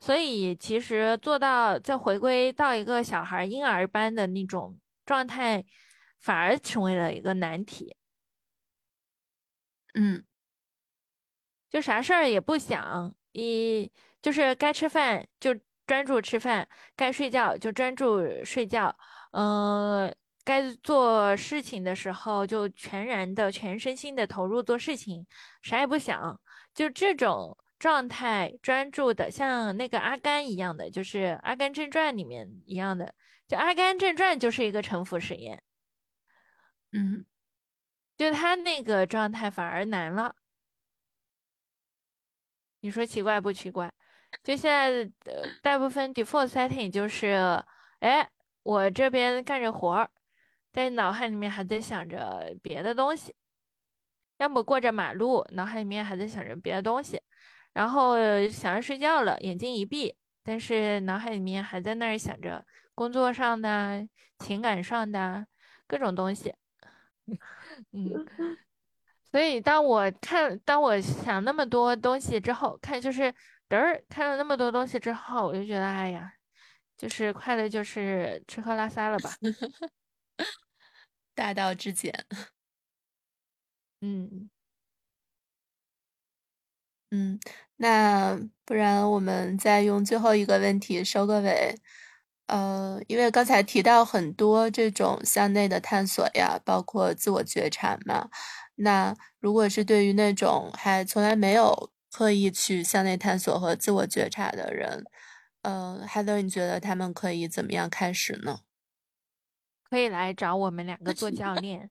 [0.02, 5.64] 所以其实做到再回归到一个小孩婴儿般的那种状态，
[6.20, 7.96] 反而成为了一个难题。
[9.96, 10.24] 嗯，
[11.70, 13.92] 就啥事儿也不想，一
[14.22, 15.60] 就是该吃饭就。
[15.88, 18.98] 专注吃饭，该睡觉就专注睡觉，
[19.34, 20.12] 嗯，
[20.44, 25.28] 该做事情的时候就全然的、全身心的投入做事情，
[25.62, 26.42] 啥也不想，
[26.74, 33.14] 就这种状态专注的，像那个阿甘一样的，就是《阿甘正传》里面一样的，
[33.48, 35.62] 就《阿甘正传》就是一个沉浮实验，
[36.94, 37.24] 嗯，
[38.18, 40.36] 就他那个状态反而难了，
[42.80, 43.92] 你说奇怪不奇怪？
[44.44, 47.64] 就现在的大部分 default setting 就是，
[48.00, 48.30] 哎，
[48.64, 50.10] 我这边干着活儿，
[50.72, 53.34] 在脑海里面还在想着别的东西，
[54.38, 57.22] 要么过着马路，脑海里面还在想着别的东西，
[57.74, 58.16] 然后
[58.48, 64.08] 想要睡觉了，眼睛一闭，但是脑海里面还在那儿想着工作上的、
[64.40, 65.48] 情感上的
[65.88, 66.54] 各种东西，
[67.92, 68.26] 嗯，
[69.32, 73.34] 所以当我看，当我想那么多东西之后，看就是。
[73.68, 76.32] 嘚儿看了那么多东西之后，我就觉得，哎呀，
[76.96, 79.32] 就是快乐，就是吃喝拉撒了吧，
[81.34, 82.14] 大道至简。
[84.02, 84.50] 嗯
[87.12, 87.40] 嗯，
[87.78, 91.76] 那不然我们再用最后一个问题收个尾。
[92.48, 98.30] 呃，因为刚才提到很多这种向内的探索呀，包括自我觉察嘛。
[98.76, 105.04] 那如果是对于那种还从来没有刻意去向内探索和自我觉察的人，
[105.64, 108.60] 嗯，Heather，你觉得他们可以怎么样开始呢？
[109.88, 111.90] 可以来找我们两个做教练，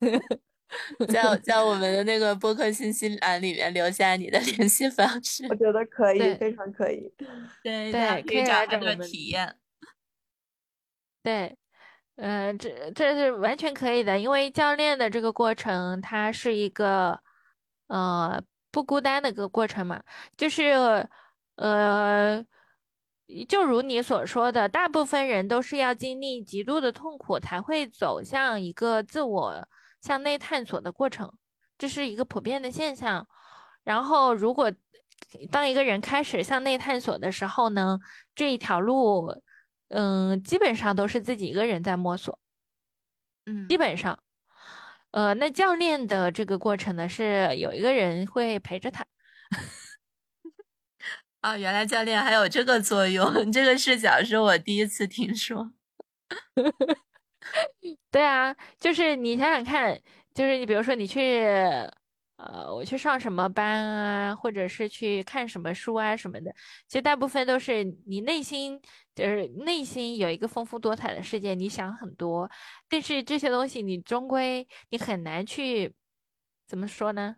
[1.08, 5.46] 在在我们的那个播客信息栏里面留下你的联系方式。
[5.48, 7.12] 我觉得可以，非常可以。
[7.62, 9.54] 对对，可以找这个体验。
[11.22, 11.56] 对，
[12.16, 17.20] 嗯，这这是完全可以的，因为教练的这个过程，它是一个
[17.86, 20.02] 呃不孤单的一个过程嘛，
[20.36, 21.08] 就是
[21.56, 22.44] 呃，
[23.48, 29.68] 就如你所说的，大部分人都是要经历极度的痛苦，才会走向一个自我
[30.02, 31.32] 向内探索的过程，
[31.78, 33.26] 这是一个普遍的现象。
[33.84, 34.72] 然后，如果
[35.50, 37.98] 当一个人开始向内探索的时候呢，
[38.34, 39.42] 这一条路，
[39.88, 42.38] 嗯，基本上都是自己一个人在摸索，
[43.46, 44.18] 嗯，基本上，
[45.12, 49.04] 呃，那教练的这个过程呢，是有一个人会陪着他。
[51.40, 55.72] 啊，原来教练还有这个作用，这个视角是我第一次听说。
[58.10, 60.00] 对啊，就是你想想看，
[60.34, 61.44] 就是你比如说你去。
[62.36, 66.52] 呃，我去上什么班啊，或者是去看什么书啊什么的，
[66.88, 68.80] 其实大部分都是你内心
[69.14, 72.50] 就是内心有一个丰富多彩的世界，你想很多，
[72.88, 75.94] 但是这些东西你终归你很难去
[76.66, 77.36] 怎么说呢？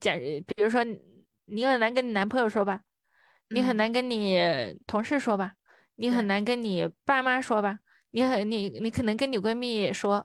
[0.00, 0.84] 讲，比如说
[1.44, 2.80] 你很难跟你男朋友说吧，
[3.50, 4.40] 你很难跟你
[4.88, 5.52] 同事说吧，
[5.94, 7.78] 你很难跟你爸妈说吧，
[8.14, 10.24] 你很你你可能跟你闺蜜说。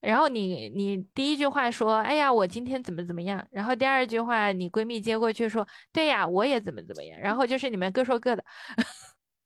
[0.00, 3.44] 然后你你第一句话说，哎呀，我今天怎么怎么样？
[3.50, 7.18] 然后第二句话，你闺蜜接过去说，对呀，我也怎么怎么样。
[7.18, 8.44] 然后就是你们各说各的，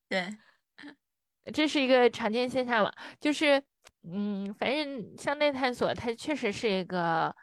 [0.08, 0.28] 对，
[1.54, 2.92] 这是一个常见现象了。
[3.20, 3.62] 就是，
[4.02, 7.34] 嗯，反正向内探索，它确实是一个，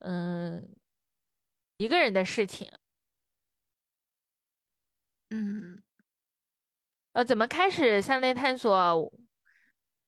[0.00, 0.68] 嗯，
[1.78, 2.70] 一个人的事情。
[5.30, 5.82] 嗯，
[7.14, 9.12] 呃，怎么开始向内探索？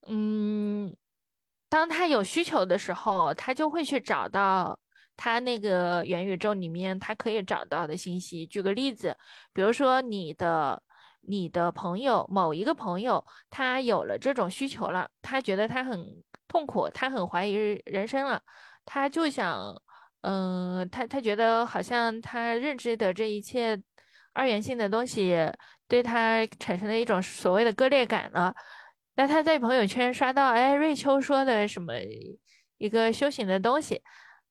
[0.07, 0.95] 嗯。
[1.67, 4.79] 当他有需求的时候，他就会去找到
[5.17, 8.45] 他那个元宇宙里面他可以找到的信息。
[8.45, 9.17] 举个例子，
[9.51, 10.81] 比如说你的
[11.21, 17.53] 你的朋友某一个朋友，他有了这种需求了，他觉得他很痛苦，他很怀疑
[17.85, 18.41] 人生了，
[18.85, 19.75] 他就想，
[20.21, 23.77] 嗯，他他觉得好像他认知的这一切
[24.33, 25.35] 二元性的东西
[25.89, 28.55] 对他产生了一种所谓的割裂感了。
[29.15, 31.93] 那他在朋友圈刷到，哎，瑞秋说的什么
[32.77, 34.01] 一个修行的东西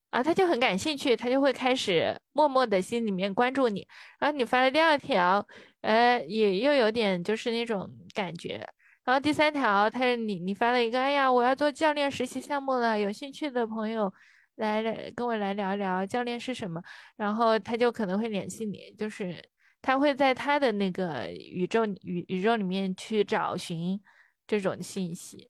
[0.09, 3.87] 啊，他就很感兴趣，他就会开始默默的心里面关注你。
[4.19, 5.45] 然后你发了第二条，
[5.81, 8.67] 呃，也又有点就是那种感觉。
[9.03, 14.11] 然后第三条，他你你发了一个，哎呀，我要做教练实习项目了，有兴趣的朋友
[14.55, 16.81] 来来跟我来聊一聊教练是什么。
[17.15, 19.47] 然后他就可能会联系你，就是
[19.83, 24.01] 他会在他的那个宇宙宇宇宙里面去找寻。
[24.47, 25.49] 这种信息，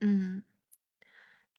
[0.00, 0.42] 嗯，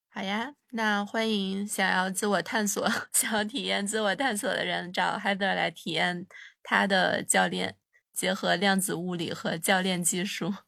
[0.10, 6.28] 好呀，那欢迎想要自我探索、 想要体验自我探索的人找 Heather 来体验
[6.64, 7.78] 他的教练，
[8.12, 10.54] 结合量子物理和教练技术。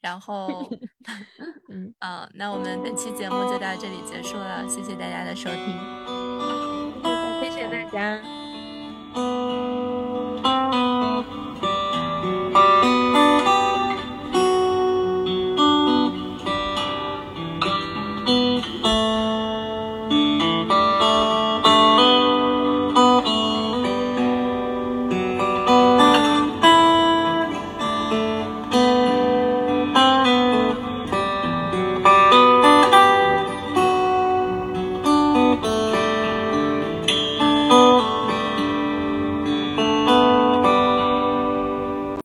[0.00, 0.70] 然后，
[1.68, 5.66] 嗯，啊，那我们本期节目就到这里结束了，谢谢大家的收听，
[7.42, 8.22] 谢谢大家。